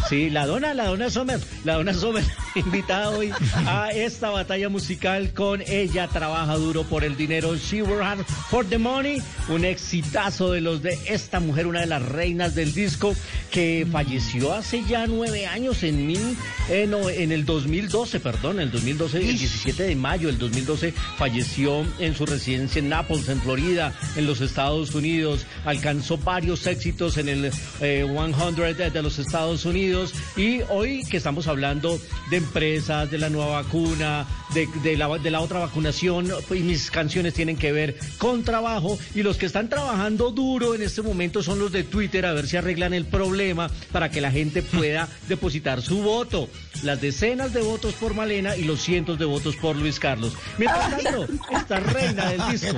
[0.08, 2.24] Sí, la dona, la dona Sommer, la dona Sommer,
[2.54, 3.32] invitada hoy
[3.66, 7.56] a esta batalla musical con ella trabaja duro por el dinero.
[7.56, 12.02] She Works for the Money, un exitazo de los de esta mujer, una de las
[12.02, 13.14] reinas del disco
[13.56, 16.36] que falleció hace ya nueve años, en, mil,
[16.68, 21.86] eh, no, en el 2012, perdón, el 2012, el 17 de mayo del 2012, falleció
[21.98, 27.30] en su residencia en Naples, en Florida, en los Estados Unidos, alcanzó varios éxitos en
[27.30, 27.50] el
[27.80, 30.12] eh, 100 de, de los Estados Unidos.
[30.36, 35.30] Y hoy que estamos hablando de empresas, de la nueva vacuna, de, de la, de
[35.30, 38.98] la otra vacunación, pues mis canciones tienen que ver con trabajo.
[39.14, 42.46] Y los que están trabajando duro en este momento son los de Twitter a ver
[42.46, 43.45] si arreglan el problema
[43.92, 46.48] para que la gente pueda depositar su voto.
[46.82, 50.34] Las decenas de votos por Malena y los cientos de votos por Luis Carlos.
[50.58, 52.66] Mientras tanto, esta reina del disco.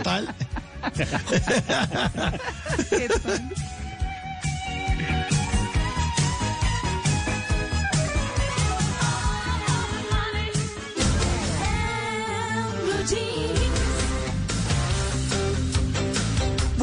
[2.90, 3.54] ¿Qué tal?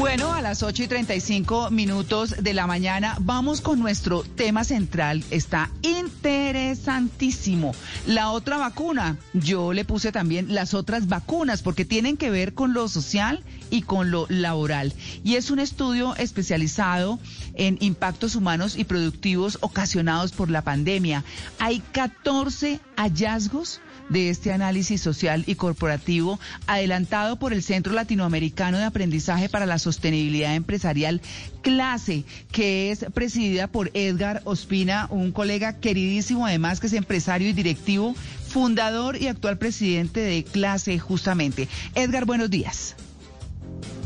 [0.06, 5.24] Bueno, a las 8 y 35 minutos de la mañana vamos con nuestro tema central.
[5.32, 7.74] Está interesantísimo.
[8.06, 9.16] La otra vacuna.
[9.32, 13.82] Yo le puse también las otras vacunas porque tienen que ver con lo social y
[13.82, 14.94] con lo laboral.
[15.24, 17.18] Y es un estudio especializado
[17.54, 21.24] en impactos humanos y productivos ocasionados por la pandemia.
[21.58, 28.84] Hay 14 hallazgos de este análisis social y corporativo adelantado por el Centro Latinoamericano de
[28.84, 31.20] Aprendizaje para la Sostenibilidad Empresarial,
[31.62, 37.52] clase, que es presidida por Edgar Ospina, un colega queridísimo además que es empresario y
[37.52, 38.14] directivo,
[38.48, 41.68] fundador y actual presidente de clase justamente.
[41.94, 42.96] Edgar, buenos días.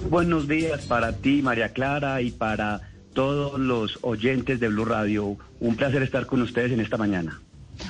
[0.09, 2.81] Buenos días para ti, María Clara, y para
[3.13, 5.37] todos los oyentes de Blue Radio.
[5.61, 7.41] Un placer estar con ustedes en esta mañana.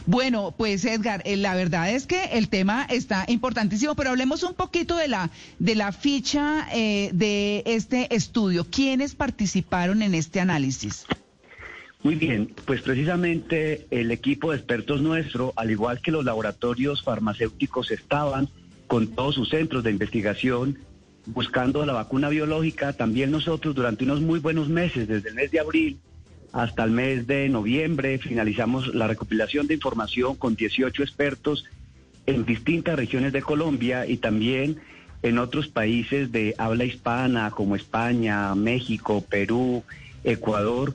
[0.06, 4.54] Bueno, pues Edgar, eh, la verdad es que el tema está importantísimo, pero hablemos un
[4.54, 8.66] poquito de la de la ficha eh, de este estudio.
[8.70, 11.06] ¿Quiénes participaron en este análisis?
[12.02, 17.90] Muy bien, pues precisamente el equipo de expertos nuestro, al igual que los laboratorios farmacéuticos,
[17.90, 18.48] estaban
[18.86, 20.78] con todos sus centros de investigación
[21.26, 22.94] buscando la vacuna biológica.
[22.94, 26.00] También nosotros durante unos muy buenos meses, desde el mes de abril
[26.52, 31.64] hasta el mes de noviembre, finalizamos la recopilación de información con 18 expertos
[32.26, 34.78] en distintas regiones de Colombia y también
[35.22, 39.84] en otros países de habla hispana como España, México, Perú,
[40.24, 40.94] Ecuador,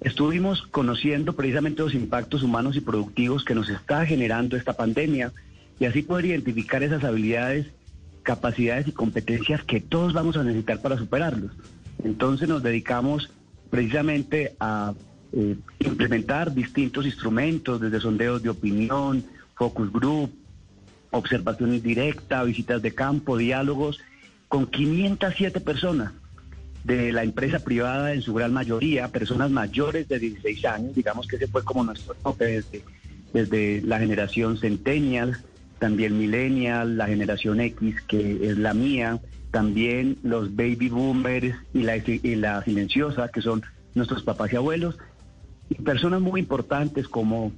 [0.00, 5.32] estuvimos conociendo precisamente los impactos humanos y productivos que nos está generando esta pandemia
[5.80, 7.66] y así poder identificar esas habilidades,
[8.22, 11.52] capacidades y competencias que todos vamos a necesitar para superarlos.
[12.04, 13.30] Entonces nos dedicamos
[13.72, 14.92] precisamente a
[15.32, 19.24] eh, implementar distintos instrumentos, desde sondeos de opinión,
[19.54, 20.30] focus group,
[21.10, 23.98] observación directa, visitas de campo, diálogos,
[24.46, 26.12] con 507 personas
[26.84, 31.36] de la empresa privada, en su gran mayoría, personas mayores de 16 años, digamos que
[31.36, 32.84] ese fue como nuestro tope desde,
[33.32, 35.38] desde la generación Centennial,
[35.78, 39.18] también Millennial, la generación X, que es la mía,
[39.52, 43.62] también los baby boomers y la, silenciosa, que son
[43.94, 44.98] nuestros papás y abuelos,
[45.68, 47.52] y personas muy importantes como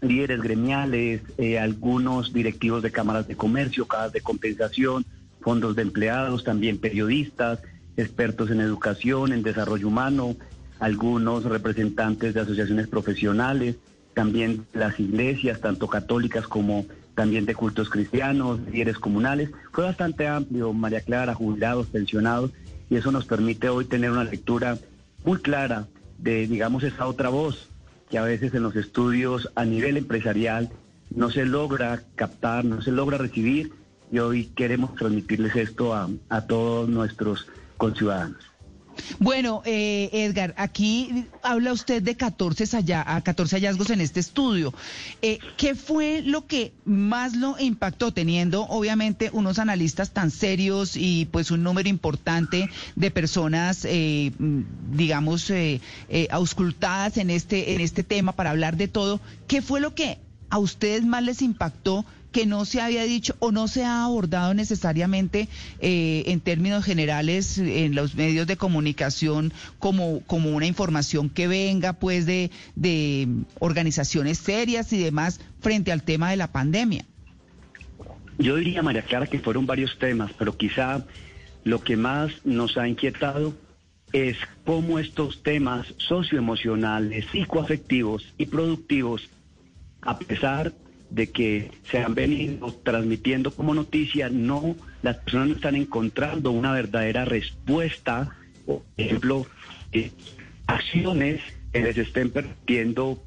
[0.00, 5.04] líderes gremiales, eh, algunos directivos de cámaras de comercio, cajas de compensación,
[5.40, 7.60] fondos de empleados, también periodistas,
[7.96, 10.36] expertos en educación, en desarrollo humano,
[10.78, 13.76] algunos representantes de asociaciones profesionales,
[14.14, 16.86] también las iglesias, tanto católicas como
[17.22, 19.50] también de cultos cristianos, líderes comunales.
[19.70, 22.50] Fue bastante amplio, María Clara, jubilados, pensionados,
[22.90, 24.76] y eso nos permite hoy tener una lectura
[25.24, 25.86] muy clara
[26.18, 27.68] de, digamos, esa otra voz
[28.10, 30.70] que a veces en los estudios a nivel empresarial
[31.14, 33.72] no se logra captar, no se logra recibir,
[34.10, 37.46] y hoy queremos transmitirles esto a, a todos nuestros
[37.76, 38.51] conciudadanos.
[39.18, 44.72] Bueno, eh, Edgar, aquí habla usted de 14, halla- a 14 hallazgos en este estudio.
[45.22, 51.26] Eh, ¿Qué fue lo que más lo impactó, teniendo obviamente unos analistas tan serios y
[51.26, 54.32] pues un número importante de personas, eh,
[54.92, 59.20] digamos, eh, eh, auscultadas en este, en este tema para hablar de todo?
[59.46, 60.18] ¿Qué fue lo que
[60.50, 62.04] a ustedes más les impactó?
[62.32, 65.48] Que no se había dicho o no se ha abordado necesariamente
[65.80, 71.92] eh, en términos generales en los medios de comunicación como, como una información que venga
[71.92, 73.28] pues de, de
[73.58, 77.04] organizaciones serias y demás frente al tema de la pandemia.
[78.38, 81.04] Yo diría, María Clara, que fueron varios temas, pero quizá
[81.64, 83.54] lo que más nos ha inquietado
[84.12, 89.28] es cómo estos temas socioemocionales, psicoafectivos y productivos,
[90.00, 90.72] a pesar
[91.12, 96.72] de que se han venido transmitiendo como noticia, no, las personas no están encontrando una
[96.72, 98.34] verdadera respuesta,
[98.64, 99.46] por ejemplo,
[99.92, 100.10] eh,
[100.66, 103.22] acciones que les estén permitiendo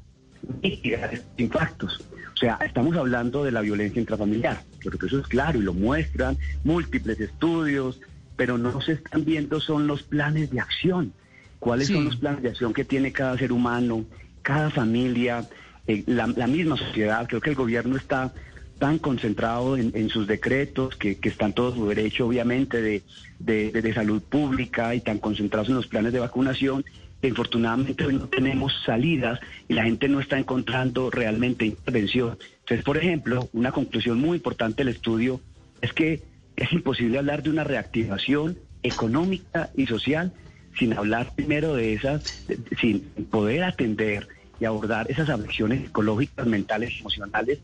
[0.62, 2.04] mitigar estos impactos.
[2.34, 5.72] O sea, estamos hablando de la violencia intrafamiliar, creo que eso es claro y lo
[5.72, 8.00] muestran múltiples estudios,
[8.36, 11.12] pero no se están viendo son los planes de acción.
[11.60, 14.04] ¿Cuáles son los planes de acción que tiene cada ser humano,
[14.42, 15.48] cada familia,
[15.86, 17.26] eh, la, la misma sociedad?
[17.28, 18.32] Creo que el gobierno está
[18.78, 23.02] tan concentrado en, sus decretos, que, están todos su derecho, obviamente, de,
[23.38, 26.84] de- de- salud pública y tan concentrados en los planes de vacunación,
[27.22, 32.36] que infortunadamente hoy no tenemos salidas y la gente no está encontrando realmente intervención.
[32.60, 35.40] Entonces, por ejemplo, una conclusión muy importante del estudio
[35.80, 36.20] es que
[36.56, 40.32] es imposible hablar de una reactivación económica y social
[40.78, 42.44] sin hablar primero de esas,
[42.78, 43.00] sin
[43.30, 44.28] poder atender
[44.60, 47.60] y abordar esas afecciones psicológicas, mentales, emocionales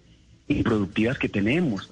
[0.48, 1.90] y productivas que tenemos.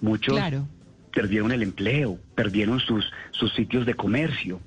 [0.00, 0.66] Muchos Claro.
[1.12, 4.60] perdieron el empleo, perdieron sus, sus sitios de comercio.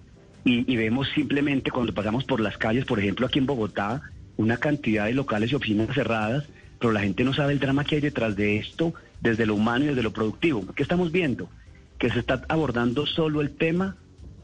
[0.43, 4.01] Y, y vemos simplemente cuando pasamos por las calles, por ejemplo aquí en Bogotá,
[4.37, 6.45] una cantidad de locales y oficinas cerradas,
[6.79, 9.85] pero la gente no sabe el drama que hay detrás de esto, desde lo humano
[9.85, 10.65] y desde lo productivo.
[10.75, 11.49] ¿Qué estamos viendo?
[11.97, 13.95] Que se está abordando solo el tema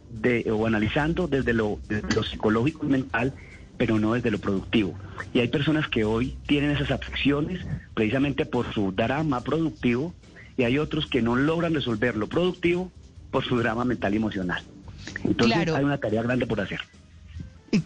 [0.10, 3.34] de, o analizando desde lo, desde lo psicológico y mental,
[3.82, 4.94] pero no desde lo productivo.
[5.34, 10.14] Y hay personas que hoy tienen esas afecciones precisamente por su drama productivo
[10.56, 12.92] y hay otros que no logran resolver lo productivo
[13.32, 14.62] por su drama mental y emocional.
[15.24, 15.76] Entonces Claro.
[15.76, 16.80] hay una tarea grande por hacer.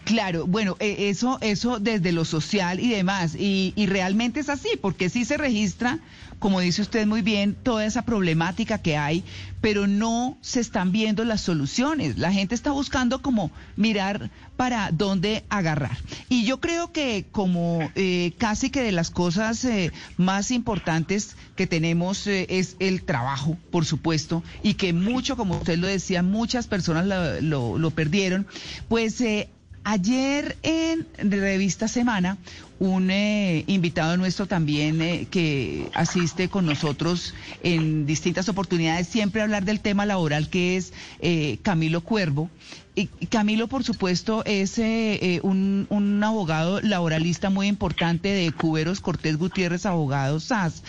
[0.04, 4.68] Claro, bueno, eh, eso, eso desde lo social y demás, y, y realmente es así,
[4.82, 6.00] porque sí se registra,
[6.38, 9.24] como dice usted muy bien, toda esa problemática que hay,
[9.60, 12.18] pero no se están viendo las soluciones.
[12.18, 15.98] La gente está buscando como mirar para dónde agarrar.
[16.28, 21.66] Y yo creo que como eh, casi que de las cosas eh, más importantes que
[21.66, 26.66] tenemos eh, es el trabajo, por supuesto, y que mucho, como usted lo decía, muchas
[26.66, 27.06] personas
[27.42, 28.46] lo, lo- perdieron,
[28.88, 29.48] pues eh,
[29.88, 32.38] Ayer en Revista Semana,
[32.80, 39.64] un eh, invitado nuestro también eh, que asiste con nosotros en distintas oportunidades, siempre hablar
[39.64, 42.50] del tema laboral, que es eh, Camilo Cuervo.
[42.96, 44.78] Y Camilo, por supuesto, es
[45.44, 50.82] un, un abogado laboralista muy importante de Cuberos Cortés Gutiérrez, abogado SAS.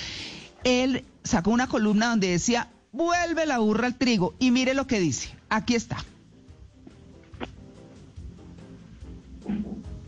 [0.64, 4.99] Él sacó una columna donde decía, vuelve la burra al trigo y mire lo que
[4.99, 5.30] dice.
[5.49, 6.03] Aquí está.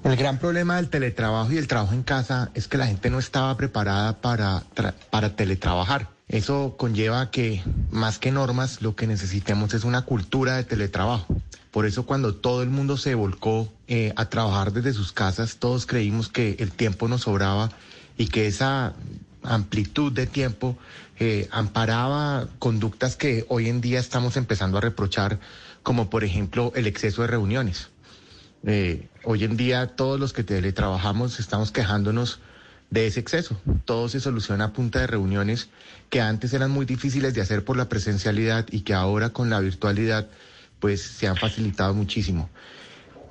[0.09, 3.19] El gran problema del teletrabajo y el trabajo en casa es que la gente no
[3.19, 4.63] estaba preparada para,
[5.11, 6.09] para teletrabajar.
[6.27, 7.61] Eso conlleva que
[7.91, 11.27] más que normas lo que necesitemos es una cultura de teletrabajo.
[11.69, 15.85] Por eso cuando todo el mundo se volcó eh, a trabajar desde sus casas, todos
[15.85, 17.69] creímos que el tiempo nos sobraba
[18.17, 18.95] y que esa
[19.43, 20.75] amplitud de tiempo
[21.19, 25.39] eh, amparaba conductas que hoy en día estamos empezando a reprochar,
[25.83, 27.89] como por ejemplo el exceso de reuniones.
[28.65, 32.39] Eh, hoy en día todos los que teletrabajamos estamos quejándonos
[32.89, 33.59] de ese exceso.
[33.85, 35.69] Todo se soluciona a punta de reuniones
[36.09, 39.59] que antes eran muy difíciles de hacer por la presencialidad y que ahora con la
[39.59, 40.27] virtualidad
[40.79, 42.49] pues se han facilitado muchísimo.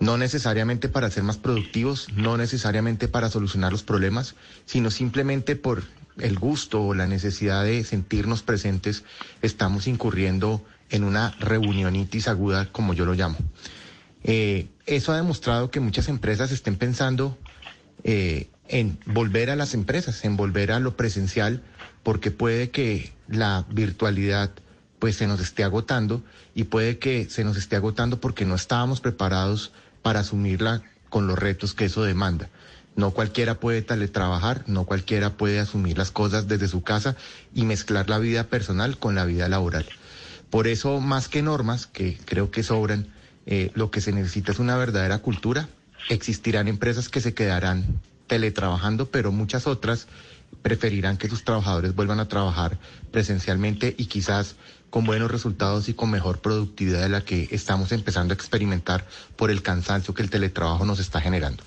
[0.00, 5.82] No necesariamente para ser más productivos, no necesariamente para solucionar los problemas, sino simplemente por
[6.18, 9.04] el gusto o la necesidad de sentirnos presentes,
[9.42, 13.38] estamos incurriendo en una reunionitis aguda, como yo lo llamo.
[14.24, 17.38] Eh, eso ha demostrado que muchas empresas estén pensando
[18.04, 21.62] eh, en volver a las empresas, en volver a lo presencial,
[22.02, 24.50] porque puede que la virtualidad
[24.98, 26.22] pues se nos esté agotando
[26.54, 29.72] y puede que se nos esté agotando porque no estábamos preparados
[30.02, 32.48] para asumirla con los retos que eso demanda.
[32.96, 37.14] No cualquiera puede teletrabajar, no cualquiera puede asumir las cosas desde su casa
[37.54, 39.86] y mezclar la vida personal con la vida laboral.
[40.50, 43.06] Por eso, más que normas, que creo que sobran,
[43.50, 45.70] eh, lo que se necesita es una verdadera cultura.
[46.10, 50.06] Existirán empresas que se quedarán teletrabajando, pero muchas otras
[50.60, 52.78] preferirán que sus trabajadores vuelvan a trabajar
[53.10, 54.56] presencialmente y quizás
[54.90, 59.06] con buenos resultados y con mejor productividad de la que estamos empezando a experimentar
[59.36, 61.64] por el cansancio que el teletrabajo nos está generando.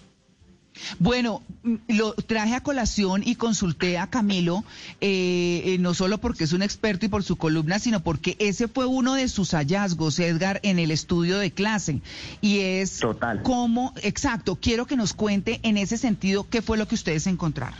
[0.99, 4.63] Bueno, mm, lo traje a colación y consulté a Camilo,
[4.99, 8.67] eh, eh, no solo porque es un experto y por su columna, sino porque ese
[8.67, 12.01] fue uno de sus hallazgos, Edgar, en el estudio de clase.
[12.41, 13.41] Y es Total.
[13.43, 17.79] cómo, exacto, quiero que nos cuente en ese sentido qué fue lo que ustedes encontraron.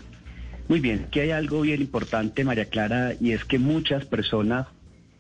[0.68, 4.68] Muy bien, aquí hay algo bien importante, María Clara, y es que muchas personas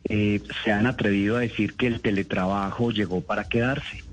[0.05, 4.03] eh, se han atrevido a decir que el teletrabajo llegó para quedarse.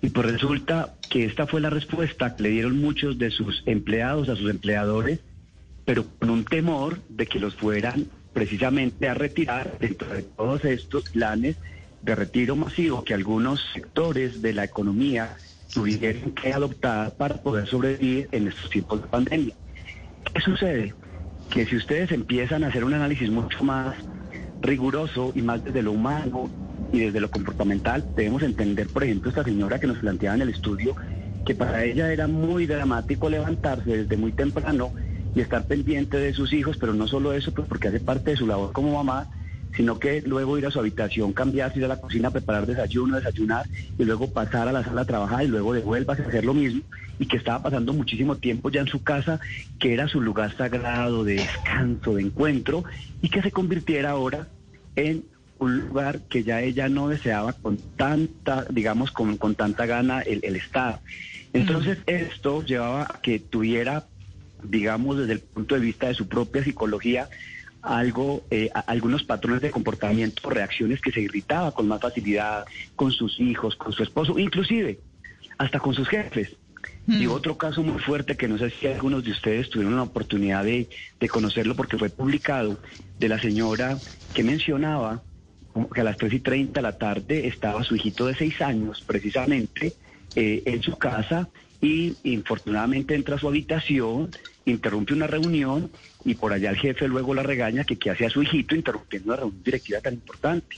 [0.00, 4.28] Y pues resulta que esta fue la respuesta que le dieron muchos de sus empleados
[4.28, 5.20] a sus empleadores,
[5.84, 11.10] pero con un temor de que los fueran precisamente a retirar dentro de todos estos
[11.10, 11.56] planes
[12.02, 15.36] de retiro masivo que algunos sectores de la economía
[15.72, 19.54] tuvieron que adoptar para poder sobrevivir en estos tiempos de pandemia.
[20.32, 20.94] ¿Qué sucede?
[21.50, 23.96] Que si ustedes empiezan a hacer un análisis mucho más
[24.60, 26.50] riguroso y más desde lo humano
[26.92, 30.48] y desde lo comportamental, debemos entender, por ejemplo, esta señora que nos planteaba en el
[30.48, 30.96] estudio,
[31.44, 34.92] que para ella era muy dramático levantarse desde muy temprano
[35.34, 38.36] y estar pendiente de sus hijos, pero no solo eso, pues porque hace parte de
[38.36, 39.28] su labor como mamá,
[39.76, 43.66] sino que luego ir a su habitación, cambiarse, ir a la cocina, preparar desayuno, desayunar
[43.98, 46.82] y luego pasar a la sala a trabajar y luego devuelvas a hacer lo mismo
[47.18, 49.40] y que estaba pasando muchísimo tiempo ya en su casa,
[49.78, 52.84] que era su lugar sagrado de descanso, de encuentro
[53.22, 54.48] y que se convirtiera ahora
[54.96, 55.24] en
[55.58, 60.40] un lugar que ya ella no deseaba con tanta, digamos, con, con tanta gana el,
[60.42, 61.00] el estar.
[61.52, 64.06] Entonces esto llevaba a que tuviera,
[64.62, 67.28] digamos, desde el punto de vista de su propia psicología,
[67.82, 72.64] algo, eh, algunos patrones de comportamiento, reacciones que se irritaba con más facilidad
[72.96, 75.00] con sus hijos, con su esposo, inclusive
[75.58, 76.56] hasta con sus jefes.
[77.06, 80.62] Y otro caso muy fuerte que no sé si algunos de ustedes tuvieron la oportunidad
[80.62, 82.78] de, de conocerlo porque fue publicado,
[83.18, 83.98] de la señora
[84.34, 85.22] que mencionaba
[85.94, 89.02] que a las 3 y 30 de la tarde estaba su hijito de 6 años
[89.06, 89.94] precisamente
[90.34, 91.48] eh, en su casa
[91.80, 94.30] y infortunadamente entra a su habitación,
[94.70, 95.90] interrumpe una reunión
[96.24, 99.36] y por allá el jefe luego la regaña que qué hacía su hijito interrumpiendo una
[99.36, 100.76] reunión directiva tan importante.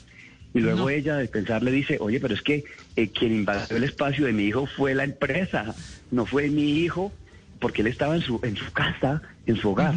[0.52, 2.64] Y luego ella de pensar le dice, oye, pero es que
[2.96, 5.76] eh, quien invadió el espacio de mi hijo fue la empresa,
[6.10, 7.12] no fue mi hijo,
[7.60, 9.94] porque él estaba en su, en su casa, en su hogar.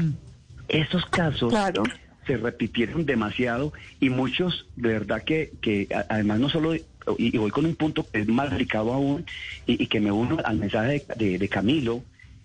[0.67, 1.53] Esos casos
[2.27, 6.83] se repitieron demasiado y muchos, de verdad que, que a- además no solo, y,
[7.17, 9.25] y voy con un punto que es más delicado aún
[9.65, 12.03] y, y que me uno al mensaje de, de- de Camilo,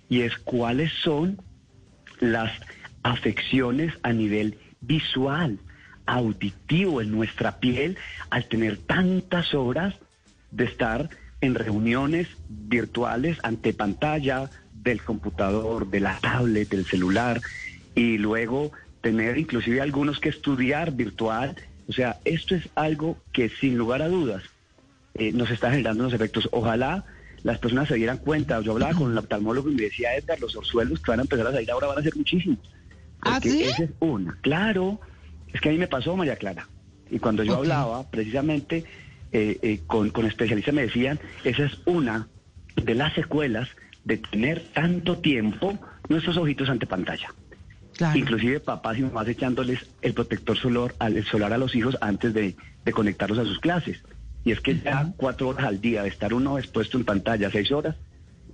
[0.08, 1.40] y es cuáles son
[2.20, 2.52] las
[3.02, 5.58] afecciones a nivel visual,
[6.06, 7.96] auditivo en nuestra piel
[8.30, 9.94] al tener tantas horas
[10.50, 11.10] de estar
[11.40, 17.40] en reuniones virtuales ante pantalla del computador, de la tablet, del celular
[17.94, 21.56] y luego tener inclusive algunos que estudiar virtual.
[21.88, 24.42] O sea, esto es algo que sin lugar a dudas
[25.14, 26.48] eh, nos está generando unos efectos.
[26.52, 27.04] Ojalá
[27.42, 28.60] las personas se dieran cuenta.
[28.60, 31.46] Yo hablaba con el oftalmólogo y me decía, Edgar, los orzuelos que van a empezar
[31.46, 32.58] a salir ahora van a ser muchísimos.
[33.20, 33.62] ¿Ah, Porque sí?
[33.64, 34.36] esa es una.
[34.42, 35.00] Claro,
[35.52, 36.68] es que a mí me pasó, María Clara.
[37.10, 38.84] Y cuando yo hablaba, precisamente
[39.32, 42.28] eh, eh, con, con especialistas me decían, esa es una
[42.76, 43.68] de las secuelas
[44.04, 45.78] de tener tanto tiempo
[46.08, 47.28] nuestros ojitos ante pantalla.
[48.14, 52.56] Inclusive papás y mamás echándoles el protector solar, al- solar a los hijos antes de,
[52.84, 54.00] de conectarlos a sus clases.
[54.44, 57.70] Y es que ya cuatro horas al día de estar uno expuesto en pantalla, seis
[57.70, 57.96] horas,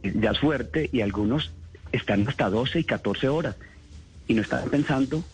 [0.02, 1.52] eh, ya es fuerte y algunos
[1.92, 3.56] están hasta 12 y 14 horas.
[4.26, 5.24] Y no están pensando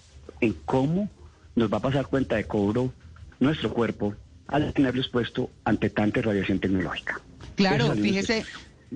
[0.41, 1.09] en cómo
[1.55, 2.93] nos va a pasar cuenta de cobro
[3.39, 4.15] nuestro cuerpo
[4.49, 7.21] al tenerlo expuesto ante tanta radiación tecnológica.
[7.55, 8.45] Claro, fíjese,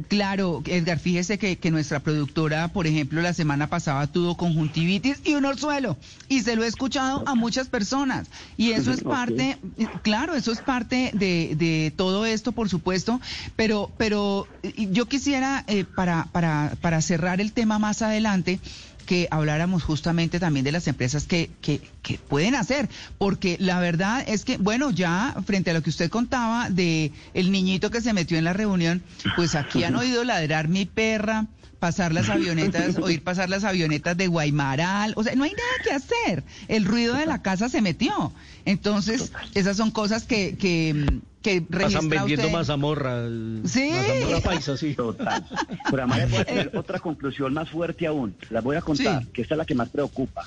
[0.08, 5.34] claro, Edgar, fíjese que, que nuestra productora, por ejemplo, la semana pasada tuvo conjuntivitis y
[5.34, 5.96] un orzuelo,
[6.28, 8.28] y se lo he escuchado a muchas personas.
[8.56, 9.58] Y eso es parte,
[10.02, 13.20] claro, eso es parte de, de todo esto, por supuesto,
[13.56, 18.60] pero, pero yo quisiera, eh, para, para, para cerrar el tema más adelante,
[19.04, 24.24] que habláramos justamente también de las empresas que, que, que pueden hacer, porque la verdad
[24.26, 28.12] es que, bueno, ya frente a lo que usted contaba de el niñito que se
[28.12, 29.02] metió en la reunión,
[29.36, 31.46] pues aquí han oído ladrar mi perra,
[31.84, 35.90] pasar las avionetas, oír pasar las avionetas de Guaymaral, o sea, no hay nada que
[35.92, 38.32] hacer, el ruido de la casa se metió.
[38.64, 42.52] Entonces, esas son cosas que, que, que Pasan vendiendo usted.
[42.58, 43.28] mazamorra.
[43.64, 43.90] Sí.
[43.92, 44.94] Mazamorra paisa, sí.
[44.94, 45.44] Total.
[45.90, 48.34] Pero además voy a tener otra conclusión más fuerte aún.
[48.48, 50.42] La voy a contar, que esta es la que más preocupa.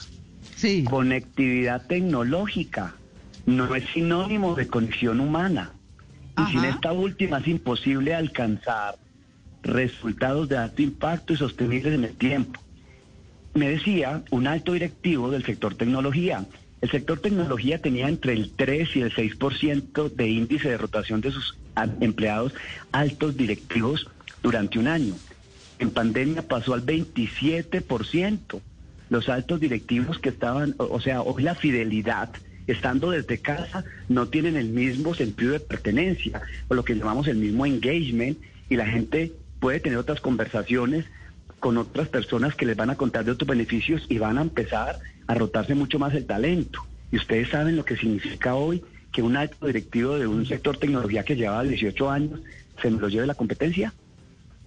[0.56, 0.84] Sí.
[0.84, 2.96] Conectividad tecnológica
[3.46, 5.72] no es sinónimo de conexión humana.
[6.36, 8.96] Y sin esta última es imposible alcanzar
[9.64, 12.60] resultados de alto impacto y sostenibles en el tiempo.
[13.54, 16.46] Me decía un alto directivo del sector tecnología.
[16.82, 21.32] El sector tecnología tenía entre el 3 y el 6% de índice de rotación de
[21.32, 21.58] sus
[22.00, 22.54] empleados
[22.92, 24.08] altos directivos
[24.44, 25.16] durante un año.
[25.80, 28.62] En pandemia pasó al 27%.
[29.10, 32.30] Los altos directivos que estaban, o sea, hoy la fidelidad,
[32.68, 37.38] estando desde casa, no tienen el mismo sentido de pertenencia, o lo que llamamos el
[37.38, 38.38] mismo engagement,
[38.70, 41.06] y la gente puede tener otras conversaciones
[41.60, 45.00] con otras personas que les van a contar de otros beneficios y van a empezar
[45.28, 46.86] a rotarse mucho más el talento.
[47.12, 51.24] Y ustedes saben lo que significa hoy que un alto directivo de un sector tecnología
[51.24, 52.40] que llevaba 18 años
[52.82, 53.94] se me lo lleve la competencia.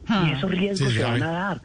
[0.09, 1.63] Y esos riesgos Sí, se van a dar.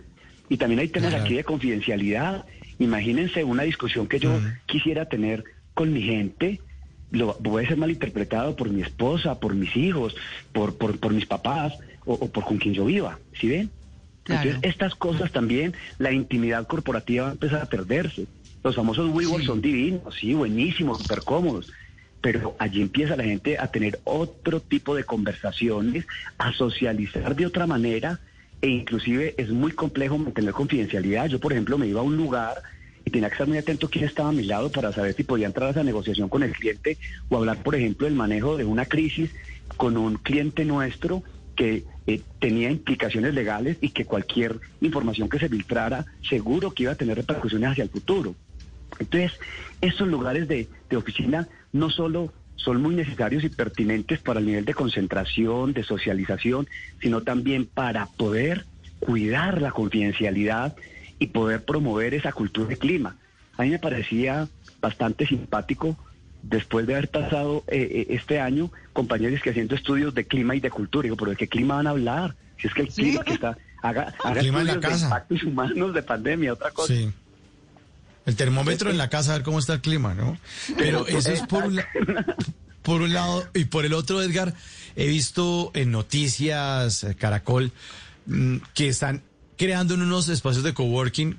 [0.50, 2.46] Y también hay temas aquí de confidencialidad.
[2.78, 5.44] Imagínense una discusión que yo quisiera tener
[5.74, 6.62] con mi gente.
[7.12, 10.16] Lo, puede ser malinterpretado por mi esposa, por mis hijos,
[10.52, 11.74] por, por, por mis papás
[12.06, 13.18] o, o por con quien yo viva.
[13.40, 13.72] ¿Sí ven?
[14.28, 18.26] Entonces, estas cosas también, la intimidad corporativa va a empezar a perderse.
[18.66, 21.72] Los famosos WeWork son divinos, sí, buenísimos, súper cómodos.
[22.20, 26.08] Pero allí empieza la gente a tener otro tipo de conversaciones,
[26.40, 28.20] a socializar de otra manera
[28.62, 31.28] e inclusive es muy complejo mantener confidencialidad.
[31.28, 32.64] Yo, por ejemplo, me iba a un lugar
[33.06, 35.46] y tenía que estar muy atento quién estaba a mi lado para saber si podía
[35.46, 36.98] entrar a esa negociación con el cliente
[37.30, 39.30] o hablar, por ejemplo, del manejo de una crisis
[39.78, 41.22] con un cliente nuestro
[41.56, 46.94] que eh, tenía implicaciones legales y que cualquier información que se filtrara seguro que iba
[46.94, 48.34] a tener repercusiones hacia el futuro.
[49.00, 49.34] Entonces,
[49.82, 54.66] estos lugares de, de oficina no solo son muy necesarios y pertinentes para el nivel
[54.66, 56.68] de concentración, de socialización,
[57.02, 58.66] sino también para poder
[59.00, 60.76] cuidar la confidencialidad
[61.20, 63.18] y poder promover esa cultura de clima.
[63.58, 64.48] A mí me parecía
[64.82, 65.98] bastante simpático
[66.42, 70.60] después de haber pasado eh, eh, este año compañeros que haciendo estudios de clima y
[70.60, 71.04] de cultura.
[71.04, 72.36] Digo, pero ¿de qué clima van a hablar?
[72.60, 73.58] Si es que el clima que está...
[73.82, 76.94] Haga, haga clima en la estudios de impactos humanos de pandemia, otra cosa.
[76.94, 77.12] Sí.
[78.26, 80.38] El termómetro en la casa, a ver cómo está el clima, ¿no?
[80.78, 81.88] Pero eso es por un, la-
[82.82, 83.48] por un lado.
[83.54, 84.54] Y por el otro, Edgar,
[84.96, 87.72] he visto en noticias, eh, Caracol,
[88.26, 89.22] mm, que están
[89.58, 91.38] creando en unos espacios de coworking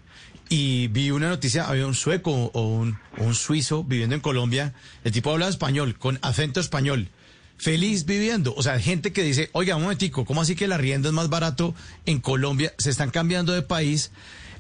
[0.49, 2.97] y vi una noticia, había un sueco o un,
[3.35, 7.09] suizo viviendo en Colombia, el tipo habla español, con acento español,
[7.59, 11.09] feliz viviendo, o sea, gente que dice, oiga, un momentico, ¿cómo así que el arriendo
[11.09, 11.75] es más barato
[12.07, 12.73] en Colombia?
[12.79, 14.13] Se están cambiando de país,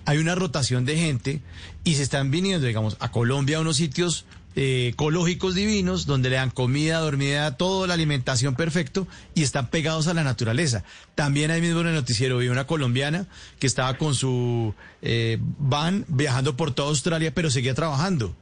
[0.07, 1.41] hay una rotación de gente
[1.85, 4.25] y se están viniendo, digamos, a Colombia a unos sitios
[4.55, 10.07] eh, ecológicos divinos donde le dan comida, dormida, toda la alimentación perfecto y están pegados
[10.07, 10.85] a la naturaleza.
[11.15, 13.27] También ahí mismo en el noticiero vi una colombiana
[13.59, 18.35] que estaba con su eh, van viajando por toda Australia pero seguía trabajando.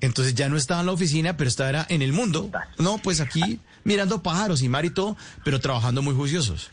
[0.00, 2.50] Entonces ya no estaba en la oficina, pero estaba en el mundo.
[2.78, 6.70] No, pues aquí mirando pájaros y mar y todo, pero trabajando muy juiciosos.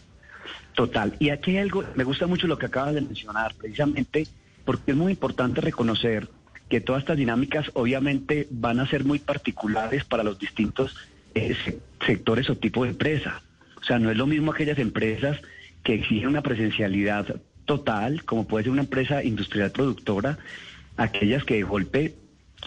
[0.75, 1.15] Total.
[1.19, 4.27] Y aquí hay algo, me gusta mucho lo que acabas de mencionar, precisamente
[4.65, 6.27] porque es muy importante reconocer
[6.69, 10.95] que todas estas dinámicas obviamente van a ser muy particulares para los distintos
[11.33, 13.41] eh, se- sectores o tipos de empresa.
[13.79, 15.37] O sea, no es lo mismo aquellas empresas
[15.83, 17.35] que exigen una presencialidad
[17.65, 20.37] total, como puede ser una empresa industrial productora,
[20.97, 22.15] aquellas que de golpe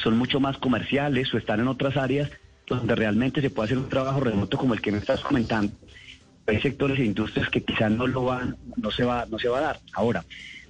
[0.01, 2.30] son mucho más comerciales o están en otras áreas
[2.66, 5.72] donde realmente se puede hacer un trabajo remoto como el que me estás comentando.
[6.49, 9.59] Hay sectores e industrias que quizás no lo van, no se va, no se va
[9.59, 9.81] a dar.
[9.93, 10.25] Ahora,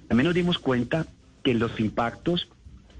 [0.09, 1.05] también nos dimos cuenta
[1.41, 2.49] que los impactos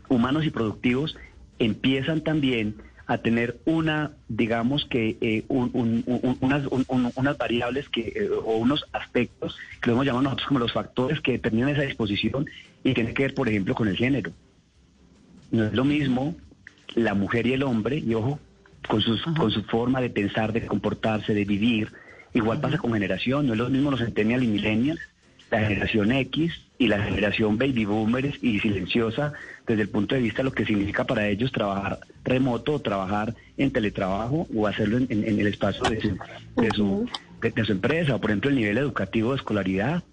[0.08, 1.18] humanos y productivos
[1.60, 2.76] empiezan también
[3.06, 8.14] a tener una, digamos que, eh, un- un- un- unas, un- un- unas variables que,
[8.16, 11.82] eh, o unos aspectos que lo hemos llamado nosotros como los factores que determinan esa
[11.82, 12.46] disposición
[12.84, 14.32] y tiene que ver, por ejemplo, con el género.
[15.52, 16.38] No es lo mismo
[16.96, 18.40] la mujer y el hombre, y ojo,
[18.88, 21.92] con, sus, con su forma de pensar, de comportarse, de vivir.
[22.34, 25.00] Igual pasa con generación, no es lo mismo los centennials y millennials,
[25.52, 29.34] la generación X y la generación baby boomers y silenciosa
[29.68, 33.34] desde el punto de vista de lo que significa para ellos trabajar remoto o trabajar
[33.58, 36.18] en teletrabajo o hacerlo en, en- en el espacio de su,
[36.62, 37.10] de, su,
[37.42, 40.04] de- de su empresa, o por ejemplo el nivel educativo de escolaridad.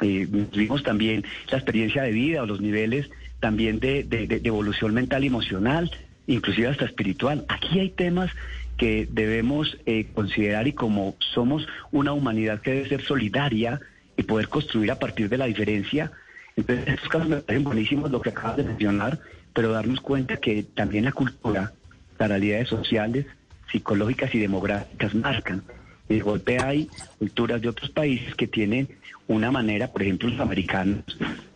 [0.00, 3.10] Eh, vimos también la experiencia de vida o los niveles
[3.40, 5.90] también de- de- de evolución mental y emocional,
[6.28, 7.44] inclusive hasta espiritual.
[7.48, 8.30] Aquí hay temas
[8.78, 13.80] que debemos eh, considerar y como somos una humanidad que debe ser solidaria
[14.16, 16.12] y poder construir a partir de la diferencia,
[16.56, 19.18] entonces estos casos me parecen buenísimos lo que acabas de mencionar,
[19.52, 21.72] pero darnos cuenta que también la cultura,
[22.18, 23.26] las realidades sociales,
[23.70, 25.62] psicológicas y demográficas marcan.
[26.08, 26.88] Y de golpe hay
[27.18, 28.88] culturas de otros países que tienen
[29.26, 31.04] una manera, por ejemplo, los americanos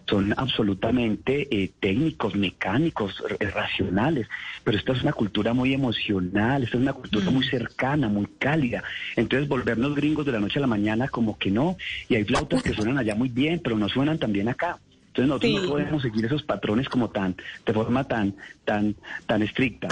[0.07, 4.29] son absolutamente eh, técnicos, mecánicos, r- racionales,
[4.65, 8.83] pero esta es una cultura muy emocional, esta es una cultura muy cercana, muy cálida.
[9.17, 11.77] Entonces, volvernos gringos de la noche a la mañana como que no,
[12.09, 14.79] y hay flautas que suenan allá muy bien, pero no suenan tan bien acá.
[15.09, 15.61] Entonces nosotros Sí.
[15.61, 18.35] no podemos seguir esos patrones como tan, de forma tan,
[18.65, 18.95] tan,
[19.27, 19.89] tan estricta.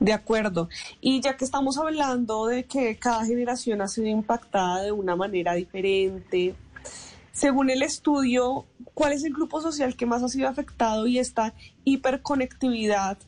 [0.00, 0.68] De acuerdo.
[1.00, 5.54] Y ya que estamos hablando de que cada generación ha sido impactada de una manera
[5.54, 6.54] diferente,
[7.32, 11.54] según el estudio, ¿cuál es el grupo social que más ha sido afectado y esta
[11.84, 13.18] hiperconectividad?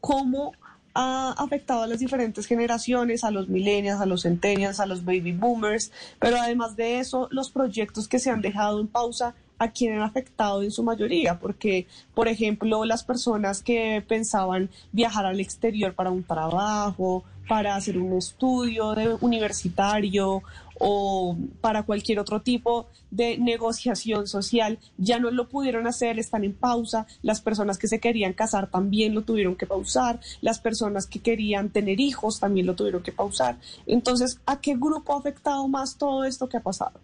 [0.00, 0.52] ¿Cómo
[0.94, 5.32] ha afectado a las diferentes generaciones, a los millennials, a los centennials, a los baby
[5.32, 5.92] boomers?
[6.18, 10.02] Pero además de eso, los proyectos que se han dejado en pausa a quién han
[10.02, 16.10] afectado en su mayoría, porque, por ejemplo, las personas que pensaban viajar al exterior para
[16.10, 20.42] un trabajo, para hacer un estudio universitario
[20.82, 26.54] o para cualquier otro tipo de negociación social, ya no lo pudieron hacer, están en
[26.54, 27.06] pausa.
[27.22, 30.20] Las personas que se querían casar también lo tuvieron que pausar.
[30.40, 33.58] Las personas que querían tener hijos también lo tuvieron que pausar.
[33.86, 36.98] Entonces, ¿a qué grupo ha afectado más todo esto que ha pasado?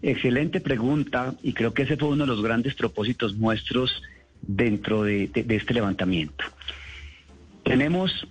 [0.00, 4.02] Excelente pregunta y creo que ese fue uno de los grandes propósitos nuestros
[4.42, 6.44] dentro de, de- de este levantamiento.
[7.62, 8.26] Tenemos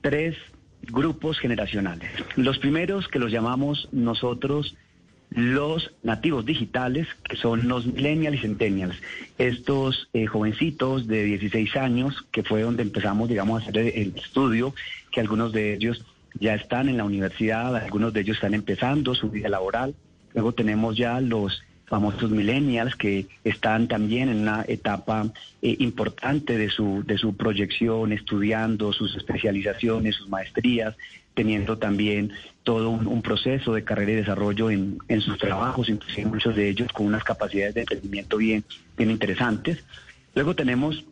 [0.00, 0.36] tres
[0.82, 2.10] grupos generacionales.
[2.36, 4.76] Los primeros que los llamamos nosotros
[5.34, 8.96] los nativos digitales, que son los millennials y centennials.
[9.38, 14.16] Estos eh, jovencitos de 16 años, que fue donde empezamos, digamos, a hacer el, el
[14.16, 14.74] estudio,
[15.10, 16.04] que algunos de ellos
[16.38, 19.94] ya están en la universidad, algunos de ellos están empezando su vida laboral.
[20.34, 21.62] Luego tenemos ya los
[21.92, 25.26] famosos millennials que están también en una etapa
[25.60, 30.96] eh, importante de su, de su proyección, estudiando sus especializaciones, sus maestrías,
[31.34, 32.32] teniendo también
[32.62, 36.90] todo un, proceso de carrera y desarrollo en, en sus trabajos, inclusive muchos de ellos
[36.94, 38.64] con unas capacidades de emprendimiento bien,
[38.96, 39.84] bien interesantes.
[40.34, 41.04] Luego tenemos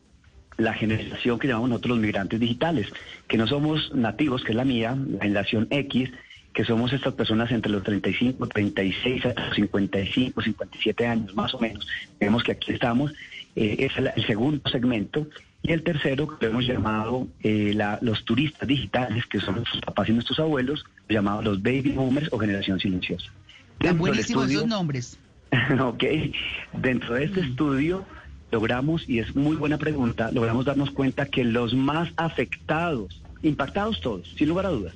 [0.56, 2.86] la generación que llamamos nosotros los migrantes digitales,
[3.28, 6.10] que no somos nativos, que es la mía, la generación X,
[6.52, 11.58] que somos estas personas entre los 35, 36, hasta los 55, 57 años más o
[11.60, 11.86] menos.
[12.18, 13.12] Vemos que aquí estamos,
[13.56, 15.26] eh, es el, el segundo segmento.
[15.62, 19.82] Y el tercero, que lo hemos llamado eh, la- los turistas digitales, que son nuestros
[19.82, 23.30] papás y nuestros abuelos, llamados los baby boomers o generación silenciosa.
[23.78, 25.18] Están buenísimos esos nombres.
[25.80, 26.04] ok,
[26.72, 28.04] dentro de este estudio
[28.50, 34.28] logramos, y es muy buena pregunta, logramos darnos cuenta que los más afectados, impactados todos,
[34.36, 34.94] sin lugar a dudas,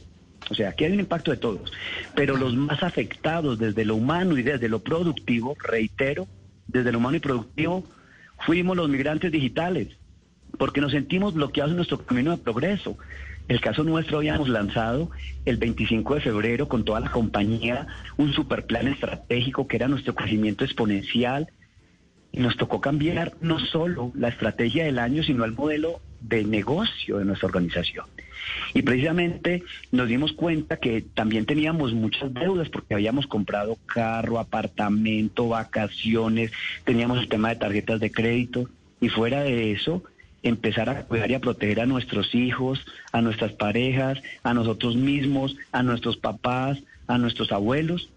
[0.51, 1.73] o sea, aquí hay un impacto de todos,
[2.15, 6.27] pero los más afectados desde lo humano y desde lo productivo, reitero,
[6.67, 7.85] desde lo humano y productivo,
[8.45, 9.89] fuimos los migrantes digitales,
[10.59, 12.97] porque nos sentimos bloqueados en nuestro camino de progreso.
[13.47, 15.11] El caso nuestro habíamos lanzado
[15.45, 20.15] el 25 de febrero con toda la compañía un super plan estratégico que era nuestro
[20.15, 21.49] crecimiento exponencial
[22.33, 27.19] y nos tocó cambiar no solo la estrategia del año, sino el modelo de negocio
[27.19, 28.07] de nuestra organización.
[28.73, 29.63] Y precisamente
[29.93, 36.53] nos dimos cuenta que también teníamos muchas deudas porque habíamos comprado carro, apartamento, vacaciones,
[36.85, 38.69] teníamos el tema de tarjetas de crédito
[39.01, 40.03] y fuera de eso
[40.43, 45.57] empezar a cuidar y a proteger a nuestros hijos, a nuestras parejas, a nosotros mismos,
[45.73, 48.11] a nuestros papás, a nuestros abuelos.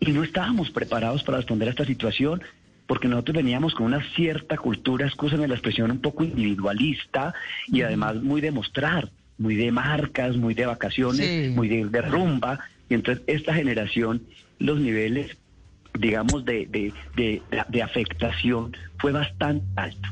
[0.00, 2.42] Y no estábamos preparados para responder a esta situación
[2.86, 7.32] porque nosotros veníamos con una cierta cultura, escúchame la expresión, un poco individualista
[7.68, 9.10] y además muy de mostrar.
[9.38, 11.52] Muy de marcas, muy de vacaciones, Sí.
[11.54, 12.60] muy de, de rumba.
[12.88, 14.22] Y entonces esta generación,
[14.58, 15.36] los niveles,
[15.98, 20.08] digamos, de, de, de, de afectación fue bastante alto.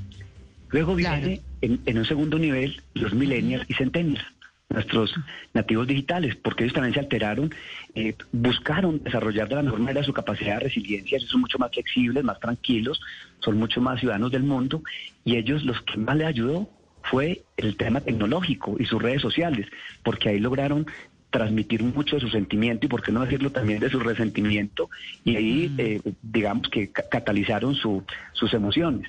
[0.70, 4.24] Luego viene en, en un segundo nivel los millennials y centennials,
[4.68, 5.12] nuestros
[5.52, 7.52] nativos digitales, porque ellos también se alteraron,
[7.96, 11.72] eh, buscaron desarrollar de la mejor manera su capacidad de resiliencia, ellos son mucho más
[11.72, 13.00] flexibles, más tranquilos,
[13.40, 14.80] son mucho más ciudadanos del mundo,
[15.24, 16.70] y ellos los que más les ayudó
[17.02, 19.66] fue el tema tecnológico y sus redes sociales,
[20.02, 20.86] porque ahí lograron
[21.30, 24.90] transmitir mucho de su sentimiento y por qué no decirlo también de su resentimiento
[25.24, 28.02] y ahí eh, digamos que ca- catalizaron su,
[28.32, 29.08] sus emociones.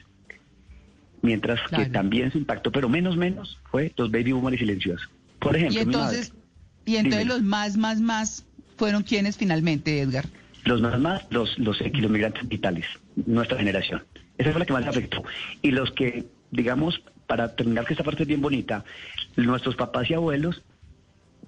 [1.24, 5.08] Mientras que también se impactó pero menos menos fue los baby boomers silenciosos.
[5.40, 6.44] Por ejemplo Y mi entonces, madre,
[6.86, 7.34] y entonces Dime.
[7.34, 8.46] los más, más, más
[8.78, 10.26] fueron quienes finalmente, Edgar.
[10.66, 12.86] los más más los los, los migrantes digitales
[13.26, 14.04] nuestra generación.
[14.38, 15.24] Esa fue la que más afectó.
[15.62, 17.02] Y los que digamos
[17.32, 18.84] para terminar que esta parte es bien bonita
[19.38, 20.64] nuestros papás y abuelos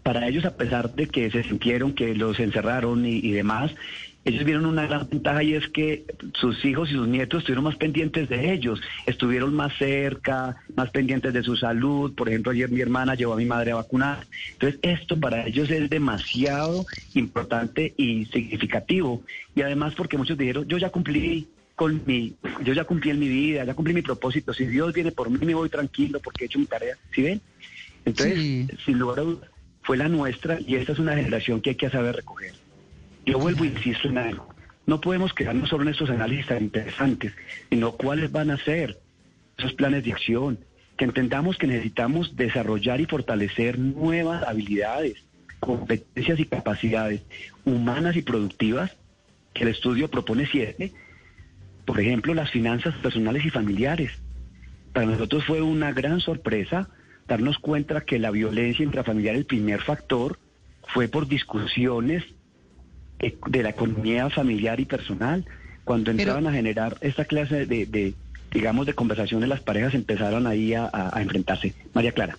[0.02, 3.76] para ellos, a pesar de que se sintieron que los encerraron y, demás,
[4.24, 6.06] ellos vieron una gran ventaja y es que
[6.36, 11.34] sus hijos y sus nietos estuvieron más pendientes de ellos, estuvieron más cerca, más pendientes
[11.34, 12.14] de su salud.
[12.16, 14.26] Por ejemplo, ayer mi hermana llevó a mi madre a vacunar.
[14.54, 19.22] Entonces, esto para ellos es demasiado importante y significativo.
[19.54, 21.50] Y además porque muchos dijeron, yo ya cumplí
[21.84, 22.34] con mi,
[22.64, 24.54] yo ya cumplí en mi vida, ya cumplí mi propósito.
[24.54, 26.96] Si Dios viene por mí, me voy tranquilo porque he hecho mi tarea.
[27.14, 27.42] ¿Sí ven?
[28.06, 29.50] Entonces, sin lugar a dudas,
[29.82, 32.54] fue la nuestra y esta es una generación que hay que saber recoger.
[33.26, 34.48] Yo vuelvo e insisto en algo.
[34.86, 37.34] No podemos quedarnos solo en estos análisis tan interesantes,
[37.70, 38.98] sino cuáles van a ser
[39.58, 40.60] esos planes de acción.
[40.96, 45.16] Que entendamos que necesitamos desarrollar y fortalecer nuevas habilidades,
[45.60, 47.24] competencias y capacidades
[47.66, 48.96] humanas y productivas,
[49.54, 50.94] que el estudio propone siete.
[51.86, 54.12] Por ejemplo, las finanzas personales y familiares.
[54.94, 56.90] Para nosotros fue una gran sorpresa
[57.28, 60.40] darnos cuenta que la violencia intrafamiliar, el primer factor,
[60.94, 62.24] fue por discusiones
[63.20, 65.46] eh, de la economía familiar y personal.
[65.84, 68.14] Cuando entraban a generar esta clase de, de,
[68.52, 71.74] digamos, de conversaciones, las parejas empezaron ahí a enfrentarse.
[71.94, 72.38] María Clara.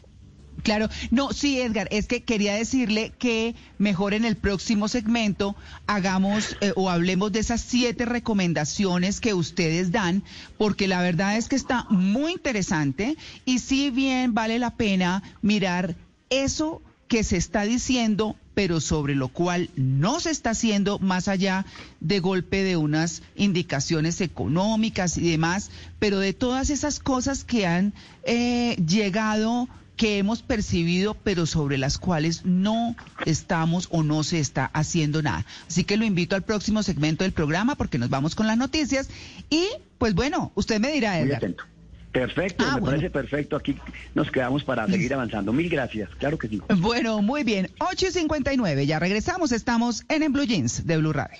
[0.65, 5.55] Claro, no, sí, Edgar, es que quería decirle que mejor en el próximo segmento
[5.87, 10.23] hagamos eh, o hablemos de esas siete recomendaciones que ustedes dan,
[10.57, 15.97] porque la verdad es que está muy interesante y sí bien vale la pena mirar
[16.31, 21.67] eso que se está diciendo, pero sobre lo cual no se está haciendo más allá
[22.01, 27.93] de golpe de unas indicaciones económicas y demás, pero de todas esas cosas que han
[28.25, 32.97] eh, llegado que hemos percibido, pero sobre las cuales no
[33.27, 35.45] estamos o no se está haciendo nada.
[35.69, 39.09] Así que lo invito al próximo segmento del programa porque nos vamos con las noticias
[39.51, 39.67] y
[39.99, 41.37] pues bueno, usted me dirá, Muy Edgar.
[41.37, 41.65] atento.
[42.13, 42.87] Perfecto, Ah, me bueno.
[42.97, 43.57] parece perfecto.
[43.57, 43.77] Aquí
[44.15, 45.53] nos quedamos para seguir avanzando.
[45.53, 46.09] Mil gracias.
[46.19, 46.61] Claro que sí.
[46.77, 47.71] Bueno, muy bien.
[47.81, 49.51] 8 y 59, ya regresamos.
[49.51, 51.39] Estamos en En Blue Jeans de Blue Radio.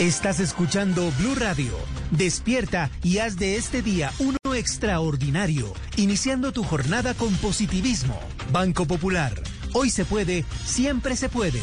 [0.00, 1.72] Estás escuchando Blue Radio.
[2.10, 8.18] Despierta y haz de este día uno extraordinario, iniciando tu jornada con positivismo.
[8.50, 9.34] Banco Popular.
[9.74, 11.60] Hoy se puede, siempre se puede.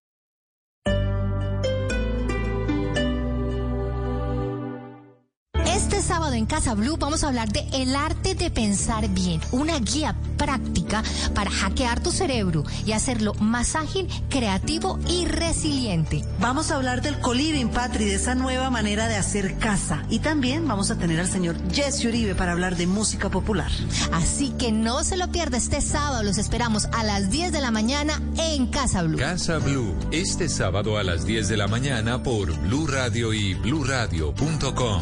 [6.11, 10.13] Sábado en Casa Blue vamos a hablar de el arte de pensar bien, una guía
[10.35, 16.25] práctica para hackear tu cerebro y hacerlo más ágil, creativo y resiliente.
[16.41, 20.03] Vamos a hablar del coliving, Patri, de esa nueva manera de hacer casa.
[20.09, 23.71] Y también vamos a tener al señor Jesse Uribe para hablar de música popular.
[24.11, 27.71] Así que no se lo pierda este sábado, los esperamos a las 10 de la
[27.71, 29.17] mañana en Casa Blue.
[29.17, 35.01] Casa Blue, este sábado a las 10 de la mañana por Blue Radio y bluradio.com.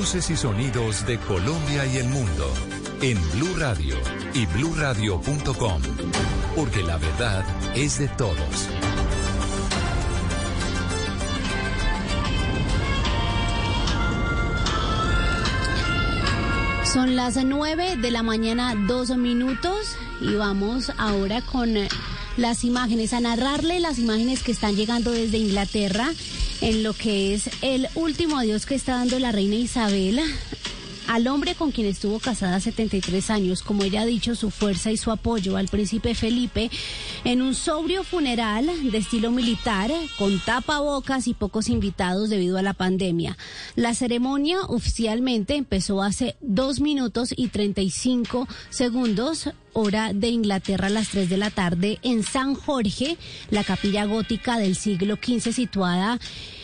[0.00, 2.50] Voces y sonidos de Colombia y el mundo
[3.02, 3.96] en Blue Radio
[4.32, 5.82] y bluradio.com,
[6.56, 7.44] porque la verdad
[7.76, 8.66] es de todos.
[16.90, 21.74] Son las 9 de la mañana, dos minutos, y vamos ahora con
[22.38, 26.10] las imágenes, a narrarle las imágenes que están llegando desde Inglaterra
[26.60, 30.20] en lo que es el último adiós que está dando la reina Isabel
[31.10, 34.96] al hombre con quien estuvo casada 73 años, como ella ha dicho, su fuerza y
[34.96, 36.70] su apoyo al príncipe Felipe
[37.24, 42.74] en un sobrio funeral de estilo militar con tapabocas y pocos invitados debido a la
[42.74, 43.36] pandemia.
[43.74, 51.08] La ceremonia oficialmente empezó hace dos minutos y 35 segundos hora de Inglaterra a las
[51.08, 53.16] 3 de la tarde en San Jorge,
[53.50, 56.20] la capilla gótica del siglo XV situada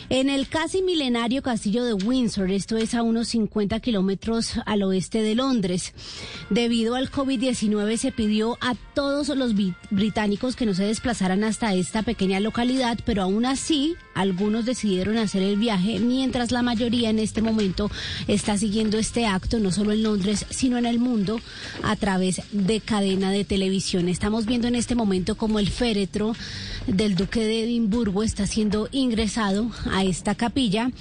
[0.09, 5.21] en el casi milenario castillo de Windsor, esto es a unos 50 kilómetros al oeste
[5.21, 5.93] de Londres.
[6.49, 9.53] Debido al COVID-19 se pidió a todos los
[9.89, 15.43] británicos que no se desplazaran hasta esta pequeña localidad, pero aún así algunos decidieron hacer
[15.43, 17.91] el viaje, mientras la mayoría en este momento
[18.27, 21.39] está siguiendo este acto, no solo en Londres, sino en el mundo,
[21.83, 24.09] a través de cadena de televisión.
[24.09, 26.33] Estamos viendo en este momento como el féretro
[26.87, 30.91] del duque de Edimburgo está siendo ingresado a esta capilla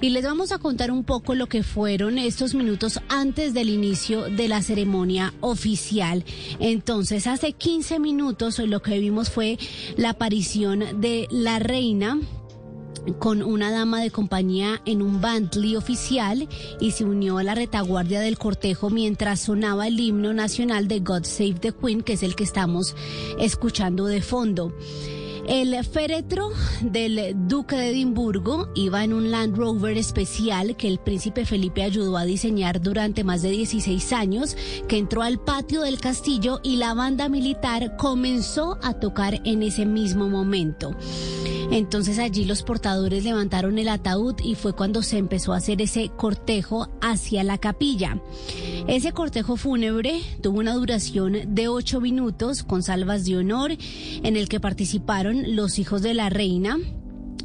[0.00, 4.22] y les vamos a contar un poco lo que fueron estos minutos antes del inicio
[4.22, 6.24] de la ceremonia oficial.
[6.58, 9.58] Entonces, hace 15 minutos lo que vimos fue
[9.96, 12.18] la aparición de la reina
[13.18, 16.48] con una dama de compañía en un Bentley oficial
[16.80, 21.24] y se unió a la retaguardia del cortejo mientras sonaba el himno nacional de God
[21.24, 22.94] Save the Queen, que es el que estamos
[23.38, 24.72] escuchando de fondo.
[25.48, 26.50] El féretro
[26.82, 32.16] del duque de Edimburgo iba en un Land Rover especial que el príncipe Felipe ayudó
[32.16, 34.56] a diseñar durante más de 16 años,
[34.86, 39.84] que entró al patio del castillo y la banda militar comenzó a tocar en ese
[39.84, 40.94] mismo momento.
[41.72, 46.10] Entonces allí los portadores levantaron el ataúd y fue cuando se empezó a hacer ese
[46.10, 48.20] cortejo hacia la capilla.
[48.88, 53.72] Ese cortejo fúnebre tuvo una duración de ocho minutos con salvas de honor
[54.22, 56.78] en el que participaron los hijos de la reina,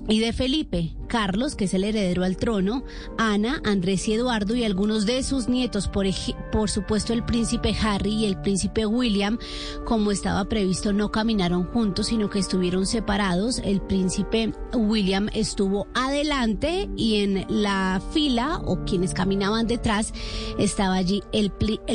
[0.10, 2.84] y de Felipe, Carlos, que es el heredero al trono,
[3.18, 6.06] Ana, Andrés y Eduardo y algunos de sus nietos, por,
[6.52, 9.38] por supuesto el príncipe Harry y el príncipe William,
[9.86, 13.60] como estaba previsto, no caminaron juntos, sino que estuvieron separados.
[13.60, 20.14] El príncipe William estuvo adelante y en la fila o quienes caminaban detrás
[20.58, 21.52] estaba allí el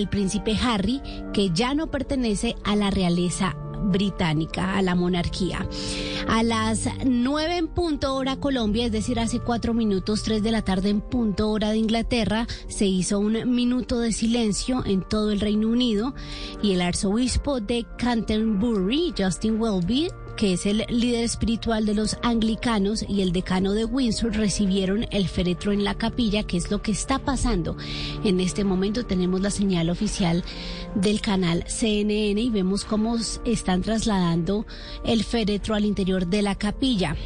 [0.08, 1.00] príncipe Harry,
[1.32, 5.66] que ya no pertenece a la realeza británica, a la monarquía.
[6.28, 10.62] A las nueve en punto hora Colombia, es decir, hace cuatro minutos, tres de la
[10.62, 15.40] tarde en punto hora de Inglaterra, se hizo un minuto de silencio en todo el
[15.40, 16.14] Reino Unido
[16.62, 23.04] y el arzobispo de Canterbury, Justin Welby, que es el líder espiritual de los anglicanos
[23.08, 26.92] y el decano de Windsor recibieron el féretro en la capilla, que es lo que
[26.92, 27.76] está pasando.
[28.24, 30.44] En este momento tenemos la señal oficial
[30.94, 34.66] del canal CNN y vemos cómo están trasladando
[35.04, 37.16] el féretro al interior de la capilla.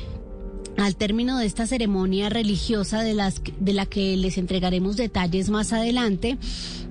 [0.78, 5.72] Al término de esta ceremonia religiosa de, las, de la que les entregaremos detalles más
[5.72, 6.36] adelante,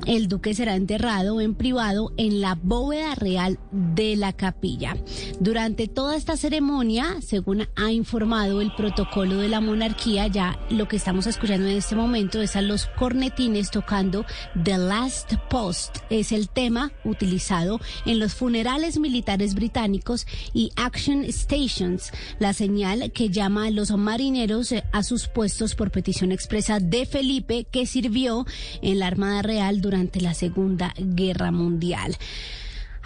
[0.05, 4.97] el duque será enterrado en privado en la bóveda real de la capilla.
[5.39, 10.95] Durante toda esta ceremonia, según ha informado el protocolo de la monarquía, ya lo que
[10.95, 14.25] estamos escuchando en este momento es a los cornetines tocando
[14.63, 15.97] The Last Post.
[16.09, 23.29] Es el tema utilizado en los funerales militares británicos y Action Stations, la señal que
[23.29, 28.45] llama los marineros eh, a sus puestos por petición expresa de Felipe, que sirvió
[28.81, 32.17] en la Armada Real durante la Segunda Guerra Mundial.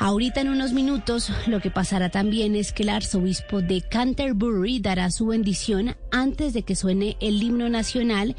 [0.01, 5.11] Ahorita en unos minutos lo que pasará también es que el arzobispo de Canterbury dará
[5.11, 8.37] su bendición antes de que suene el himno nacional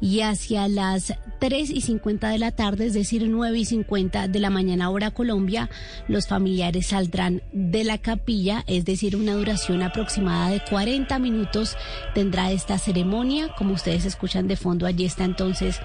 [0.00, 4.38] y hacia las 3 y 50 de la tarde, es decir, 9 y 50 de
[4.38, 5.68] la mañana hora Colombia,
[6.06, 11.76] los familiares saldrán de la capilla, es decir, una duración aproximada de 40 minutos
[12.14, 13.52] tendrá esta ceremonia.
[13.58, 15.80] Como ustedes escuchan de fondo, allí está entonces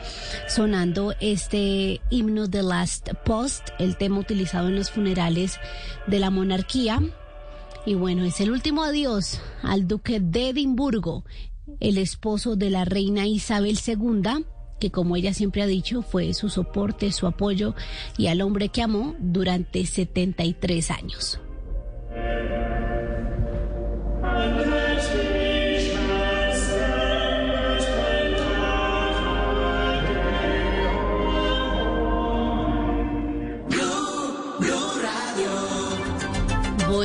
[0.48, 5.15] sonando este himno The Last Post, el tema utilizado en los funerales
[6.08, 7.02] de la monarquía.
[7.86, 11.24] Y bueno, es el último adiós al duque de Edimburgo,
[11.80, 14.46] el esposo de la reina Isabel II,
[14.80, 17.76] que como ella siempre ha dicho, fue su soporte, su apoyo
[18.18, 21.40] y al hombre que amó durante 73 años.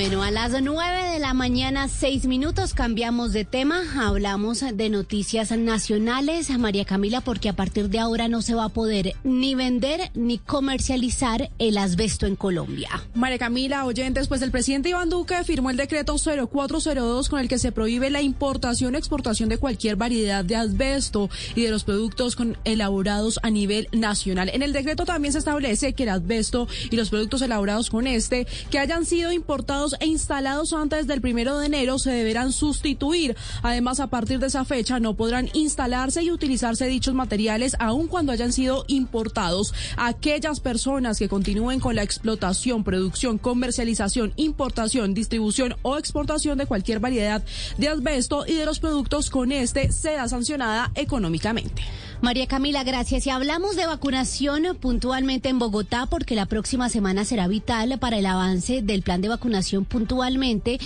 [0.01, 6.51] Bueno, a las nueve la mañana, 6 minutos, cambiamos de tema, hablamos de noticias nacionales,
[6.59, 10.39] María Camila, porque a partir de ahora no se va a poder ni vender ni
[10.39, 12.89] comercializar el asbesto en Colombia.
[13.15, 17.61] María Camila, oyentes, pues el presidente Iván Duque firmó el decreto 0402 con el que
[17.61, 22.35] se prohíbe la importación y exportación de cualquier variedad de asbesto y de los productos
[22.35, 24.51] con elaborados a nivel nacional.
[24.53, 28.49] En el decreto también se establece que el asbesto y los productos elaborados con este
[28.69, 33.37] que hayan sido importados e instalados antes del primero de enero se deberán sustituir.
[33.63, 38.33] Además, a partir de esa fecha no podrán instalarse y utilizarse dichos materiales aun cuando
[38.33, 39.75] hayan sido importados.
[39.97, 47.01] Aquellas personas que continúen con la explotación, producción, comercialización, importación, distribución o exportación de cualquier
[47.01, 47.43] variedad
[47.79, 51.83] de asbesto y de los productos con este será sancionada económicamente.
[52.23, 53.27] María Camila, gracias.
[53.27, 58.27] Y hablamos de vacunación puntualmente en Bogotá porque la próxima semana será vital para el
[58.27, 60.79] avance del plan de vacunación puntualmente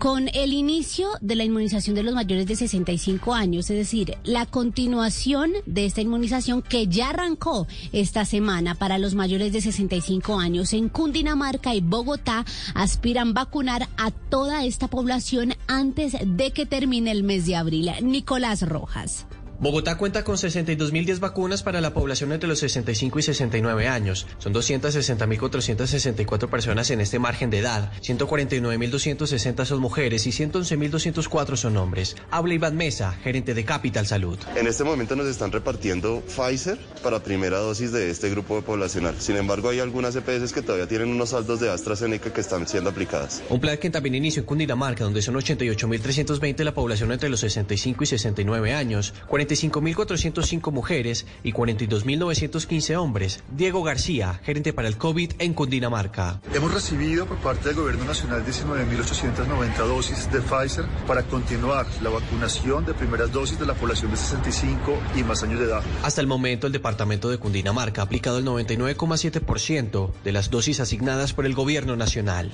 [0.00, 4.46] con el inicio de la inmunización de los mayores de 65 años, es decir, la
[4.46, 10.72] continuación de esta inmunización que ya arrancó esta semana para los mayores de 65 años.
[10.72, 12.44] En Cundinamarca y Bogotá
[12.74, 17.92] aspiran vacunar a toda esta población antes de que termine el mes de abril.
[18.02, 19.26] Nicolás Rojas.
[19.60, 24.26] Bogotá cuenta con 62.00010 vacunas para la población entre los 65 y 69 años.
[24.38, 27.92] Son 260.464 personas en este margen de edad.
[28.00, 32.16] 149.260 son mujeres y 111.204 son hombres.
[32.30, 34.38] Habla Iván Mesa, gerente de Capital Salud.
[34.56, 39.16] En este momento nos están repartiendo Pfizer para primera dosis de este grupo de poblacional.
[39.20, 42.88] Sin embargo, hay algunas EPS que todavía tienen unos saldos de AstraZeneca que están siendo
[42.88, 43.42] aplicadas.
[43.50, 48.04] Un plan que también inició en Cundinamarca, donde son 88.320 la población entre los 65
[48.04, 49.12] y 69 años.
[49.50, 53.42] 45.405 mujeres y 42.915 hombres.
[53.50, 56.40] Diego García, gerente para el COVID en Cundinamarca.
[56.54, 62.84] Hemos recibido por parte del Gobierno Nacional 19.890 dosis de Pfizer para continuar la vacunación
[62.84, 65.82] de primeras dosis de la población de 65 y más años de edad.
[66.02, 71.32] Hasta el momento, el departamento de Cundinamarca ha aplicado el 99,7% de las dosis asignadas
[71.32, 72.52] por el Gobierno Nacional.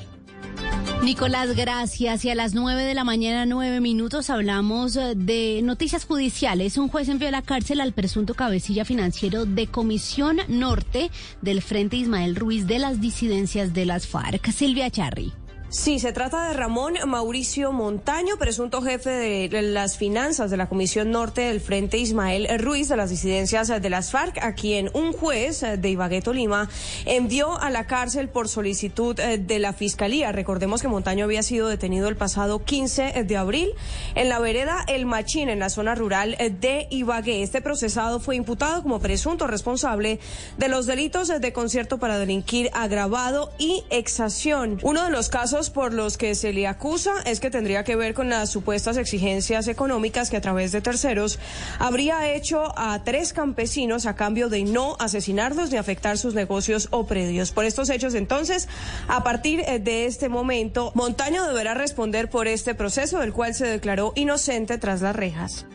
[1.02, 2.24] Nicolás, gracias.
[2.24, 6.78] Y a las nueve de la mañana, nueve minutos, hablamos eh, de noticias judiciales.
[6.78, 11.10] Un juez envió a la cárcel al presunto cabecilla financiero de Comisión Norte
[11.42, 14.50] del Frente Ismael Ruiz de las disidencias de las FARC.
[14.50, 15.32] Silvia Charri.
[15.76, 21.10] Sí, se trata de Ramón Mauricio Montaño, presunto jefe de las finanzas de la Comisión
[21.10, 25.60] Norte del Frente Ismael Ruiz de las disidencias de las FARC, a quien un juez
[25.60, 26.70] de Ibagué, Tolima,
[27.04, 30.32] envió a la cárcel por solicitud eh, de la Fiscalía.
[30.32, 33.68] Recordemos que Montaño había sido detenido el pasado 15 de abril
[34.14, 37.42] en la vereda El Machín, en la zona rural de Ibagué.
[37.42, 40.20] Este procesado fue imputado como presunto responsable
[40.56, 44.78] de los delitos de concierto para delinquir agravado y exacción.
[44.82, 48.14] Uno de los casos por los que se le acusa es que tendría que ver
[48.14, 51.38] con las supuestas exigencias económicas que a través de terceros
[51.78, 57.06] habría hecho a tres campesinos a cambio de no asesinarlos ni afectar sus negocios o
[57.06, 57.52] predios.
[57.52, 58.68] Por estos hechos, entonces,
[59.08, 63.66] a partir eh, de este momento, Montaño deberá responder por este proceso del cual se
[63.66, 65.66] declaró inocente tras las rejas.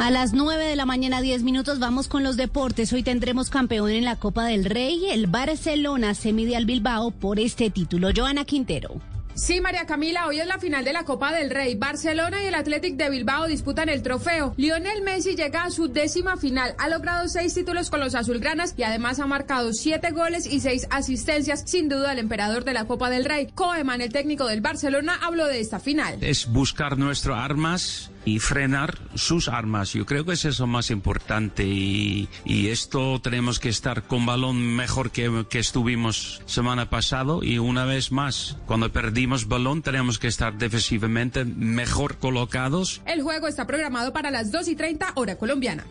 [0.00, 2.92] A las 9 de la mañana, 10 minutos, vamos con los deportes.
[2.92, 5.06] Hoy tendremos campeón en la Copa del Rey.
[5.10, 8.08] El Barcelona se mide al Bilbao por este título.
[8.14, 9.00] Joana Quintero.
[9.34, 11.74] Sí, María Camila, hoy es la final de la Copa del Rey.
[11.74, 14.52] Barcelona y el Athletic de Bilbao disputan el trofeo.
[14.58, 16.74] Lionel Messi llega a su décima final.
[16.78, 20.86] Ha logrado seis títulos con los azulgranas y además ha marcado siete goles y seis
[20.90, 21.64] asistencias.
[21.66, 23.48] Sin duda, el emperador de la Copa del Rey.
[23.54, 26.18] Koeman, el técnico del Barcelona, habló de esta final.
[26.20, 29.92] Es buscar nuestras armas y frenar sus armas.
[29.94, 35.10] Yo creo que es eso más importante y, esto tenemos que estar con balón mejor
[35.10, 41.44] que estuvimos semana pasado y una vez más, cuando perdimos balón tenemos que estar defensivamente
[41.44, 43.02] mejor colocados.
[43.06, 45.84] El juego está programado para las 2 y 30 hora colombiana.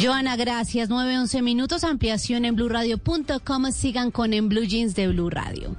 [0.00, 0.90] Joana, gracias.
[0.90, 1.84] 9-11 minutos.
[1.84, 3.72] Ampliación en blurradio.com.
[3.72, 5.76] Sigan con En Blue Jeans de Blue Radio.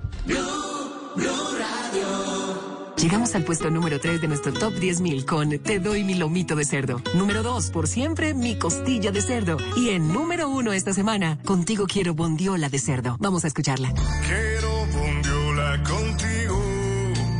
[2.97, 6.65] Llegamos al puesto número 3 de nuestro top 10.000 con Te doy mi lomito de
[6.65, 7.01] cerdo.
[7.13, 9.55] Número 2, por siempre, mi costilla de cerdo.
[9.77, 13.15] Y en número 1 esta semana, contigo quiero bondiola de cerdo.
[13.19, 13.93] Vamos a escucharla.
[14.27, 16.61] Quiero bondiola contigo,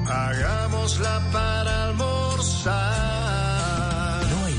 [0.10, 3.49] hagámosla para almorzar.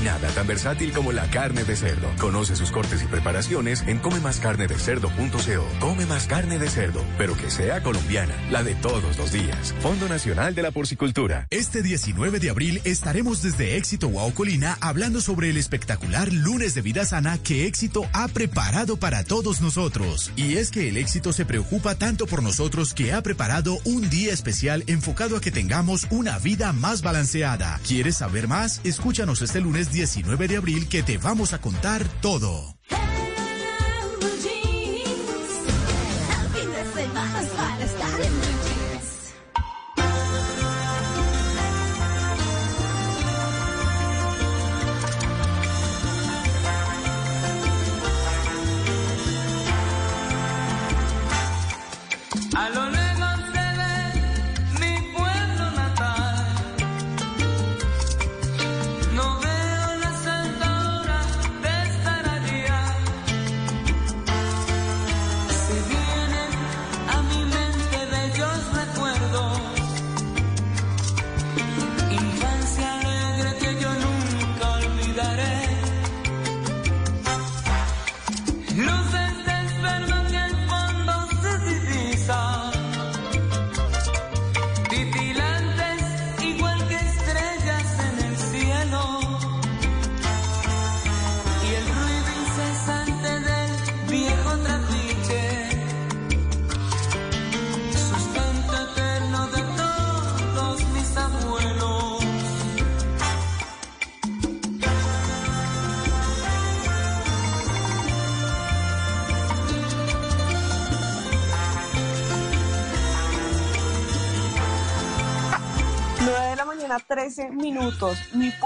[0.03, 2.07] Nada tan versátil como la carne de cerdo.
[2.19, 5.67] Conoce sus cortes y preparaciones en comemascarnedecerdo.co.
[5.79, 9.75] Come más carne de cerdo, pero que sea colombiana, la de todos los días.
[9.81, 11.45] Fondo Nacional de la Porcicultura.
[11.51, 16.81] Este 19 de abril estaremos desde Éxito Wow Colina hablando sobre el espectacular lunes de
[16.81, 20.31] vida sana que Éxito ha preparado para todos nosotros.
[20.35, 24.33] Y es que el éxito se preocupa tanto por nosotros que ha preparado un día
[24.33, 27.79] especial enfocado a que tengamos una vida más balanceada.
[27.87, 28.81] ¿Quieres saber más?
[28.83, 32.80] Escúchanos este lunes 19 de abril que te vamos a contar todo.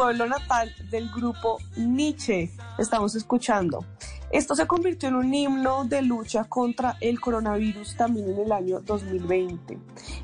[0.05, 2.51] Pueblo natal del grupo Nietzsche.
[2.77, 3.83] Estamos escuchando.
[4.29, 8.81] Esto se convirtió en un himno de lucha contra el coronavirus también en el año
[8.81, 9.79] 2020.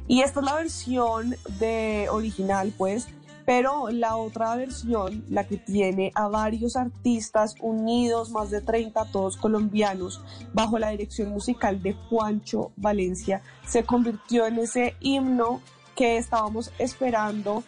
[0.07, 3.07] Y esta es la versión de original, pues,
[3.43, 9.35] pero la otra versión, la que tiene a varios artistas unidos, más de 30, todos
[9.35, 10.21] colombianos,
[10.53, 15.59] bajo la dirección musical de Juancho Valencia, se convirtió en ese himno
[15.95, 17.63] que estábamos esperando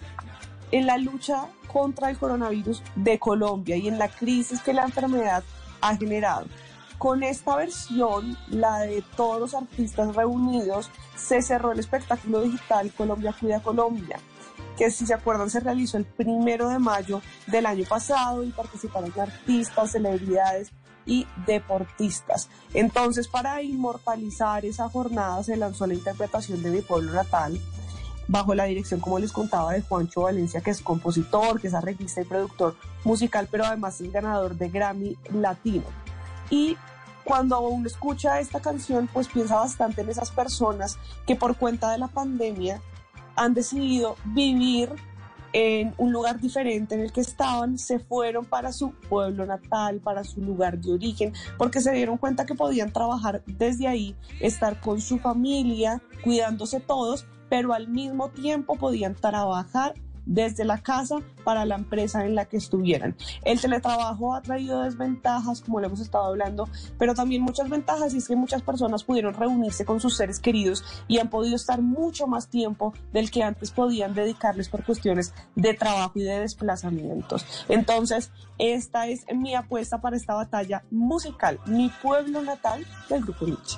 [0.69, 5.43] en la lucha contra el coronavirus de Colombia y en la crisis que la enfermedad
[5.81, 6.45] ha generado.
[6.97, 13.35] Con esta versión, la de todos los artistas reunidos, se cerró el espectáculo digital Colombia
[13.37, 14.19] Cuida Colombia,
[14.77, 19.11] que si se acuerdan se realizó el primero de mayo del año pasado y participaron
[19.19, 20.71] artistas, celebridades
[21.05, 22.49] y deportistas.
[22.73, 27.59] Entonces, para inmortalizar esa jornada se lanzó la interpretación de mi pueblo natal,
[28.27, 32.21] bajo la dirección, como les contaba, de Juancho Valencia, que es compositor, que es arreglista
[32.21, 35.85] y productor musical, pero además es ganador de Grammy Latino.
[36.49, 36.77] Y
[37.23, 41.97] cuando uno escucha esta canción, pues piensa bastante en esas personas que por cuenta de
[41.97, 42.81] la pandemia
[43.35, 44.89] han decidido vivir
[45.53, 50.23] en un lugar diferente en el que estaban, se fueron para su pueblo natal, para
[50.23, 54.99] su lugar de origen, porque se dieron cuenta que podían trabajar desde ahí, estar con
[54.99, 59.93] su familia, cuidándose todos, pero al mismo tiempo podían trabajar
[60.25, 63.15] desde la casa para la empresa en la que estuvieran.
[63.43, 66.67] El teletrabajo ha traído desventajas, como lo hemos estado hablando,
[66.97, 70.83] pero también muchas ventajas y es que muchas personas pudieron reunirse con sus seres queridos
[71.07, 75.75] y han podido estar mucho más tiempo del que antes podían dedicarles por cuestiones de
[75.75, 77.45] trabajo y de desplazamientos.
[77.69, 83.77] Entonces, esta es mi apuesta para esta batalla musical, mi pueblo natal del grupo Nietzsche.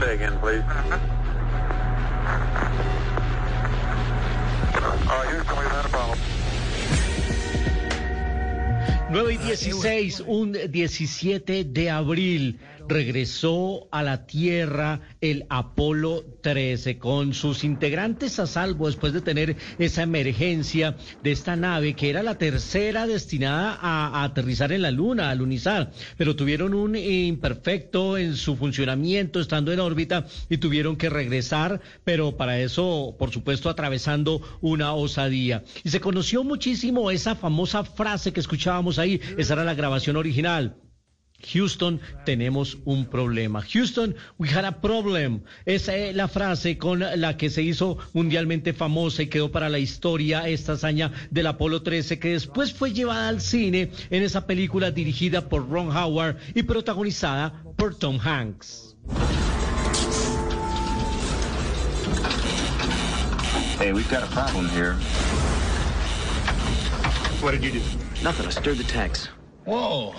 [0.00, 0.62] Say again, please.
[5.08, 6.18] All right, Houston, we've had a problem.
[9.10, 12.58] 9 y 16, un 17 de abril
[12.90, 19.56] regresó a la Tierra el Apolo 13 con sus integrantes a salvo después de tener
[19.78, 25.30] esa emergencia de esta nave que era la tercera destinada a, aterrizar en la Luna,
[25.30, 31.08] a lunizar, pero tuvieron un imperfecto en su funcionamiento estando en órbita y tuvieron que
[31.08, 35.62] regresar, pero para eso, por supuesto, atravesando una osadía.
[35.84, 40.74] Y se conoció muchísimo esa famosa frase que escuchábamos ahí, esa era la grabación original.
[41.52, 43.62] Houston, tenemos un problema.
[43.62, 45.42] Houston, we had a problem.
[45.64, 49.78] Esa es la frase con la que se hizo mundialmente famosa y quedó para la
[49.78, 54.90] historia esta hazaña del Apolo 13, que después fue llevada al cine en esa película
[54.90, 58.96] dirigida por Ron Howard y protagonizada por Tom Hanks.
[63.78, 64.92] Hey, we've got a problem here.
[67.40, 67.80] What did you do?
[68.22, 68.46] Nothing.
[68.46, 69.30] I stirred the tanks.
[69.64, 70.14] Whoa.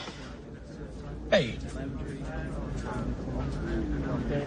[1.31, 1.55] Hey.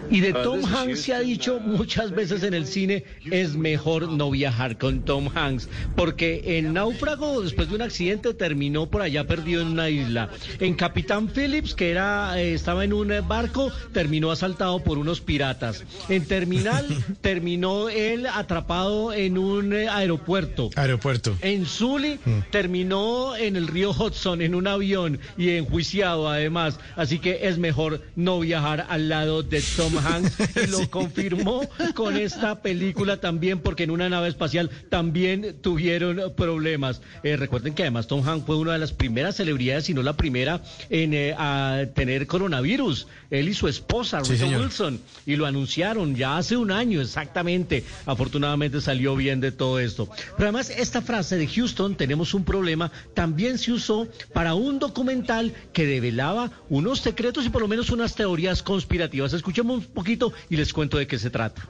[0.09, 4.09] Y de Uh, Tom Hanks se ha dicho muchas veces en el cine, es mejor
[4.09, 9.25] no viajar con Tom Hanks, porque en Náufrago, después de un accidente, terminó por allá
[9.25, 10.29] perdido en una isla.
[10.59, 15.21] En Capitán Phillips, que era eh, estaba en un eh, barco, terminó asaltado por unos
[15.21, 15.83] piratas.
[16.09, 16.85] En Terminal,
[17.21, 20.69] terminó él atrapado en un eh, aeropuerto.
[20.75, 21.37] Aeropuerto.
[21.41, 22.19] En Zully
[22.51, 26.79] terminó en el río Hudson en un avión y enjuiciado además.
[26.95, 31.61] Así que es mejor no viajar al lado de Tom Hanks y lo confirmó
[31.95, 37.01] con esta película también porque en una nave espacial también tuvieron problemas.
[37.23, 40.15] Eh, recuerden que además Tom Hanks fue una de las primeras celebridades, si no la
[40.15, 43.07] primera, en eh, a tener coronavirus.
[43.29, 44.59] Él y su esposa, Sí, Rita.
[44.59, 47.83] Wilson, y lo anunciaron ya hace un año exactamente.
[48.05, 50.07] Afortunadamente salió bien de todo esto.
[50.37, 55.53] Pero además esta frase de Houston, tenemos un problema, también se usó para un documental
[55.73, 59.33] que develaba unos secretos y por lo menos unas teorías conspirativas.
[59.33, 61.63] Escuchemos un poquito y les cuento de qué se trata.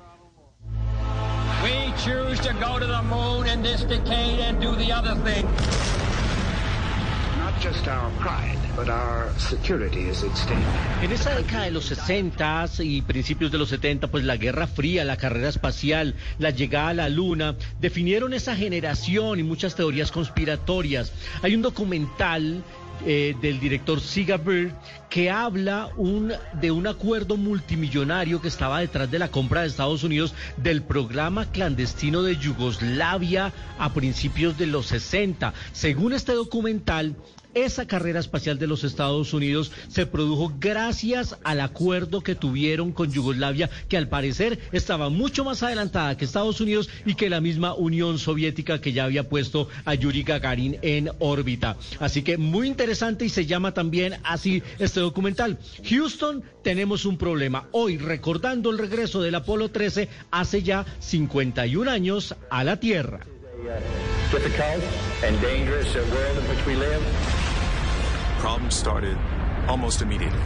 [1.63, 5.45] We choose to go to the moon in this decade and do the other thing.
[7.39, 10.57] Not just our pride, but our security is at stake.
[11.01, 15.03] En esa década de los 60 y principios de los 70, pues la Guerra Fría,
[15.05, 21.13] la carrera espacial, la llegada a la Luna, definieron esa generación y muchas teorías conspiratorias.
[21.41, 22.63] Hay un documental
[23.05, 24.73] eh, del director Siga Bird
[25.09, 30.03] que habla un, de un acuerdo multimillonario que estaba detrás de la compra de Estados
[30.03, 35.53] Unidos del programa clandestino de Yugoslavia a principios de los 60.
[35.71, 37.15] Según este documental,
[37.55, 43.11] esa carrera espacial de los Estados Unidos se produjo gracias al acuerdo que tuvieron con
[43.11, 47.73] Yugoslavia, que al parecer estaba mucho más adelantada que Estados Unidos y que la misma
[47.73, 51.77] Unión Soviética que ya había puesto a Yuri Gagarin en órbita.
[51.99, 55.57] Así que muy interesante y se llama también así este documental.
[55.89, 57.67] Houston, tenemos un problema.
[57.71, 63.25] Hoy, recordando el regreso del Apolo 13 hace ya 51 años a la Tierra.
[68.45, 69.17] Problem started
[69.67, 70.39] almost immediately.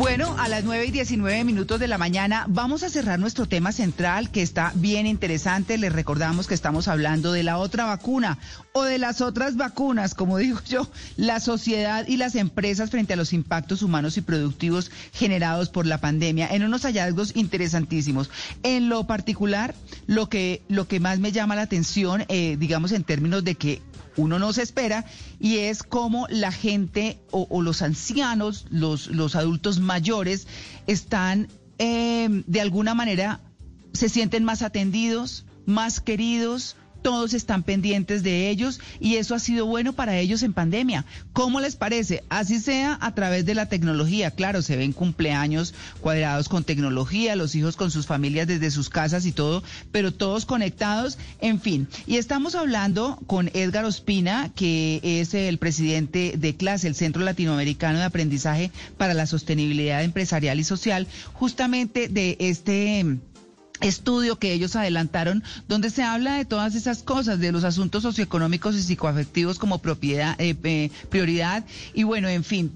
[0.00, 3.70] Bueno, a las 9 y 19 minutos de la mañana vamos a cerrar nuestro tema
[3.70, 5.76] central que está bien interesante.
[5.76, 8.38] Les recordamos que estamos hablando de la otra vacuna
[8.72, 13.16] o de las otras vacunas, como digo yo, la sociedad y las empresas frente a
[13.16, 18.30] los impactos humanos y productivos generados por la pandemia en unos hallazgos interesantísimos.
[18.62, 19.74] En lo particular,
[20.06, 23.82] lo que, lo que más me llama la atención, eh, digamos en términos de que
[24.16, 25.04] uno no se espera
[25.38, 30.46] y es cómo la gente o, o los ancianos, los, los adultos mayores
[30.86, 31.48] están
[31.82, 33.40] eh, de alguna manera,
[33.94, 36.76] se sienten más atendidos, más queridos.
[37.02, 41.04] Todos están pendientes de ellos y eso ha sido bueno para ellos en pandemia.
[41.32, 42.24] ¿Cómo les parece?
[42.28, 44.30] Así sea a través de la tecnología.
[44.30, 49.26] Claro, se ven cumpleaños cuadrados con tecnología, los hijos con sus familias desde sus casas
[49.26, 49.62] y todo,
[49.92, 51.88] pero todos conectados, en fin.
[52.06, 57.98] Y estamos hablando con Edgar Ospina, que es el presidente de CLASE, el Centro Latinoamericano
[57.98, 63.18] de Aprendizaje para la Sostenibilidad Empresarial y Social, justamente de este
[63.80, 68.76] estudio que ellos adelantaron, donde se habla de todas esas cosas, de los asuntos socioeconómicos
[68.76, 72.72] y psicoafectivos como propiedad, eh, eh, prioridad, y bueno, en fin,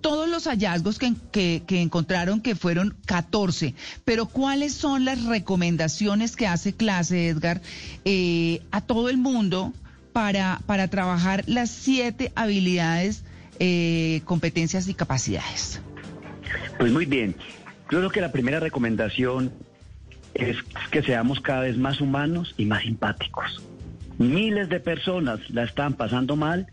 [0.00, 3.74] todos los hallazgos que, que, que, encontraron, que fueron 14.
[4.04, 7.60] Pero ¿cuáles son las recomendaciones que hace clase, Edgar,
[8.04, 9.72] eh, a todo el mundo
[10.12, 13.24] para, para trabajar las siete habilidades,
[13.58, 15.80] eh, competencias y capacidades?
[16.78, 17.34] Pues muy bien.
[17.90, 19.52] Yo creo que la primera recomendación
[20.38, 20.56] es
[20.90, 23.62] que seamos cada vez más humanos y más simpáticos.
[24.18, 26.68] Miles de personas la están pasando mal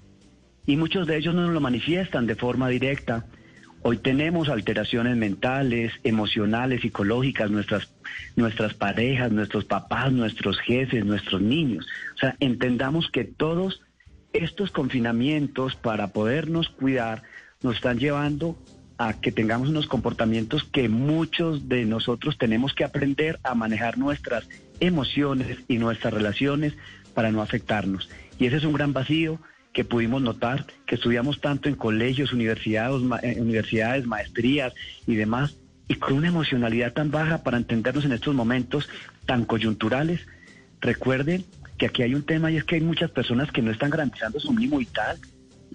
[0.65, 3.25] y muchos de ellos no nos lo manifiestan de forma directa.
[3.81, 7.91] Hoy tenemos alteraciones mentales, emocionales, psicológicas, nuestras,
[8.35, 11.85] nuestras parejas, nuestros papás, nuestros jefes, nuestros niños.
[12.15, 13.81] O sea, entendamos que todos
[14.33, 17.23] estos confinamientos para podernos cuidar
[17.61, 18.57] nos están llevando
[18.97, 24.47] a que tengamos unos comportamientos que muchos de nosotros tenemos que aprender a manejar nuestras
[24.79, 26.73] emociones y nuestras relaciones
[27.13, 28.09] para no afectarnos.
[28.39, 29.39] Y ese es un gran vacío
[29.73, 34.73] que pudimos notar, que estudiamos tanto en colegios, universidades, eh, universidades, maestrías
[35.05, 35.57] y demás,
[35.87, 38.89] y con una emocionalidad tan baja para entendernos en estos momentos
[39.25, 40.25] tan coyunturales.
[40.79, 41.43] Recuerden
[41.77, 44.39] que aquí hay un tema y es que hay muchas personas que no están garantizando
[44.39, 45.17] su mínimo vital.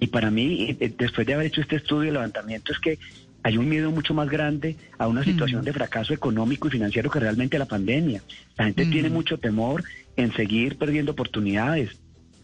[0.01, 2.99] Y para mí, eh, después de haber hecho este estudio de levantamiento, es que
[3.43, 7.21] hay un miedo mucho más grande a una situación de fracaso económico y financiero que
[7.21, 8.23] realmente la pandemia.
[8.57, 9.85] La gente tiene mucho temor
[10.17, 11.99] en seguir perdiendo oportunidades,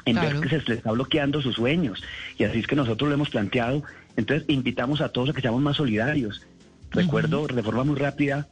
[0.06, 0.40] en Claro.
[0.40, 2.02] ver que se les está bloqueando sus sueños.
[2.38, 3.82] Y así es que nosotros lo hemos planteado.
[4.16, 6.46] Entonces, invitamos a todos a que seamos más solidarios.
[6.90, 8.48] Recuerdo de forma muy rápida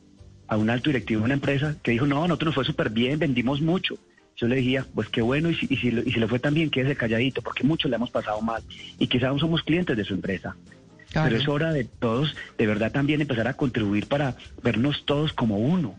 [0.47, 3.19] a un alto directivo de una empresa que dijo, no, nosotros nos fue súper bien,
[3.19, 3.97] vendimos mucho.
[4.37, 6.39] Yo le decía, pues qué bueno, y si, y si, lo- y si le fue
[6.41, 8.63] tan bien, quédese calladito, porque muchos le hemos pasado mal.
[8.99, 10.57] Y quizás aún somos clientes de su empresa.
[11.13, 11.29] Claro.
[11.31, 15.59] Pero es hora de todos, de verdad, también empezar a contribuir para vernos todos como
[15.59, 15.95] uno.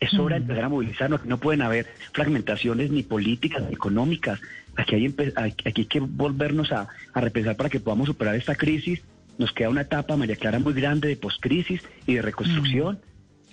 [0.00, 1.24] Es hora de empezar a movilizarnos.
[1.24, 4.40] No pueden haber fragmentaciones ni políticas ni económicas.
[4.74, 5.06] Aquí hay,
[5.36, 9.00] aquí hay que volvernos a, a repensar para que podamos superar esta crisis.
[9.38, 12.98] Nos queda una etapa, María Clara, muy grande de poscrisis y de reconstrucción.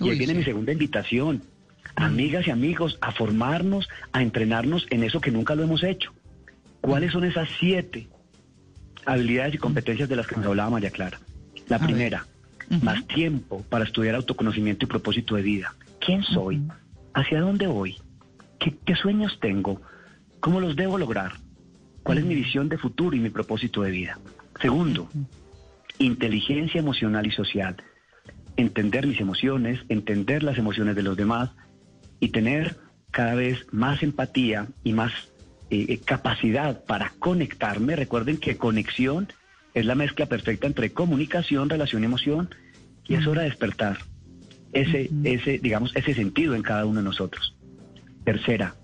[0.02, 0.40] Y ahí viene sí.
[0.40, 1.44] mi segunda invitación.
[1.96, 6.12] Amigas y amigos, a formarnos, a entrenarnos en eso que nunca lo hemos hecho.
[6.82, 8.08] ¿Cuáles son esas siete
[9.06, 11.20] habilidades y competencias de las que nos hablaba María Clara?
[11.68, 12.26] La primera,
[12.82, 15.76] más tiempo para estudiar autoconocimiento y propósito de vida.
[16.00, 16.62] ¿Quién soy?
[17.14, 17.98] ¿Hacia dónde voy?
[18.60, 19.82] ¿Qué, qué sueños tengo?
[20.40, 21.34] ¿Cómo los debo lograr?
[22.04, 24.20] ¿Cuál es mi visión de futuro y mi propósito de vida?
[24.62, 25.10] Segundo,
[26.00, 27.78] inteligencia emocional y social.
[28.58, 31.52] Entender mis emociones, entender las emociones de los demás
[32.24, 32.78] y tener
[33.12, 35.12] cada vez más empatía y más
[35.70, 37.98] eh, eh, capacidad para conectarme.
[37.98, 39.28] Recuerden que conexión
[39.74, 42.50] es la mezcla perfecta entre comunicación, relación y emoción
[43.10, 43.98] y es hora de despertar
[44.72, 47.58] ese, ese, digamos, ese sentido en cada uno de nosotros.
[48.24, 48.76] Tercera,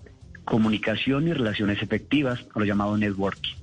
[0.44, 3.54] comunicación y relaciones efectivas, lo llamado networking.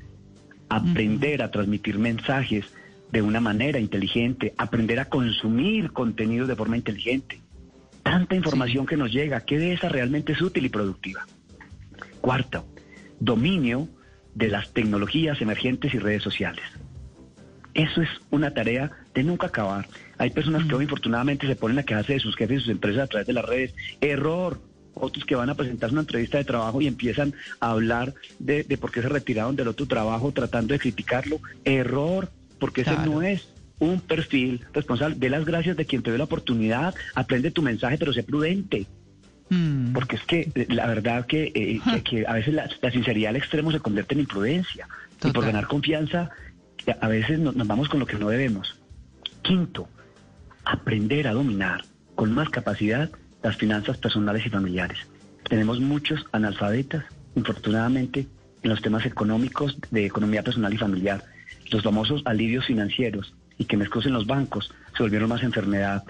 [0.69, 2.65] Aprender a transmitir mensajes
[3.11, 7.41] de una manera inteligente, aprender a consumir contenido de forma inteligente.
[8.07, 11.27] Tanta información que nos llega, ¿qué de esa realmente es útil y productiva?
[12.21, 12.65] Cuarto,
[13.19, 13.89] dominio
[14.33, 16.63] de las tecnologías emergentes y redes sociales.
[17.73, 19.89] Eso es una tarea de nunca acabar.
[20.17, 23.03] Hay personas que hoy infortunadamente se ponen a quejarse de sus jefes y sus empresas
[23.03, 23.75] a través de las redes.
[23.99, 24.61] Error.
[24.93, 28.77] Otros que van a presentarse una entrevista de trabajo y empiezan a hablar de, de
[28.77, 31.41] por qué se retiraron del otro trabajo tratando de criticarlo.
[31.65, 33.49] Error, porque ese no es
[33.80, 35.15] un perfil responsable.
[35.15, 38.85] De las gracias de quien te dio la oportunidad, aprende tu mensaje, pero sé prudente.
[39.93, 43.30] Porque es que eh, la verdad que, eh, que, que a veces la, la sinceridad
[43.30, 44.88] al extremo se convierte en imprudencia.
[45.23, 46.30] Y por ganar confianza,
[47.01, 48.75] a- veces nos vamos con lo que no debemos.
[49.43, 49.88] Quinto,
[50.65, 53.09] aprender a dominar con más capacidad
[53.43, 54.97] las finanzas personales y familiares.
[55.47, 58.27] Tenemos muchos analfabetas, infortunadamente,
[58.64, 61.23] en los temas económicos de economía personal y familiar.
[61.72, 66.03] Los famosos alivios financieros y que me excusen los bancos se volvieron más enfermedad.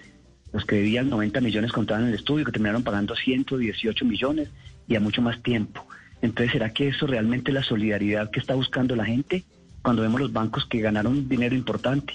[0.53, 4.49] Los que debían 90 millones contaban en el estudio, que terminaron pagando 118 millones
[4.87, 5.85] y a mucho más tiempo.
[6.21, 9.43] Entonces, ¿será que eso realmente es la solidaridad que está buscando la gente
[9.81, 12.13] cuando vemos los bancos que ganaron dinero importante?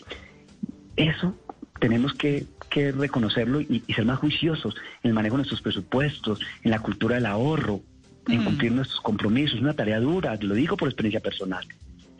[0.96, 1.36] Eso
[1.78, 6.40] tenemos que, que reconocerlo y, y ser más juiciosos en el manejo de nuestros presupuestos,
[6.62, 7.82] en la cultura del ahorro,
[8.28, 9.56] en cumplir nuestros compromisos.
[9.56, 11.66] Es una tarea dura, lo digo por experiencia personal.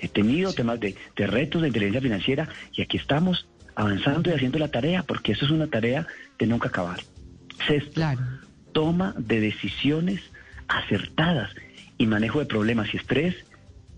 [0.02, 4.58] He tenido temas de, de retos de inteligencia financiera y aquí estamos avanzando y haciendo
[4.58, 6.06] la tarea, porque eso es una tarea
[6.38, 7.00] de nunca acabar.
[7.66, 8.02] Sexto,
[8.72, 10.20] toma de decisiones
[10.68, 11.50] acertadas
[11.98, 13.36] y manejo de problemas y estrés.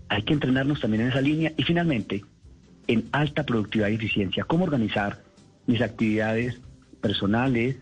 [0.07, 1.51] Hay que entrenarnos también en esa línea.
[1.57, 2.23] Y finalmente,
[2.87, 4.43] en alta productividad y eficiencia.
[4.43, 5.23] ¿Cómo organizar
[5.65, 6.59] mis actividades
[7.01, 7.77] personales,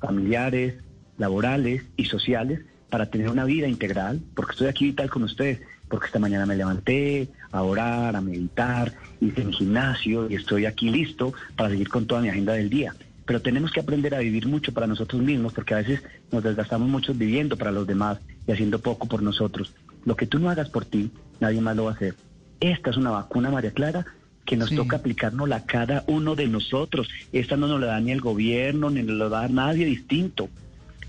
[0.00, 0.74] familiares,
[1.18, 4.20] laborales y sociales para tener una vida integral?
[4.34, 8.94] Porque estoy aquí vital con ustedes, porque esta mañana me levanté a orar, a meditar,
[9.20, 12.94] hice mi gimnasio y estoy aquí listo para seguir con toda mi agenda del día.
[13.26, 16.88] Pero tenemos que aprender a vivir mucho para nosotros mismos, porque a veces nos desgastamos
[16.88, 19.74] mucho viviendo para los demás y haciendo poco por nosotros.
[20.04, 21.10] Lo que tú no hagas por ti,
[21.40, 22.14] nadie más lo va a hacer.
[22.60, 24.06] Esta es una vacuna, María Clara,
[24.46, 27.08] que nos toca aplicárnosla a cada uno de nosotros.
[27.32, 30.48] Esta no nos la da ni el gobierno, ni nos la da nadie distinto.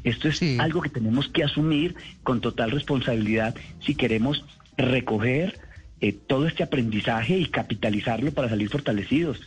[0.03, 4.43] Esto es algo que tenemos que asumir con total responsabilidad si queremos
[4.77, 5.59] recoger
[5.99, 9.39] eh, todo este aprendizaje y capitalizarlo para salir fortalecidos.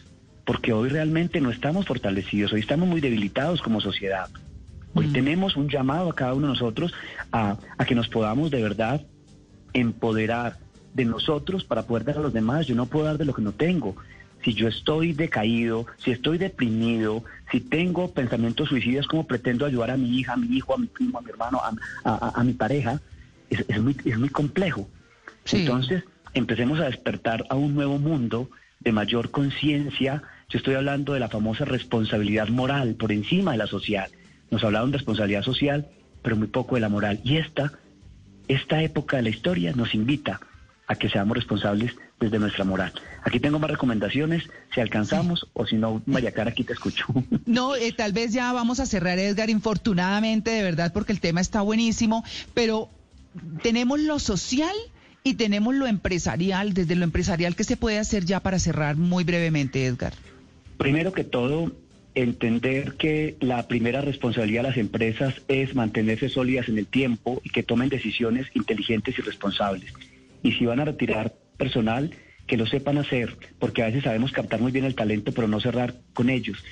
[0.45, 4.29] Porque hoy realmente no estamos fortalecidos, hoy estamos muy debilitados como sociedad.
[4.97, 6.93] Hoy tenemos un llamado a cada uno de nosotros
[7.33, 9.01] a, a que nos podamos de verdad
[9.73, 10.59] empoderar
[10.95, 12.67] de nosotros para poder dar a los demás.
[12.67, 13.97] Yo no puedo dar de lo que no tengo.
[14.45, 19.97] Si yo estoy decaído, si estoy deprimido, si tengo pensamientos suicidas, ¿cómo pretendo ayudar a
[19.97, 21.61] mi hija, a mi hijo, a mi primo, a mi hermano,
[22.05, 23.01] a, mi pareja?
[23.51, 24.89] Es, es, muy, es muy complejo.
[25.53, 28.51] Entonces, empecemos a despertar a un nuevo mundo
[28.81, 30.23] de mayor conciencia.
[30.49, 34.11] Yo estoy hablando de la famosa responsabilidad moral por encima de la social.
[34.51, 35.89] Nos hablaron de responsabilidad social,
[36.23, 37.21] pero muy poco de la moral.
[37.25, 37.73] Y esta,
[38.49, 40.41] esta época de la historia nos invita
[40.87, 42.93] a que seamos responsables desde nuestra moral.
[43.23, 47.07] Aquí tengo más recomendaciones, si alcanzamos o si no, María Clara, aquí te escucho.
[47.47, 51.41] No, eh, tal vez ya vamos a cerrar, Edgar, infortunadamente, de verdad, porque el tema
[51.41, 52.89] está buenísimo, pero
[53.63, 54.75] tenemos lo social
[55.25, 56.75] y tenemos lo empresarial.
[56.75, 60.13] Desde lo empresarial, ¿qué se puede hacer ya para cerrar muy brevemente, Edgar?
[60.79, 61.73] Primero que todo,
[62.15, 67.51] entender que la primera responsabilidad de las empresas es mantenerse sólidas en el tiempo y
[67.51, 69.93] que tomen decisiones inteligentes y responsables
[70.45, 72.11] y si van a retirar personal,
[72.47, 75.59] que lo sepan hacer, porque a veces sabemos captar muy bien el talento, pero no
[75.59, 76.63] cerrar con ellos.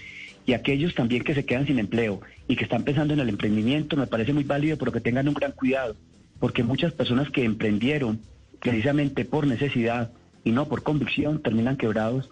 [0.45, 3.97] Y aquellos también que se quedan sin empleo y que están pensando en el emprendimiento,
[3.97, 5.97] me parece muy válido, pero que tengan un gran cuidado,
[6.39, 8.21] porque muchas personas que emprendieron
[8.63, 10.13] precisamente por necesidad
[10.45, 12.31] y no por convicción, terminan quebrados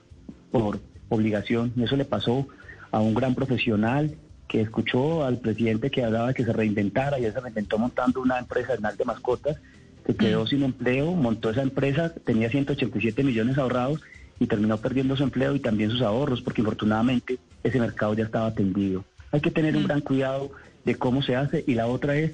[0.50, 1.72] por obligación.
[1.76, 2.46] Y eso le pasó
[2.90, 4.16] a un gran profesional
[4.48, 8.20] que escuchó al presidente que hablaba de que se reinventara y él se reinventó montando
[8.20, 9.58] una empresa de mascotas
[10.06, 10.46] se quedó mm.
[10.48, 14.00] sin empleo, montó esa empresa, tenía 187 millones ahorrados
[14.38, 18.46] y terminó perdiendo su empleo y también sus ahorros porque infortunadamente ese mercado ya estaba
[18.46, 19.04] atendido.
[19.32, 19.86] Hay que tener un mm.
[19.86, 20.50] gran cuidado
[20.84, 22.32] de cómo se hace y la otra es,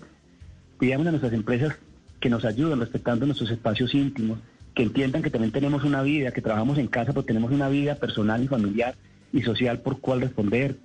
[0.79, 1.77] cuidamos a nuestras empresas
[2.21, 4.39] que nos ayuden respetando nuestros espacios íntimos,
[4.75, 7.95] que entiendan que también tenemos una vida, que trabajamos en casa, pero tenemos una vida
[7.95, 8.95] personal y familiar
[9.33, 10.77] y social por cual responder.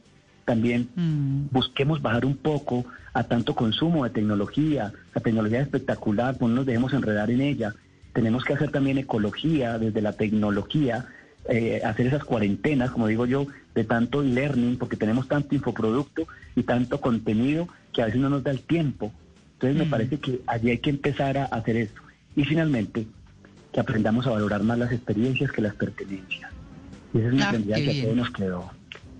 [0.45, 1.47] También mm.
[1.51, 4.93] busquemos bajar un poco a tanto consumo de tecnología.
[5.13, 7.73] La tecnología es espectacular, pues no nos dejemos enredar en ella.
[8.13, 11.05] Tenemos que hacer también ecología desde la tecnología,
[11.47, 16.63] eh, hacer esas cuarentenas, como digo yo, de tanto learning, porque tenemos tanto infoproducto y
[16.63, 19.13] tanto contenido que a veces no nos da el tiempo.
[19.61, 19.89] Entonces me mm.
[19.91, 21.93] parece que allí hay que empezar a hacer eso.
[22.35, 23.05] Y finalmente,
[23.71, 26.49] que aprendamos a valorar más las experiencias que las pertenencias.
[27.13, 28.71] Y esa es una ah, que a todos nos quedó.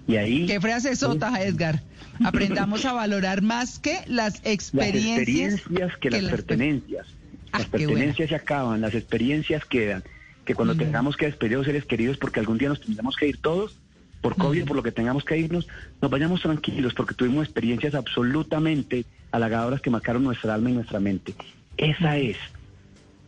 [0.07, 0.47] Y ahí...
[0.47, 1.83] ¿Qué frase sota, Edgar?
[2.25, 5.05] Aprendamos a valorar más que las experiencias.
[5.05, 7.07] Las experiencias que, las, pertenencias.
[7.51, 10.03] Ah, las pertenencias se acaban, las experiencias quedan.
[10.43, 13.27] Que cuando tengamos que despedir a los seres queridos, porque algún día nos tendremos que
[13.27, 13.77] ir todos,
[14.21, 15.67] por COVID, por lo que tengamos que irnos,
[16.01, 21.33] nos vayamos tranquilos, porque tuvimos experiencias absolutamente halagadoras que marcaron nuestra alma y nuestra mente.
[21.77, 22.37] Esa es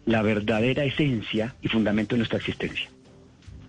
[0.05, 2.89] la verdadera esencia y fundamento de nuestra existencia.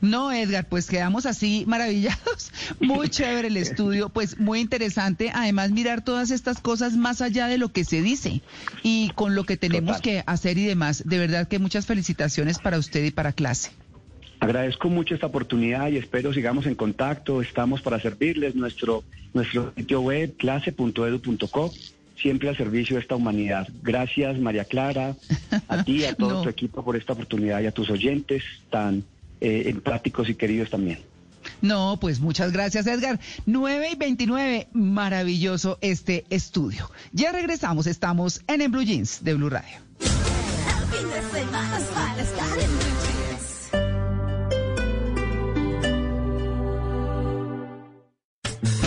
[0.01, 2.53] No, Edgar, pues quedamos así maravillados.
[2.79, 5.31] Muy chévere el estudio, pues muy interesante.
[5.33, 8.43] Además, mirar todas estas cosas más allá de lo que se dice
[8.83, 11.05] y con lo que tenemos que hacer y demás.
[11.07, 13.71] De verdad que muchas felicitaciones para usted y para clase.
[14.41, 17.41] Agradezco mucho esta oportunidad y espero sigamos en contacto.
[17.41, 21.73] Estamos para servirles nuestro, nuestro sitio web clase.edu.co
[22.17, 23.69] siempre al servicio de esta humanidad.
[23.83, 25.17] Gracias, María Clara,
[25.69, 29.05] a ti, a todo tu equipo por esta oportunidad y a tus oyentes tan
[29.41, 30.99] eh, empáticos y queridos también.
[31.61, 33.21] No, pues muchas gracias Edgar.
[33.47, 36.91] 9 y 29, maravilloso este estudio.
[37.13, 39.79] Ya regresamos, estamos en En Blue Jeans de Blue Radio.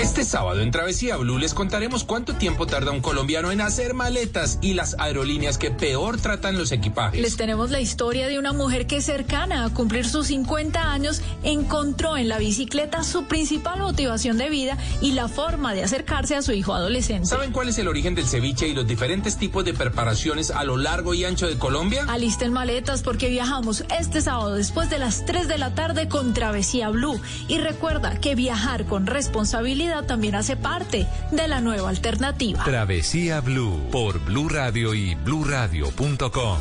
[0.07, 4.57] Este sábado en Travesía Blue les contaremos cuánto tiempo tarda un colombiano en hacer maletas
[4.61, 7.19] y las aerolíneas que peor tratan los equipajes.
[7.19, 12.15] Les tenemos la historia de una mujer que cercana a cumplir sus 50 años encontró
[12.15, 16.53] en la bicicleta su principal motivación de vida y la forma de acercarse a su
[16.53, 17.27] hijo adolescente.
[17.27, 20.77] ¿Saben cuál es el origen del ceviche y los diferentes tipos de preparaciones a lo
[20.77, 22.05] largo y ancho de Colombia?
[22.07, 26.87] Alisten maletas porque viajamos este sábado después de las 3 de la tarde con Travesía
[26.89, 27.19] Blue
[27.49, 32.63] y recuerda que viajar con responsabilidad también hace parte de la nueva alternativa.
[32.63, 36.59] Travesía Blue por Blue Radio y bluradio.com.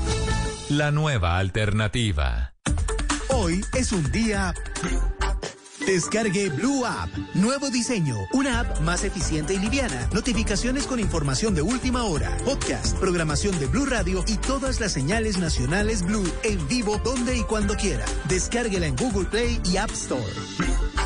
[0.71, 2.53] La nueva alternativa.
[3.29, 4.55] Hoy es un día
[5.87, 7.09] Descargue Blue App.
[7.35, 8.17] Nuevo diseño.
[8.33, 10.09] Una app más eficiente y liviana.
[10.13, 12.37] Notificaciones con información de última hora.
[12.45, 17.43] Podcast, programación de Blue Radio y todas las señales nacionales Blue en vivo donde y
[17.43, 18.05] cuando quiera.
[18.29, 21.06] Descárguela en Google Play y App Store.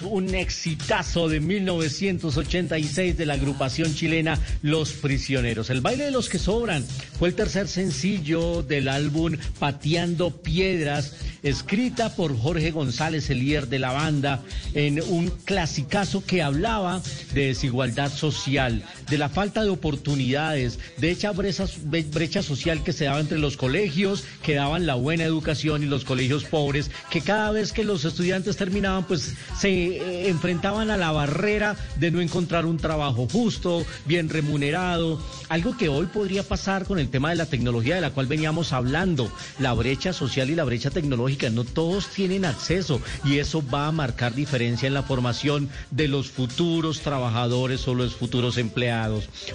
[0.00, 5.70] 932, un exitazo de 1986 de la agrupación chilena Los Prisioneros.
[5.70, 6.84] El baile de los que sobran
[7.18, 13.78] fue el tercer sencillo del álbum Pateando Piedras, escrita por Jorge González, el líder de
[13.78, 14.42] la banda,
[14.74, 17.02] en un clasicazo que hablaba
[17.32, 23.04] de desigualdad social, de la falta de oportunidades, de esa brecha, brecha social que se
[23.04, 27.50] daba entre los colegios que daban la buena educación y los colegios pobres, que cada
[27.50, 32.66] vez que los estudiantes terminaban, pues se eh, enfrentaban a la barrera de no encontrar
[32.66, 37.46] un trabajo justo, bien remunerado, algo que hoy podría pasar con el tema de la
[37.46, 42.08] tecnología de la cual veníamos hablando, la brecha social y la brecha tecnológica, no todos
[42.08, 47.86] tienen acceso y eso va a marcar diferencia en la formación de los futuros trabajadores
[47.88, 48.95] o los futuros empleados.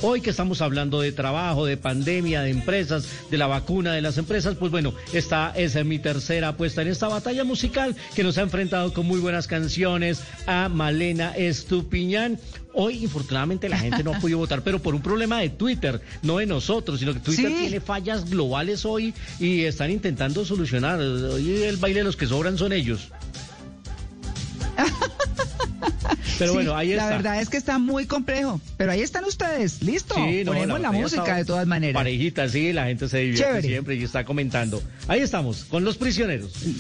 [0.01, 4.17] Hoy que estamos hablando de trabajo, de pandemia, de empresas, de la vacuna de las
[4.17, 8.41] empresas, pues bueno, esta es mi tercera apuesta en esta batalla musical que nos ha
[8.41, 12.39] enfrentado con muy buenas canciones a Malena Estupiñán.
[12.73, 16.37] Hoy, infortunadamente, la gente no ha podido votar, pero por un problema de Twitter, no
[16.37, 17.55] de nosotros, sino que Twitter Sí.
[17.61, 20.99] tiene fallas globales hoy y están intentando solucionar.
[20.99, 23.09] Hoy el baile de los que sobran son ellos.
[26.37, 27.05] Pero Sí, bueno, ahí está.
[27.05, 30.15] La verdad es que está muy complejo, pero ahí están ustedes, listo.
[30.15, 31.93] Sí, no, Ponemos la, música de todas maneras.
[31.99, 33.67] Parejita, sí, la gente se divierte Chévere.
[33.67, 34.81] siempre y está comentando.
[35.07, 36.51] Ahí estamos, con los prisioneros.
[36.63, 36.73] El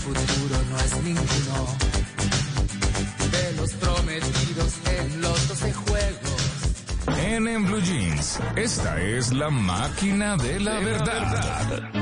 [0.00, 1.76] futuro no es ninguno
[3.30, 6.32] de los prometidos en los 12 juegos.
[7.24, 12.01] En, en Blue Jeans, esta es la máquina de la verdad.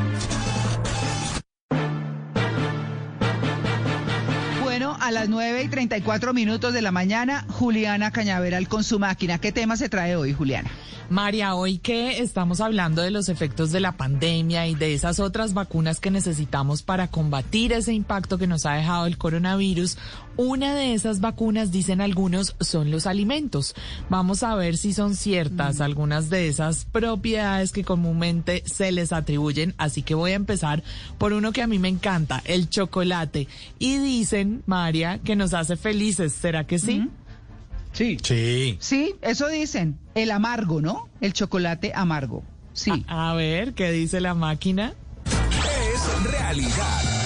[5.11, 9.39] A las 9 y 34 minutos de la mañana, Juliana Cañaveral con su máquina.
[9.39, 10.71] ¿Qué tema se trae hoy, Juliana?
[11.09, 15.53] María, hoy que estamos hablando de los efectos de la pandemia y de esas otras
[15.53, 19.99] vacunas que necesitamos para combatir ese impacto que nos ha dejado el coronavirus,
[20.37, 23.75] una de esas vacunas, dicen algunos, son los alimentos.
[24.09, 29.75] Vamos a ver si son ciertas algunas de esas propiedades que comúnmente se les atribuyen.
[29.77, 30.83] Así que voy a empezar
[31.19, 33.49] por uno que a mí me encanta, el chocolate.
[33.79, 36.33] Y dicen, María, que nos hace felices.
[36.33, 37.09] ¿Será que sí?
[37.93, 38.19] Sí.
[38.23, 38.77] Sí.
[38.81, 39.99] Sí, eso dicen.
[40.15, 41.09] El amargo, ¿no?
[41.21, 42.45] El chocolate amargo.
[42.73, 43.05] Sí.
[43.09, 44.95] A, a ver, ¿qué dice la máquina?
[45.27, 47.20] Es realidad.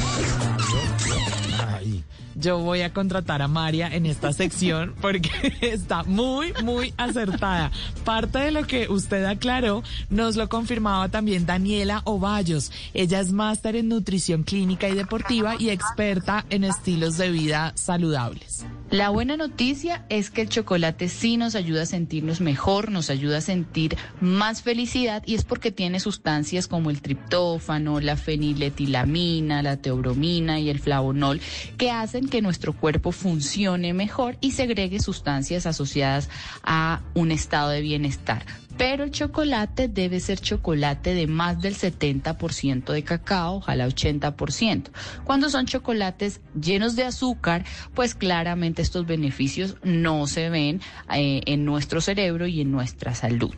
[2.35, 5.31] Yo voy a contratar a María en esta sección porque
[5.61, 7.71] está muy, muy acertada.
[8.05, 12.73] Parte de lo que usted aclaró nos lo confirmaba también Daniela Ovallos.
[12.93, 18.65] Ella es máster en nutrición clínica y deportiva y experta en estilos de vida saludables.
[18.95, 23.39] La buena noticia es que el chocolate sí nos ayuda a sentirnos mejor, nos ayuda
[23.39, 29.79] a sentir más felicidad y es porque tiene sustancias como el triptófano, la feniletilamina, la
[29.79, 31.41] teobromina y el flavonol
[31.77, 36.31] que hacen que nuestro cuerpo funcione mejor y segregue sustancias asociadas
[36.63, 38.47] a un estado de bienestar.
[38.77, 44.91] Pero el chocolate debe ser chocolate de más del 70% de cacao, ojalá 80%.
[45.25, 50.81] Cuando son chocolates llenos de azúcar, pues claramente estos beneficios no se ven
[51.15, 53.55] eh, en nuestro cerebro y en nuestra salud.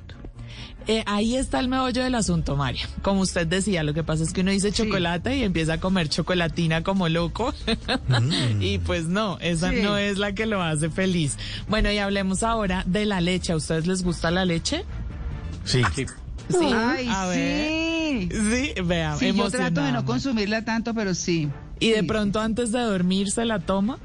[0.88, 2.86] Eh, ahí está el meollo del asunto, María.
[3.02, 6.08] Como usted decía, lo que pasa es que uno dice chocolate y empieza a comer
[6.08, 7.52] chocolatina como loco.
[8.60, 9.80] y pues no, esa Sí.
[9.82, 11.38] no es la que lo hace feliz.
[11.68, 13.52] Bueno, y hablemos ahora de la leche.
[13.52, 14.84] ¿A ustedes les gusta la leche?
[15.66, 15.82] Sí.
[16.48, 16.72] Sí.
[16.72, 17.68] Ay, a ver.
[17.68, 18.28] sí.
[18.30, 21.48] Sí, vea, Sí, yo trato de no consumirla tanto, pero sí.
[21.80, 23.98] Y de pronto antes de dormir se la toma.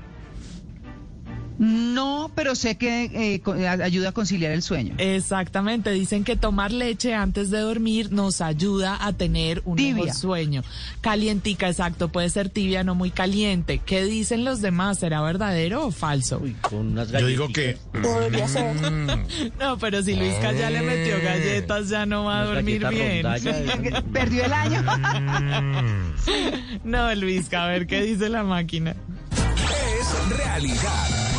[1.63, 4.95] No, pero sé que eh, co- ayuda a conciliar el sueño.
[4.97, 9.93] Exactamente, dicen que tomar leche antes de dormir nos ayuda a tener un Tibia.
[9.93, 10.63] mejor sueño.
[11.01, 13.79] Calientica, exacto, puede ser tibia, no muy caliente.
[13.85, 14.97] ¿Qué dicen los demás?
[14.97, 16.41] ¿Será verdadero o falso?
[16.61, 17.77] Con unas Yo digo que.
[17.91, 18.75] Podría ser.
[19.59, 23.23] No, pero si Luisca ya le metió galletas, ya no va a Unas dormir bien.
[24.13, 24.83] Perdió el año.
[26.83, 28.95] No, Luisca, a ver qué dice la máquina.
[29.31, 31.30] Es realidad.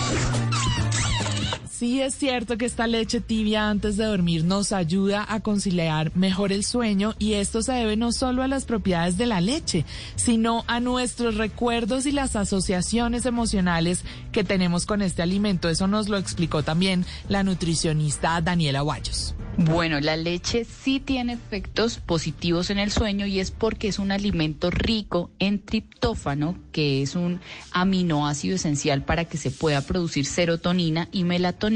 [1.82, 6.52] Sí es cierto que esta leche tibia antes de dormir nos ayuda a conciliar mejor
[6.52, 10.62] el sueño y esto se debe no solo a las propiedades de la leche, sino
[10.68, 15.68] a nuestros recuerdos y las asociaciones emocionales que tenemos con este alimento.
[15.68, 19.34] Eso nos lo explicó también la nutricionista Daniela Guayos.
[19.58, 24.10] Bueno, la leche sí tiene efectos positivos en el sueño y es porque es un
[24.10, 27.38] alimento rico en triptófano, que es un
[27.70, 31.71] aminoácido esencial para que se pueda producir serotonina y melatonina,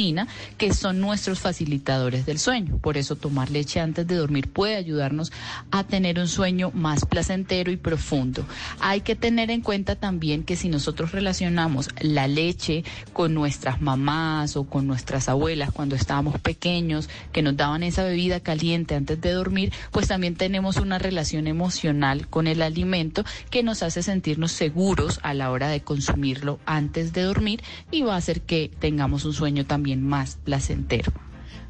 [0.59, 2.79] que son nuestros facilitadores del sueño.
[2.79, 5.33] Por eso tomar leche antes de dormir puede ayudarnos
[5.71, 8.45] a tener un sueño más placentero y profundo.
[8.81, 14.57] Hay que tener en cuenta también que si nosotros relacionamos la leche con nuestras mamás
[14.57, 19.33] o con nuestras abuelas cuando estábamos pequeños, que nos daban esa bebida caliente antes de
[19.33, 25.21] dormir, pues también tenemos una relación emocional con el alimento que nos hace sentirnos seguros
[25.23, 29.33] a la hora de consumirlo antes de dormir y va a hacer que tengamos un
[29.33, 31.13] sueño también más placentero.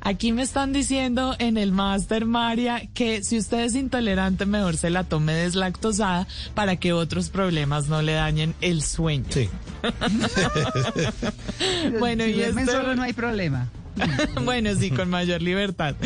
[0.01, 4.89] Aquí me están diciendo en el Master María que si usted es intolerante mejor se
[4.89, 9.25] la tome deslactosada para que otros problemas no le dañen el sueño.
[9.31, 9.49] Sí.
[11.99, 13.69] bueno, si y este- solo no hay problema.
[14.45, 15.97] bueno, sí, con mayor libertad.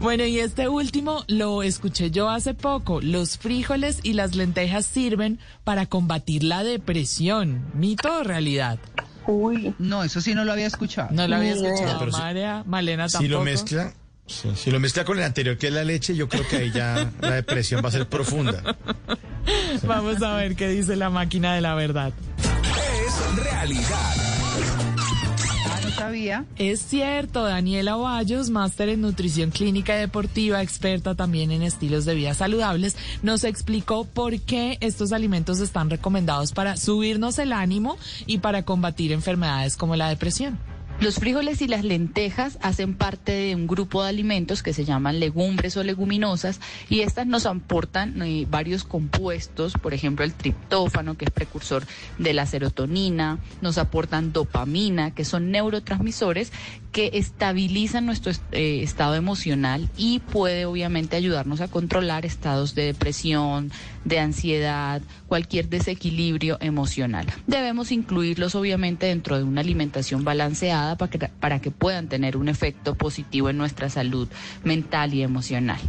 [0.00, 3.00] Bueno, y este último lo escuché yo hace poco.
[3.00, 7.62] Los frijoles y las lentejas sirven para combatir la depresión.
[7.74, 8.78] ¿Mito o realidad?
[9.26, 9.74] Uy.
[9.78, 11.08] No, eso sí no lo había escuchado.
[11.12, 13.22] No lo había escuchado, No, pero si- María, Malena tampoco.
[13.22, 13.92] Si lo mezcla.
[14.26, 16.70] sí, si lo mezcla con el anterior, que es la leche, yo creo que ahí
[16.72, 18.76] ya la depresión va a ser profunda.
[19.86, 22.12] Vamos a ver qué dice la máquina de la verdad.
[23.06, 24.14] Es realidad.
[25.96, 26.44] Sabía.
[26.56, 32.14] Es cierto, Daniela Ovallos, máster en nutrición clínica y deportiva, experta también en estilos de
[32.14, 38.38] vida saludables, nos explicó por qué estos alimentos están recomendados para subirnos el ánimo y
[38.38, 40.58] para combatir enfermedades como la depresión.
[41.00, 45.18] Los frijoles y las lentejas hacen parte de un grupo de alimentos que se llaman
[45.20, 51.24] legumbres o leguminosas y estas nos aportan eh, varios compuestos, por ejemplo el triptófano que
[51.26, 51.84] es precursor
[52.16, 56.52] de la serotonina, nos aportan dopamina que son neurotransmisores
[56.92, 62.84] que estabilizan nuestro est- eh, estado emocional y puede obviamente ayudarnos a controlar estados de
[62.84, 63.72] depresión,
[64.04, 67.26] de ansiedad, cualquier desequilibrio emocional.
[67.48, 73.50] Debemos incluirlos obviamente dentro de una alimentación balanceada para que, puedan tener un efecto positivo
[73.50, 74.28] en nuestra salud
[74.62, 75.80] mental y emocional.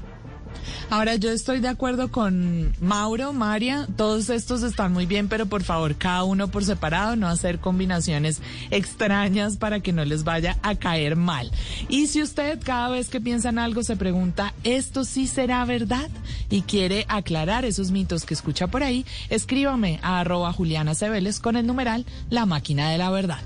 [0.90, 5.64] Ahora yo estoy de acuerdo con Mauro, María, todos estos están muy bien, pero por
[5.64, 8.42] favor cada uno por separado, no hacer combinaciones
[8.72, 11.52] extrañas para que no les vaya a caer mal.
[11.90, 16.10] Y si usted cada vez que piensa en algo se pregunta, ¿esto sí será verdad?
[16.50, 21.58] Y quiere aclarar esos mitos que escucha por ahí, escríbame a arroba Juliana Cebeles con
[21.58, 23.42] el numeral La Máquina de la Verdad.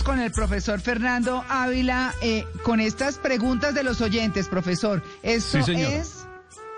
[0.00, 5.02] Con el profesor Fernando Ávila eh, con estas preguntas de los oyentes, profesor.
[5.22, 6.26] Esto Sí, es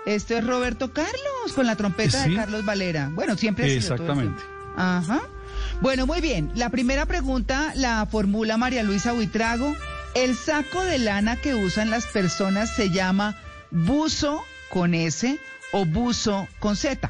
[0.05, 2.31] esto es Roberto Carlos con la trompeta Sí.
[2.31, 3.09] de Carlos Valera.
[3.13, 4.43] Bueno, siempre ha sido todo el Exactamente.
[4.75, 5.21] Ajá.
[5.81, 6.51] Bueno, muy bien.
[6.55, 9.75] La primera pregunta la formula María Luisa Buitrago.
[10.13, 13.35] El saco de lana que usan las personas se llama
[13.71, 15.39] buzo con S
[15.71, 17.09] o buzo con Z.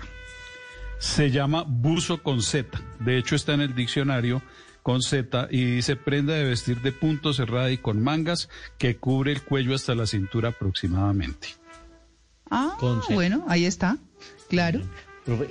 [1.00, 2.80] Se llama buzo con Z.
[3.00, 4.42] De hecho, está en el diccionario
[4.86, 9.32] con Z y dice prenda de vestir de punto cerrada y con mangas que cubre
[9.32, 11.48] el cuello hasta la cintura aproximadamente.
[12.52, 12.78] Ah,
[13.10, 13.98] bueno, ahí está.
[14.48, 14.82] Claro.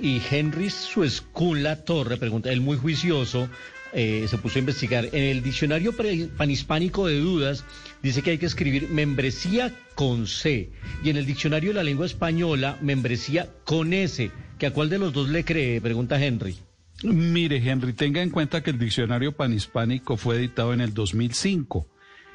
[0.01, 3.49] Y Henry Suescún La Torre pregunta, él muy juicioso,
[3.91, 5.03] eh, se puso a investigar.
[5.11, 7.65] En el diccionario pre- panhispánico de dudas
[8.01, 10.69] dice que hay que escribir membresía con C.
[11.03, 14.31] Y en el diccionario de la lengua española, membresía con S.
[14.57, 15.81] ¿Que a cuál de los dos le cree?
[15.81, 16.55] Pregunta Henry.
[17.03, 21.87] Mire, Henry, tenga en cuenta que el diccionario panhispánico fue editado en el 2005.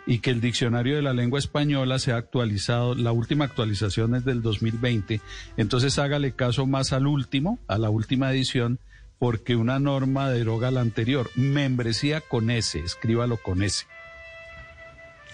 [0.07, 4.25] y que el diccionario de la lengua española se ha actualizado, la última actualización es
[4.25, 5.21] del 2020,
[5.59, 8.81] entonces hágale caso más al último, a la última edición,
[9.21, 11.31] porque una norma deroga la anterior.
[11.37, 13.85] Membresía con S, escríbalo con S.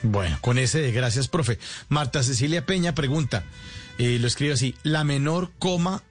[0.03, 1.59] Bueno, con ese gracias, profe.
[1.89, 3.45] Marta Cecilia Peña pregunta,
[3.99, 6.03] eh, lo escribe así, la menor coma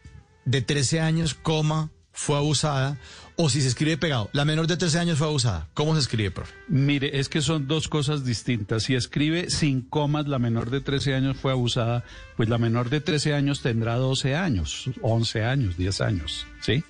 [0.45, 2.97] de 13 años, coma, fue abusada,
[3.35, 5.67] o si se escribe pegado, la menor de 13 años fue abusada.
[5.73, 6.53] ¿Cómo se escribe, profe?
[6.69, 8.83] Mire, es que son dos cosas distintas.
[8.83, 12.05] Si escribe sin comas, la menor de 13 años fue abusada,
[12.37, 16.83] pues la menor de 13 años tendrá 12 años, 11 años, 10 años, ¿sí?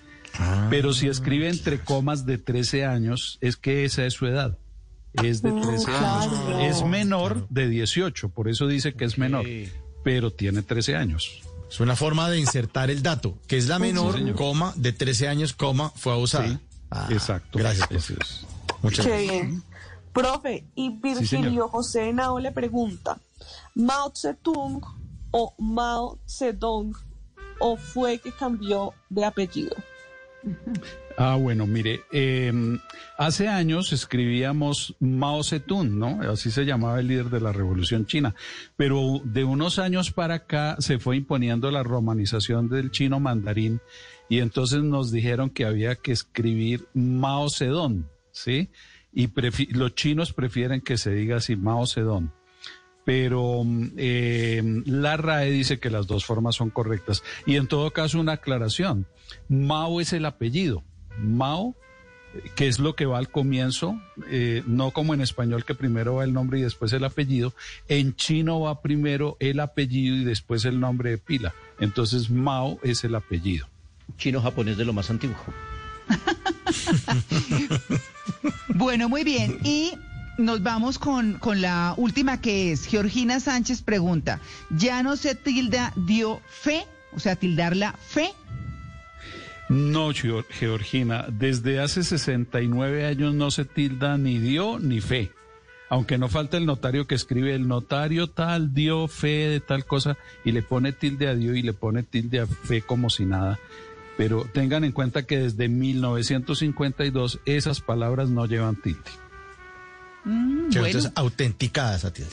[0.70, 4.58] Pero si escribe entre comas de 13 años, es que esa es su edad.
[5.14, 6.62] Es de 13 años.
[6.62, 9.46] Es menor de 18, por eso dice que es menor,
[10.04, 11.42] pero tiene 13 años.
[11.70, 15.54] Es una forma de insertar el dato, que es la menor, coma, de 13 años,
[15.54, 16.48] coma, fue abusada.
[16.48, 16.60] Sí,
[16.92, 17.58] Ah, exacto.
[17.60, 18.14] Gracias, profe.
[18.84, 19.32] Muchas Qué gracias.
[19.32, 19.64] bien.
[20.14, 21.68] Profe, y Virgilio.
[21.68, 23.18] José Henao le pregunta,
[23.74, 24.82] ¿Mao Zedong
[25.32, 26.96] o Mao Zedong
[27.60, 29.76] o fue que cambió de apellido?
[31.18, 32.52] Ah, bueno, mire, eh,
[33.18, 36.22] hace años escribíamos Mao Zedong, ¿no?
[36.30, 38.36] Así se llamaba el líder de la Revolución China.
[38.76, 43.80] Pero de unos años para acá se fue imponiendo la romanización del chino mandarín
[44.28, 48.70] y entonces nos dijeron que había que escribir Mao Zedong, ¿sí?
[49.14, 49.30] Y
[49.74, 52.32] los chinos prefieren que se diga así Mao Zedong
[53.06, 57.24] pero mm, eh, la RAE dice que las dos formas son correctas.
[57.46, 59.06] Y en todo caso, una aclaración.
[59.48, 60.84] Mao es el apellido.
[61.18, 61.76] Mao,
[62.56, 63.98] que es lo que va al comienzo,
[64.30, 67.54] eh, no como en español que primero va el nombre y después el apellido.
[67.88, 71.54] En chino va primero el apellido y después el nombre de pila.
[71.80, 73.68] Entonces, Mao es el apellido.
[74.18, 75.38] Chino-japonés de lo más antiguo.
[78.76, 79.58] Bueno, muy bien.
[79.64, 79.94] Y
[80.38, 84.40] nos vamos con, con la última que es, Georgina Sánchez pregunta,
[84.70, 86.84] ¿ya no se tilda dio fe?
[87.14, 88.30] O sea, tildar la fe.
[89.70, 95.32] No, Geo- Georgina, desde hace 69 años no se tilda ni dio ni fe.
[95.90, 100.18] Aunque no falta el notario que escribe el notario tal dio fe de tal cosa
[100.44, 103.60] y le pone tilde a Dios y le pone tilde a fe como si nada.
[104.18, 109.00] Pero tengan en cuenta que desde 1952 esas palabras no llevan tilde.
[110.26, 112.24] Mm, Que bueno, entonces, autenticadas a ti.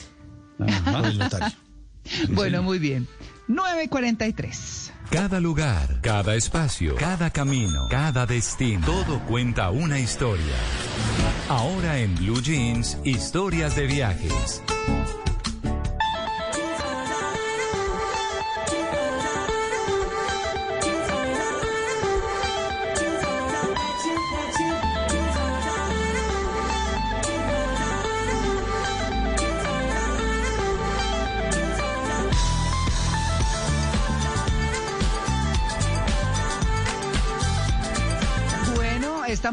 [0.57, 1.57] Por el notario.
[2.29, 3.07] bueno, muy bien.
[3.47, 4.91] 9.43.
[5.09, 10.55] Cada lugar, cada espacio, cada camino, cada destino, todo cuenta una historia.
[11.49, 14.61] Ahora en Blue Jeans, historias de viajes.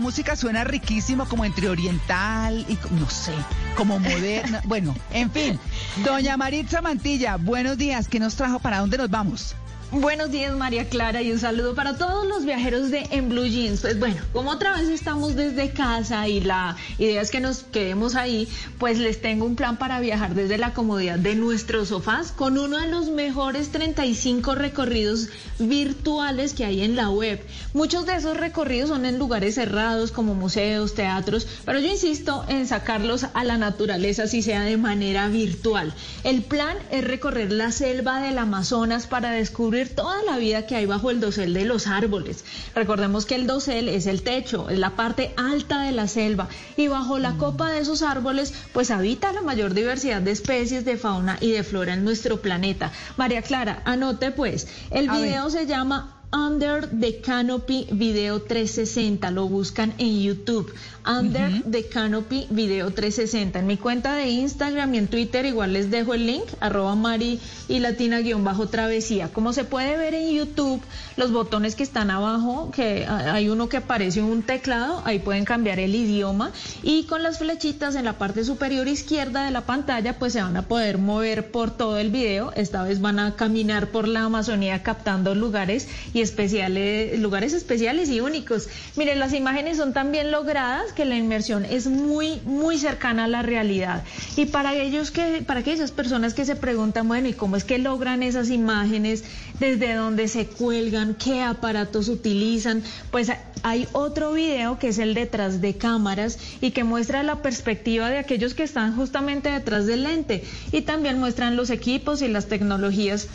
[0.00, 3.32] Música suena riquísimo como entre oriental y no sé,
[3.76, 4.62] como moderna.
[4.66, 5.60] bueno, en fin.
[6.04, 8.08] Doña Maritza Mantilla, buenos días.
[8.08, 8.58] ¿Qué nos trajo?
[8.58, 9.54] ¿Para dónde nos vamos?
[9.92, 13.80] Buenos días María Clara y un saludo para todos los viajeros de En Blue Jeans.
[13.80, 18.14] Pues bueno, como otra vez estamos desde casa y la idea es que nos quedemos
[18.14, 18.46] ahí,
[18.78, 22.78] pues les tengo un plan para viajar desde la comodidad de nuestros sofás con uno
[22.78, 25.28] de los mejores 35 recorridos
[25.58, 27.44] virtuales que hay en la web.
[27.74, 32.68] Muchos de esos recorridos son en lugares cerrados como museos, teatros, pero yo insisto en
[32.68, 35.92] sacarlos a la naturaleza si sea de manera virtual.
[36.22, 40.86] El plan es recorrer la selva del Amazonas para descubrir toda la vida que hay
[40.86, 42.44] bajo el dosel de los árboles.
[42.74, 46.88] Recordemos que el dosel es el techo, es la parte alta de la selva y
[46.88, 51.38] bajo la copa de esos árboles pues habita la mayor diversidad de especies de fauna
[51.40, 52.92] y de flora en nuestro planeta.
[53.16, 55.22] María Clara, anote pues, el A ver.
[55.22, 59.30] video se llama Under the Canopy Video 360.
[59.32, 60.72] Lo buscan en YouTube.
[61.04, 63.58] Under the Canopy Video 360.
[63.58, 67.40] En mi cuenta de Instagram y en Twitter igual les dejo el link, arroba Mari
[67.68, 69.32] y Latina guion bajo travesía.
[69.32, 70.80] Como se puede ver en YouTube,
[71.16, 75.44] los botones que están abajo, que ah, hay uno que parece un teclado, ahí pueden
[75.44, 76.52] cambiar el idioma
[76.82, 80.56] y con las flechitas en la parte superior izquierda de la pantalla pues se van
[80.56, 82.52] a poder mover por todo el video.
[82.54, 88.20] Esta vez van a caminar por la Amazonía captando lugares y especiales, lugares especiales y
[88.20, 88.68] únicos.
[88.96, 93.28] Miren, las imágenes son tan bien logradas que la inmersión es muy, muy cercana a
[93.28, 94.04] la realidad.
[94.36, 97.78] Y para ellos que, para aquellas personas que se preguntan, bueno, ¿y cómo es que
[97.78, 99.24] logran esas imágenes?
[99.58, 101.14] ¿Desde dónde se cuelgan?
[101.14, 102.82] ¿Qué aparatos utilizan?
[103.10, 103.30] Pues
[103.62, 108.18] hay otro video que es el detrás de cámaras y que muestra la perspectiva de
[108.18, 113.28] aquellos que están justamente detrás del lente y también muestran los equipos y las tecnologías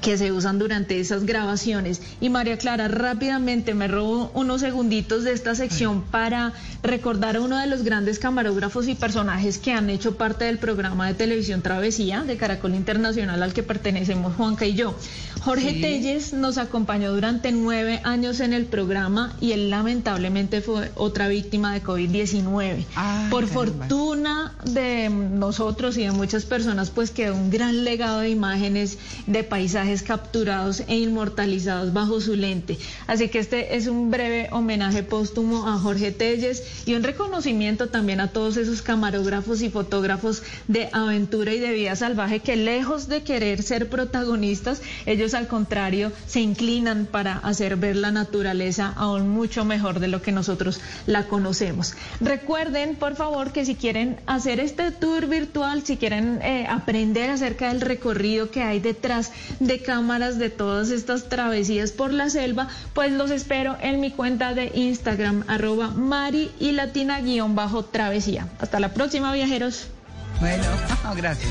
[0.00, 2.00] que se usan durante esas grabaciones.
[2.20, 6.52] Y María Clara, rápidamente me robo unos segunditos de esta sección para
[6.82, 11.06] recordar a uno de los grandes camarógrafos y personajes que han hecho parte del programa
[11.06, 14.94] de televisión Travesía de Caracol Internacional al que pertenecemos Juanca y yo.
[15.48, 15.80] Jorge Sí.
[15.80, 21.72] Telles nos acompañó durante nueve años en el programa y él lamentablemente fue otra víctima
[21.72, 22.84] de COVID-19.
[23.30, 28.98] Por fortuna de nosotros y de muchas personas, pues quedó un gran legado de imágenes,
[29.26, 32.76] de paisajes capturados e inmortalizados bajo su lente.
[33.06, 38.20] Así que este es un breve homenaje póstumo a Jorge Telles y un reconocimiento también
[38.20, 43.22] a todos esos camarógrafos y fotógrafos de aventura y de vida salvaje que lejos de
[43.22, 49.64] querer ser protagonistas, ellos al contrario se inclinan para hacer ver la naturaleza aún mucho
[49.64, 51.94] mejor de lo que nosotros la conocemos.
[52.20, 57.68] Recuerden, por favor, que si quieren hacer este tour virtual, si quieren eh, aprender acerca
[57.68, 63.12] del recorrido que hay detrás de cámaras de todas estas travesías por la selva, pues
[63.12, 68.48] los espero en mi cuenta de Instagram, arroba Mari y Latina guion bajo travesía.
[68.60, 69.88] Hasta la próxima, viajeros.
[70.40, 70.64] Bueno,
[71.16, 71.50] gracias.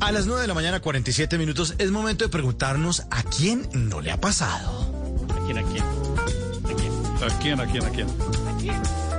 [0.00, 4.00] A las 9 de la mañana, 47 minutos, es momento de preguntarnos a quién no
[4.00, 4.90] le ha pasado.
[5.30, 5.84] ¿A quién, a quién?
[5.84, 8.08] ¿A quién, a quién, a quién?
[8.08, 8.74] ¿A quién,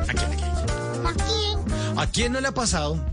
[0.10, 1.98] a quién?
[1.98, 3.04] ¿A quién no le ha pasado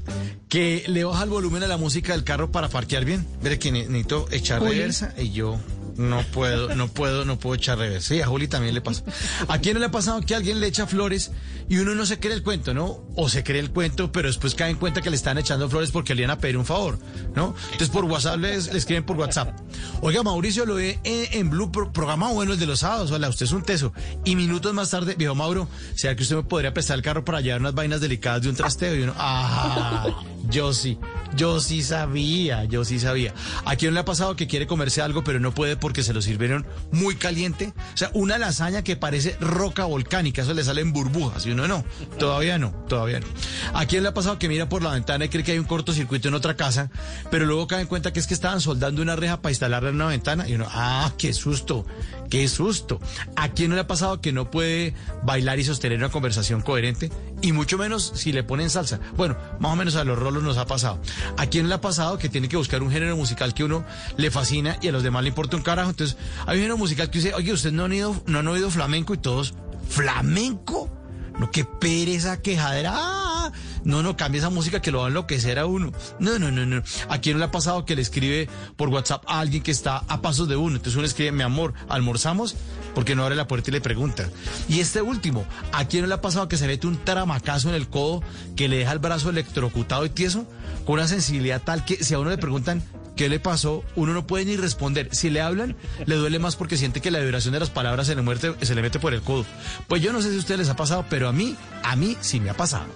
[0.48, 3.24] que le baja el volumen a la música del carro para parquear bien?
[3.42, 5.60] Mire que ne- necesito echar reversa y yo
[5.96, 8.08] no puedo, no puedo, no puedo echar reversa.
[8.08, 9.04] Sí, a Juli también le pasa.
[9.46, 11.30] ¿A quién no le ha pasado que alguien le echa flores
[11.70, 13.00] y uno no se cree el cuento, ¿no?
[13.16, 15.90] O se cree el cuento, pero después cae en cuenta que le están echando flores
[15.90, 16.98] porque le iban a pedir un favor,
[17.34, 17.54] ¿no?
[17.66, 19.58] Entonces por WhatsApp les, le escriben por WhatsApp.
[20.02, 23.28] Oiga, Mauricio, lo ve en, en Blue, pro- programa bueno el de los sábados, hola,
[23.28, 23.92] usted es un teso.
[24.24, 27.40] Y minutos más tarde, viejo Mauro, ¿será que usted me podría prestar el carro para
[27.40, 28.94] llevar unas vainas delicadas de un trasteo?
[28.96, 30.08] Y uno, ah,
[30.48, 30.98] yo sí,
[31.36, 33.32] yo sí sabía, yo sí sabía.
[33.64, 36.20] ¿A quién le ha pasado que quiere comerse algo pero no puede porque se lo
[36.20, 37.72] sirvieron muy caliente?
[37.94, 41.59] O sea, una lasaña que parece roca volcánica, eso le sale en burbujas y uno
[41.68, 41.84] no,
[42.18, 43.26] todavía no, todavía no.
[43.74, 45.64] ¿A quién le ha pasado que mira por la ventana y cree que hay un
[45.64, 46.90] cortocircuito en otra casa,
[47.30, 49.96] pero luego cae en cuenta que es que estaban soldando una reja para instalarla en
[49.96, 51.86] una ventana y uno, ah, qué susto,
[52.28, 53.00] qué susto.
[53.36, 57.10] ¿A quién no le ha pasado que no puede bailar y sostener una conversación coherente?
[57.42, 59.00] Y mucho menos si le ponen salsa.
[59.16, 61.00] Bueno, más o menos a los rolos nos ha pasado.
[61.36, 63.84] ¿A quién le ha pasado que tiene que buscar un género musical que uno
[64.16, 65.90] le fascina y a los demás le importa un carajo?
[65.90, 66.16] Entonces,
[66.46, 69.14] hay un género musical que dice, oye, ustedes no han, ido, no han oído flamenco
[69.14, 69.54] y todos,
[69.88, 70.99] ¿flamenco?
[71.40, 72.92] No, qué pereza quejadera.
[72.94, 73.50] Ah,
[73.84, 75.90] no, no, cambia esa música que lo va a enloquecer a uno.
[76.18, 76.82] No, no, no, no.
[77.08, 78.46] ¿A quién no le ha pasado que le escribe
[78.76, 80.76] por WhatsApp a alguien que está a pasos de uno?
[80.76, 82.56] Entonces uno escribe, mi amor, ¿almorzamos?
[82.94, 84.28] Porque no abre la puerta y le pregunta.
[84.68, 87.74] Y este último, ¿a quién no le ha pasado que se mete un taramacazo en
[87.74, 88.22] el codo
[88.54, 90.46] que le deja el brazo electrocutado y tieso?
[90.84, 92.82] Con una sensibilidad tal que si a uno le preguntan,
[93.20, 93.84] ¿Qué le pasó?
[93.96, 95.10] Uno no puede ni responder.
[95.14, 95.76] Si le hablan,
[96.06, 98.74] le duele más porque siente que la vibración de las palabras se le, muerte, se
[98.74, 99.44] le mete por el codo.
[99.88, 102.16] Pues yo no sé si a ustedes les ha pasado, pero a mí, a mí
[102.22, 102.86] sí me ha pasado.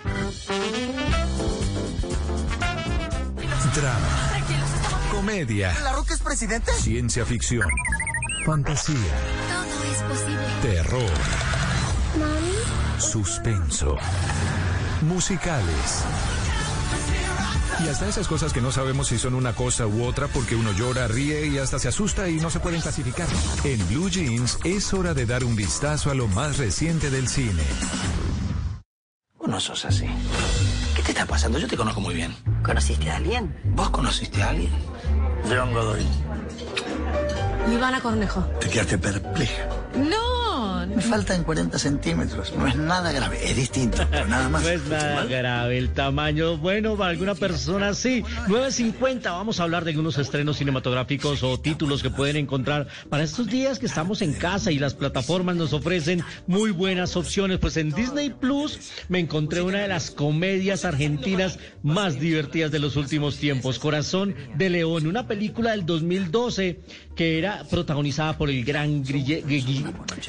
[3.74, 4.08] Drama,
[5.10, 6.72] comedia, ¿La Roca es presidente?
[6.72, 7.68] ciencia ficción,
[8.46, 10.46] fantasía, Todo es posible.
[10.62, 11.10] terror,
[12.98, 13.98] suspenso,
[15.02, 16.02] musicales.
[17.82, 20.72] Y hasta esas cosas que no sabemos si son una cosa u otra porque uno
[20.72, 23.26] llora, ríe y hasta se asusta y no se pueden clasificar.
[23.64, 27.62] En Blue Jeans es hora de dar un vistazo a lo más reciente del cine.
[29.38, 30.06] Vos no sos así.
[30.94, 31.58] ¿Qué te está pasando?
[31.58, 32.34] Yo te conozco muy bien.
[32.62, 33.54] ¿Conociste a alguien?
[33.74, 34.72] ¿Vos conociste a alguien?
[35.48, 36.06] John Godoy.
[37.72, 38.40] Ivana Cornejo.
[38.60, 39.83] Te quedaste perpleja.
[39.96, 42.52] No, Me faltan 40 centímetros.
[42.56, 43.38] No es nada grave.
[43.48, 44.62] Es distinto, pero nada más.
[44.64, 46.56] No es nada grave el tamaño.
[46.56, 48.22] Bueno, para alguna persona sí.
[48.48, 49.22] 9.50.
[49.24, 53.78] Vamos a hablar de algunos estrenos cinematográficos o títulos que pueden encontrar para estos días
[53.78, 57.58] que estamos en casa y las plataformas nos ofrecen muy buenas opciones.
[57.58, 62.96] Pues en Disney Plus me encontré una de las comedias argentinas más divertidas de los
[62.96, 63.78] últimos tiempos.
[63.78, 66.80] Corazón de León, una película del 2012
[67.14, 69.83] que era protagonizada por el gran Grille- Gui-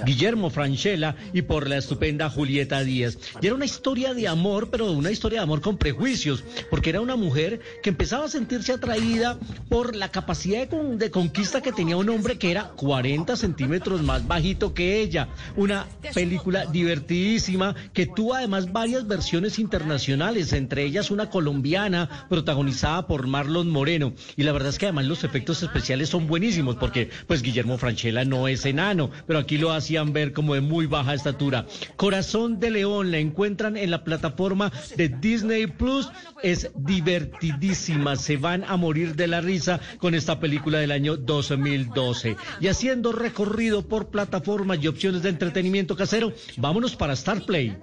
[0.05, 3.17] Guillermo Franchella y por la estupenda Julieta Díaz.
[3.41, 7.01] Y era una historia de amor, pero una historia de amor con prejuicios, porque era
[7.01, 9.37] una mujer que empezaba a sentirse atraída
[9.69, 14.01] por la capacidad de, con- de conquista que tenía un hombre que era 40 centímetros
[14.01, 15.29] más bajito que ella.
[15.55, 23.27] Una película divertidísima que tuvo además varias versiones internacionales, entre ellas una colombiana protagonizada por
[23.27, 24.13] Marlon Moreno.
[24.35, 28.25] Y la verdad es que además los efectos especiales son buenísimos, porque pues Guillermo Franchella
[28.25, 31.67] no es enano, pero aquí lo hacían ver como de muy baja estatura.
[31.95, 36.09] Corazón de León la encuentran en la plataforma de Disney Plus.
[36.41, 42.35] Es divertidísima, se van a morir de la risa con esta película del año 2012.
[42.59, 47.77] Y haciendo recorrido por plataformas y opciones de entretenimiento casero, vámonos para Star Play.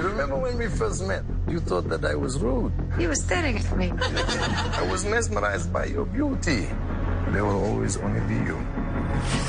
[0.00, 0.06] You?
[0.06, 1.22] You remember when we first met?
[1.46, 2.72] You thought that I was rude.
[2.98, 3.92] He was staring at me.
[3.92, 6.68] I was mesmerized by your beauty.
[7.32, 8.56] There will always only be you.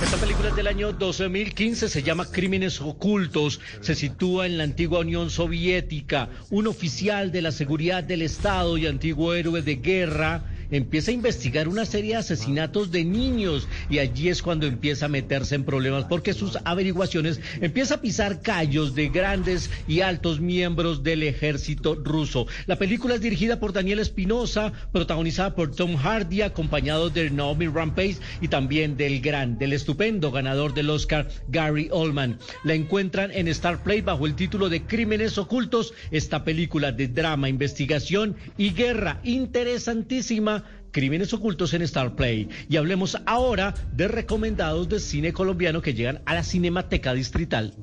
[0.03, 4.99] Esta película es del año 2015, se llama Crímenes Ocultos, se sitúa en la antigua
[4.99, 6.29] Unión Soviética.
[6.49, 11.67] Un oficial de la seguridad del Estado y antiguo héroe de guerra empieza a investigar
[11.67, 16.05] una serie de asesinatos de niños y allí es cuando empieza a meterse en problemas
[16.05, 22.47] porque sus averiguaciones empieza a pisar callos de grandes y altos miembros del ejército ruso.
[22.65, 28.17] La película es dirigida por Daniel Espinosa, protagonizada por Tom Hardy, acompañado de Naomi Rampage
[28.41, 32.39] y también del gran, del estupendo ganador del Oscar, Gary Oldman.
[32.63, 37.49] La encuentran en Star Play bajo el título de Crímenes Ocultos, esta película de drama,
[37.49, 40.60] investigación y guerra interesantísima.
[40.91, 42.49] Crímenes ocultos en Star Play.
[42.69, 47.73] Y hablemos ahora de recomendados de cine colombiano que llegan a la Cinemateca Distrital.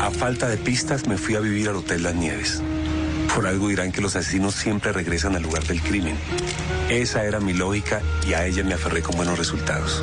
[0.00, 2.62] A falta de pistas me fui a vivir al Hotel Las Nieves.
[3.34, 6.16] Por algo dirán que los asesinos siempre regresan al lugar del crimen.
[6.88, 10.00] Esa era mi lógica y a ella me aferré con buenos resultados.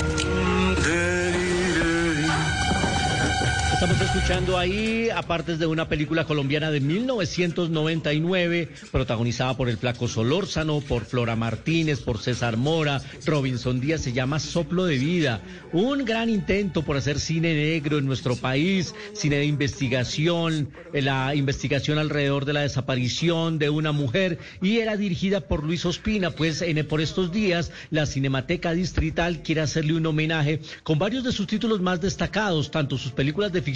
[3.76, 10.80] Estamos escuchando ahí, aparte de una película colombiana de 1999, protagonizada por el flaco Solórzano,
[10.80, 15.42] por Flora Martínez, por César Mora, Robinson Díaz, se llama Soplo de Vida.
[15.74, 21.36] Un gran intento por hacer cine negro en nuestro país, cine de investigación, eh, la
[21.36, 26.62] investigación alrededor de la desaparición de una mujer, y era dirigida por Luis Ospina, pues
[26.62, 31.46] en, por estos días la Cinemateca Distrital quiere hacerle un homenaje con varios de sus
[31.46, 33.75] títulos más destacados, tanto sus películas de ficción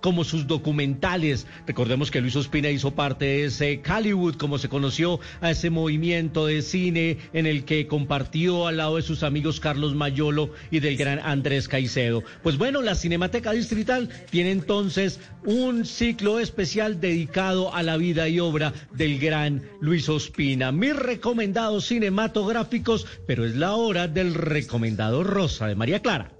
[0.00, 1.46] como sus documentales.
[1.66, 6.46] Recordemos que Luis Ospina hizo parte de ese Hollywood, como se conoció a ese movimiento
[6.46, 10.96] de cine en el que compartió al lado de sus amigos Carlos Mayolo y del
[10.96, 12.22] gran Andrés Caicedo.
[12.42, 18.40] Pues bueno, la Cinemateca Distrital tiene entonces un ciclo especial dedicado a la vida y
[18.40, 20.72] obra del gran Luis Ospina.
[20.72, 26.39] Mis recomendados cinematográficos, pero es la hora del recomendado rosa de María Clara.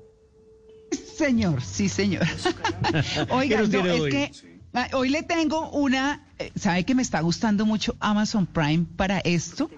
[1.21, 2.27] Señor, sí, señor.
[2.93, 4.11] ¿Qué Oiga, no, es hoy?
[4.11, 4.33] que
[4.73, 9.19] ah, hoy le tengo una, eh, sabe que me está gustando mucho Amazon Prime para
[9.19, 9.71] esto.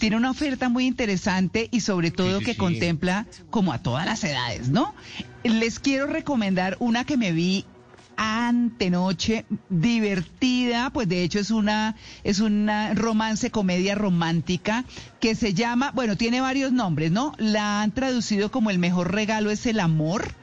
[0.00, 2.58] Tiene una oferta muy interesante y sobre todo sí, que sí.
[2.58, 4.92] contempla como a todas las edades, ¿no?
[5.44, 7.64] Les quiero recomendar una que me vi
[8.16, 14.84] antenoche, divertida, pues de hecho es una, es una romance, comedia romántica
[15.20, 17.34] que se llama, bueno, tiene varios nombres, ¿no?
[17.38, 20.34] La han traducido como el mejor regalo es el amor,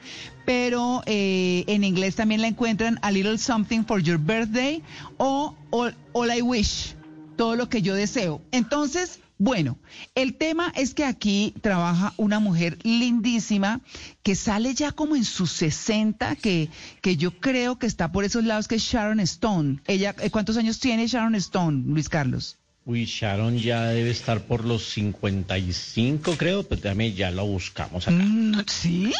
[0.44, 4.82] pero eh, en inglés también la encuentran A Little Something for Your Birthday
[5.18, 6.94] o All, All I Wish,
[7.36, 8.42] todo lo que yo deseo.
[8.50, 9.78] Entonces, bueno,
[10.14, 13.80] el tema es que aquí trabaja una mujer lindísima
[14.22, 16.68] que sale ya como en sus 60, que,
[17.00, 19.80] que yo creo que está por esos lados, que es Sharon Stone.
[19.86, 22.58] Ella, eh, ¿Cuántos años tiene Sharon Stone, Luis Carlos?
[22.84, 28.16] Uy, Sharon ya debe estar por los 55, creo, pues déjame, ya lo buscamos acá.
[28.16, 29.12] Mm, ¿Sí?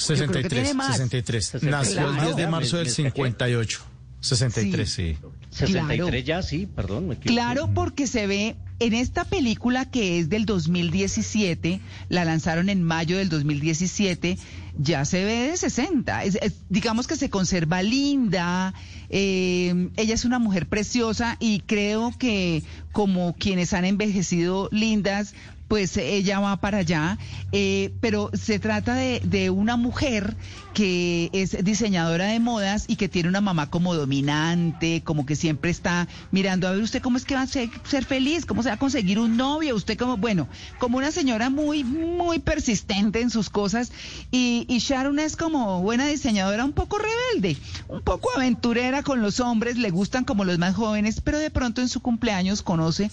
[0.00, 1.62] 63, 63.
[1.62, 3.80] Nació el 10 de marzo del 58.
[4.22, 5.16] 63, sí.
[5.50, 6.18] 63 Claro.
[6.18, 7.16] ya, sí, perdón, me.
[7.18, 11.80] Claro, porque se ve en esta película que es del 2017,
[12.10, 14.36] la lanzaron en mayo del 2017,
[14.78, 16.22] ya se ve de 60.
[16.24, 18.74] Es- es- digamos que se conserva linda.
[19.12, 22.62] eh, ella es una mujer preciosa y creo que
[22.92, 25.34] como quienes han envejecido lindas,
[25.70, 27.16] pues ella va para allá.
[27.52, 30.36] eh, pero se trata de, de una mujer
[30.74, 35.70] que es diseñadora de modas y que tiene una mamá como dominante, como que siempre
[35.70, 38.70] está mirando a ver usted cómo es que va a ser, ser feliz, cómo se
[38.70, 40.48] va a conseguir un novio, usted como, bueno,
[40.80, 43.92] como una señora muy, muy persistente en sus cosas.
[44.32, 49.38] Y, y Sharon es como buena diseñadora, un poco rebelde, un poco aventurera con los
[49.38, 53.08] hombres, le gustan como los más jóvenes, pero de pronto en su cumpleaños conoce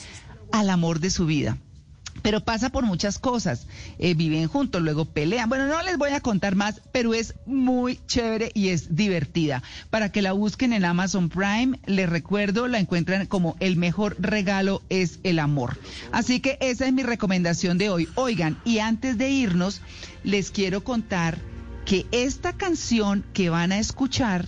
[0.52, 1.60] al amor de su vida
[2.22, 3.68] pero pasa por muchas cosas.
[4.00, 5.50] Eh, viven juntos, luego pelean.
[5.50, 9.64] Bueno, no les voy a contar más, pero es muy chévere y es divertida.
[9.90, 14.82] Para que la busquen en Amazon Prime, les recuerdo, la encuentran como el mejor regalo
[14.90, 15.78] es el amor.
[16.12, 18.08] Así que esa es mi recomendación de hoy.
[18.16, 19.82] Oigan, y antes de irnos,
[20.24, 21.38] les quiero contar
[21.86, 24.46] que esta canción que van a escuchar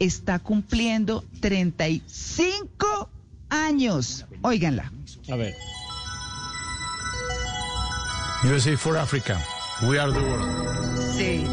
[0.00, 3.10] está cumpliendo 35
[3.48, 4.26] años.
[4.42, 4.92] Óiganla.
[5.28, 5.54] A ver.
[8.44, 9.38] USA for Africa.
[9.86, 10.48] We are the world.
[11.14, 11.44] Sí.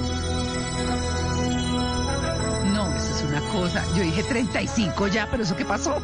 [2.73, 3.83] No, eso es una cosa.
[3.95, 5.97] Yo dije 35 ya, pero ¿eso qué pasó?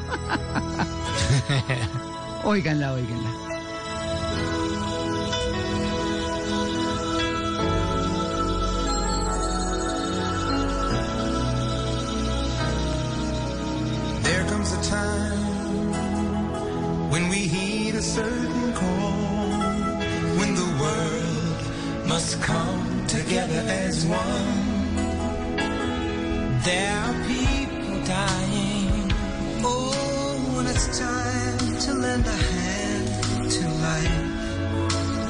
[2.44, 3.30] óiganla, óiganla.
[14.24, 15.40] There comes a time
[17.10, 19.13] when we heed a certain call,
[20.84, 21.62] world
[22.08, 24.58] must come together as one.
[26.68, 29.12] There are people dying.
[29.64, 33.08] Oh, when it's time to lend a hand
[33.56, 34.20] to life,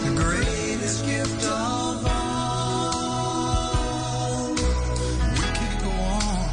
[0.05, 3.33] the greatest gift of all.
[5.39, 6.47] We could go on.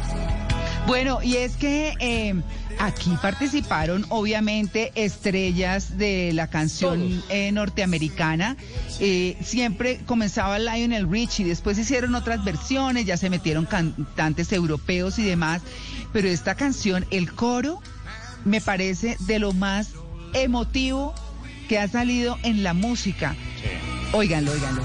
[0.87, 2.33] Bueno, y es que eh,
[2.81, 8.57] aquí participaron obviamente estrellas de la canción eh, norteamericana.
[8.99, 15.23] Eh, siempre comenzaba Lionel Richie, después hicieron otras versiones, ya se metieron cantantes europeos y
[15.23, 15.61] demás.
[16.11, 17.79] Pero esta canción, el coro,
[18.45, 19.89] me parece de lo más
[20.33, 21.13] emotivo
[21.69, 23.35] que ha salido en la música.
[24.11, 24.83] Óiganlo, óiganlo.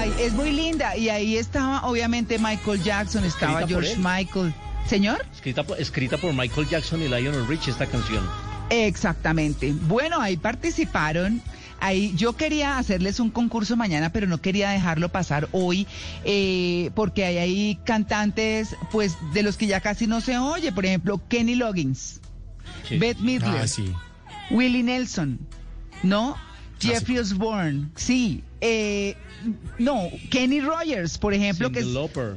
[0.00, 0.96] Ay, es muy linda.
[0.96, 3.96] Y ahí estaba, obviamente, Michael Jackson, estaba George.
[3.98, 4.54] Michael.
[4.86, 5.22] Señor.
[5.30, 8.26] Escrita por, escrita por Michael Jackson y Lionel Richie esta canción.
[8.70, 9.72] Exactamente.
[9.72, 11.42] Bueno, ahí participaron.
[11.80, 15.86] Ahí yo quería hacerles un concurso mañana, pero no quería dejarlo pasar hoy,
[16.24, 20.72] eh, porque hay ahí cantantes, pues, de los que ya casi no se oye.
[20.72, 22.20] Por ejemplo, Kenny Loggins,
[22.98, 23.92] Beth Midler, Ah, sí.
[24.50, 25.38] Willie Nelson,
[26.02, 26.36] ¿no?
[26.80, 28.42] Jeffrey Osborne, sí.
[28.62, 29.14] Eh,
[29.78, 31.94] no, Kenny Rogers, por ejemplo, que Cyndi es...
[31.94, 32.36] Lauper.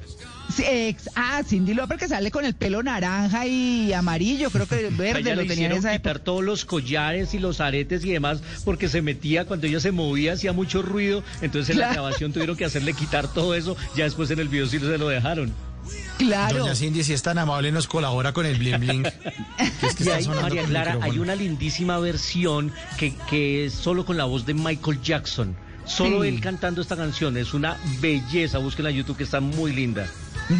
[0.53, 4.90] Sí, ex- ah, Cindy Lauper que sale con el pelo naranja y amarillo, creo que
[4.91, 6.23] verde ella lo le tenía en esa quitar época.
[6.25, 10.33] todos los collares y los aretes y demás porque se metía cuando ella se movía
[10.33, 14.30] hacía mucho ruido entonces en la grabación tuvieron que hacerle quitar todo eso ya después
[14.32, 15.53] en el video sí se lo dejaron
[16.17, 16.59] Claro.
[16.59, 19.03] Doña Cindy, si es tan amable, nos colabora con el bling bling.
[19.03, 19.09] que
[19.88, 23.73] es que y está ahí sonando María Clara hay una lindísima versión que, que es
[23.73, 25.56] solo con la voz de Michael Jackson
[25.86, 26.30] solo Sí.
[26.30, 30.08] él cantando esta canción es una belleza búsquenla en YouTube que está muy linda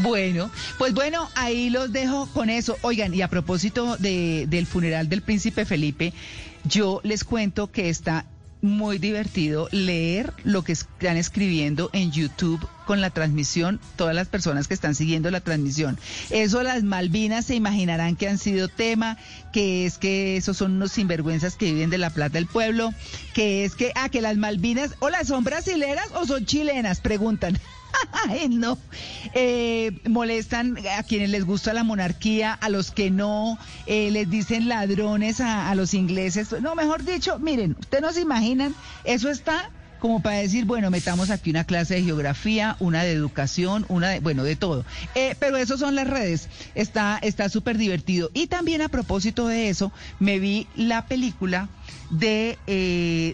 [0.02, 2.78] Bueno, pues bueno, ahí los dejo con eso.
[2.84, 6.14] Oigan, y a propósito de, del funeral del príncipe Felipe,
[6.64, 8.26] yo les cuento que está
[8.64, 14.68] muy divertido leer lo que están escribiendo en YouTube con la transmisión, todas las personas
[14.68, 16.00] que están siguiendo la transmisión.
[16.30, 19.18] Eso las Malvinas se imaginarán que han sido tema,
[19.52, 22.94] que es que esos son unos sinvergüenzas que viven de la plata del pueblo,
[23.34, 27.60] que es que, ah, que las Malvinas, o las son brasileras o son chilenas, preguntan.
[28.50, 28.78] No.
[29.34, 34.68] Eh, molestan a quienes les gusta la monarquía, a los que no, eh, les dicen
[34.68, 36.52] ladrones a, los ingleses.
[36.62, 41.30] No, mejor dicho, miren, ustedes no se imaginan, eso está como para decir, bueno, metamos
[41.30, 44.84] aquí una clase de geografía, una de educación, una de, bueno, de todo.
[45.16, 46.50] Eh, pero eso son las redes.
[46.76, 48.30] Está está súper divertido.
[48.34, 51.70] Y también a propósito de eso, me vi la película
[52.10, 52.58] de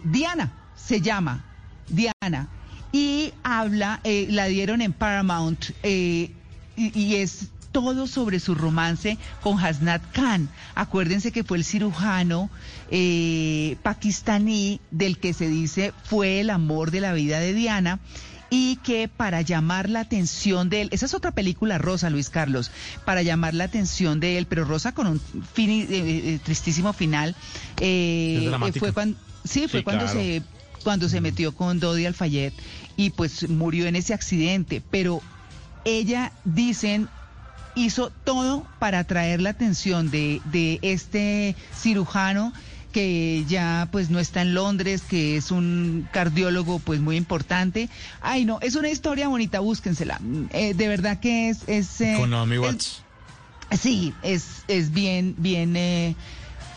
[0.05, 1.43] Diana, se llama
[1.87, 2.49] Diana
[2.91, 6.31] y habla, eh, la dieron en Paramount eh,
[6.75, 10.49] y, y es todo sobre su romance con Hasnat Khan.
[10.73, 12.49] Acuérdense que fue el cirujano
[12.89, 17.99] eh, pakistaní del que se dice fue el amor de la vida de Diana
[18.49, 22.71] y que para llamar la atención de él, esa es otra película rosa, Luis Carlos,
[23.05, 25.21] para llamar la atención de él, pero rosa con un
[25.53, 27.35] fin- eh, eh, tristísimo final,
[27.79, 30.19] eh, fue cuando, sí, fue Sí, cuando claro.
[30.19, 30.41] se
[30.83, 32.53] cuando se metió con Dodi Alfayet
[32.97, 35.21] y pues murió en ese accidente, pero
[35.85, 37.09] ella dicen
[37.75, 42.51] hizo todo para atraer la atención de, de este cirujano
[42.91, 47.87] que ya pues no está en Londres, que es un cardiólogo pues muy importante.
[48.21, 50.19] Ay no, es una historia bonita, búsquensela.
[50.51, 51.59] Eh, de verdad que es...
[51.67, 53.03] es eh, Con Naomi es- Watts.
[53.79, 56.15] Sí, es, es bien, bien, eh,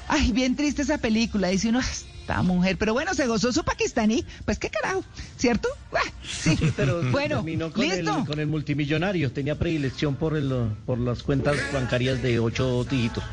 [0.08, 1.48] ay, bien triste esa película.
[1.48, 1.80] Dice uno,
[2.22, 5.04] esta mujer, pero bueno, se gozó su pakistaní, pues qué carajo,
[5.36, 5.68] ¿cierto?
[5.92, 8.24] Ah, sí, Pero bueno, terminó con el, listo.
[8.24, 9.32] con el multimillonario.
[9.32, 10.50] Tenía predilección por, el,
[10.86, 13.24] por las cuentas bancarias de ocho dígitos.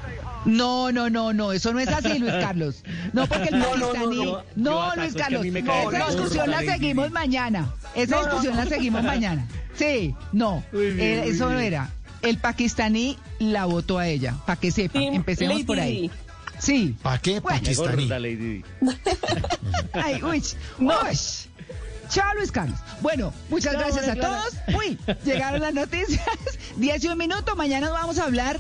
[0.46, 2.84] No, no, no, no, eso no es así, Luis Carlos.
[3.14, 4.16] No, porque el No, no, no, pakistaní.
[4.56, 4.96] no.
[4.96, 5.46] Luis Carlos.
[5.46, 7.74] esa discusión la seguimos mañana.
[7.96, 8.64] Esa discusión no.
[8.64, 9.48] la seguimos mañana.
[9.76, 10.64] Sí, no.
[10.72, 11.90] Bien, eh, eso no era.
[12.22, 15.00] El pakistaní la votó a ella, para que sepa.
[15.00, 16.12] Empecemos Lady por ahí.
[16.60, 16.96] Sí.
[17.02, 17.40] ¿Para qué?
[17.40, 17.60] Bueno.
[17.60, 18.08] Pakistaní.
[18.08, 18.64] Lady.
[19.94, 20.44] Ay, uy,
[20.80, 21.20] uy.
[22.10, 22.80] Chao, Luis Carlos.
[23.02, 24.42] Bueno, muchas Chao, gracias a Clara.
[24.42, 24.78] todos.
[24.78, 26.22] Uy, llegaron las noticias.
[26.78, 27.56] 11 minutos.
[27.56, 28.60] Mañana nos vamos a hablar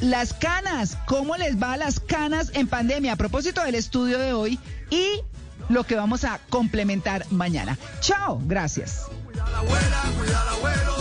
[0.00, 0.98] las canas.
[1.06, 3.12] ¿Cómo les va a las canas en pandemia?
[3.12, 4.58] A propósito del estudio de hoy
[4.90, 5.22] y
[5.68, 7.78] lo que vamos a complementar mañana.
[8.00, 9.06] Chao, gracias.
[9.24, 10.94] Cuida abuela, cuida al abuelo.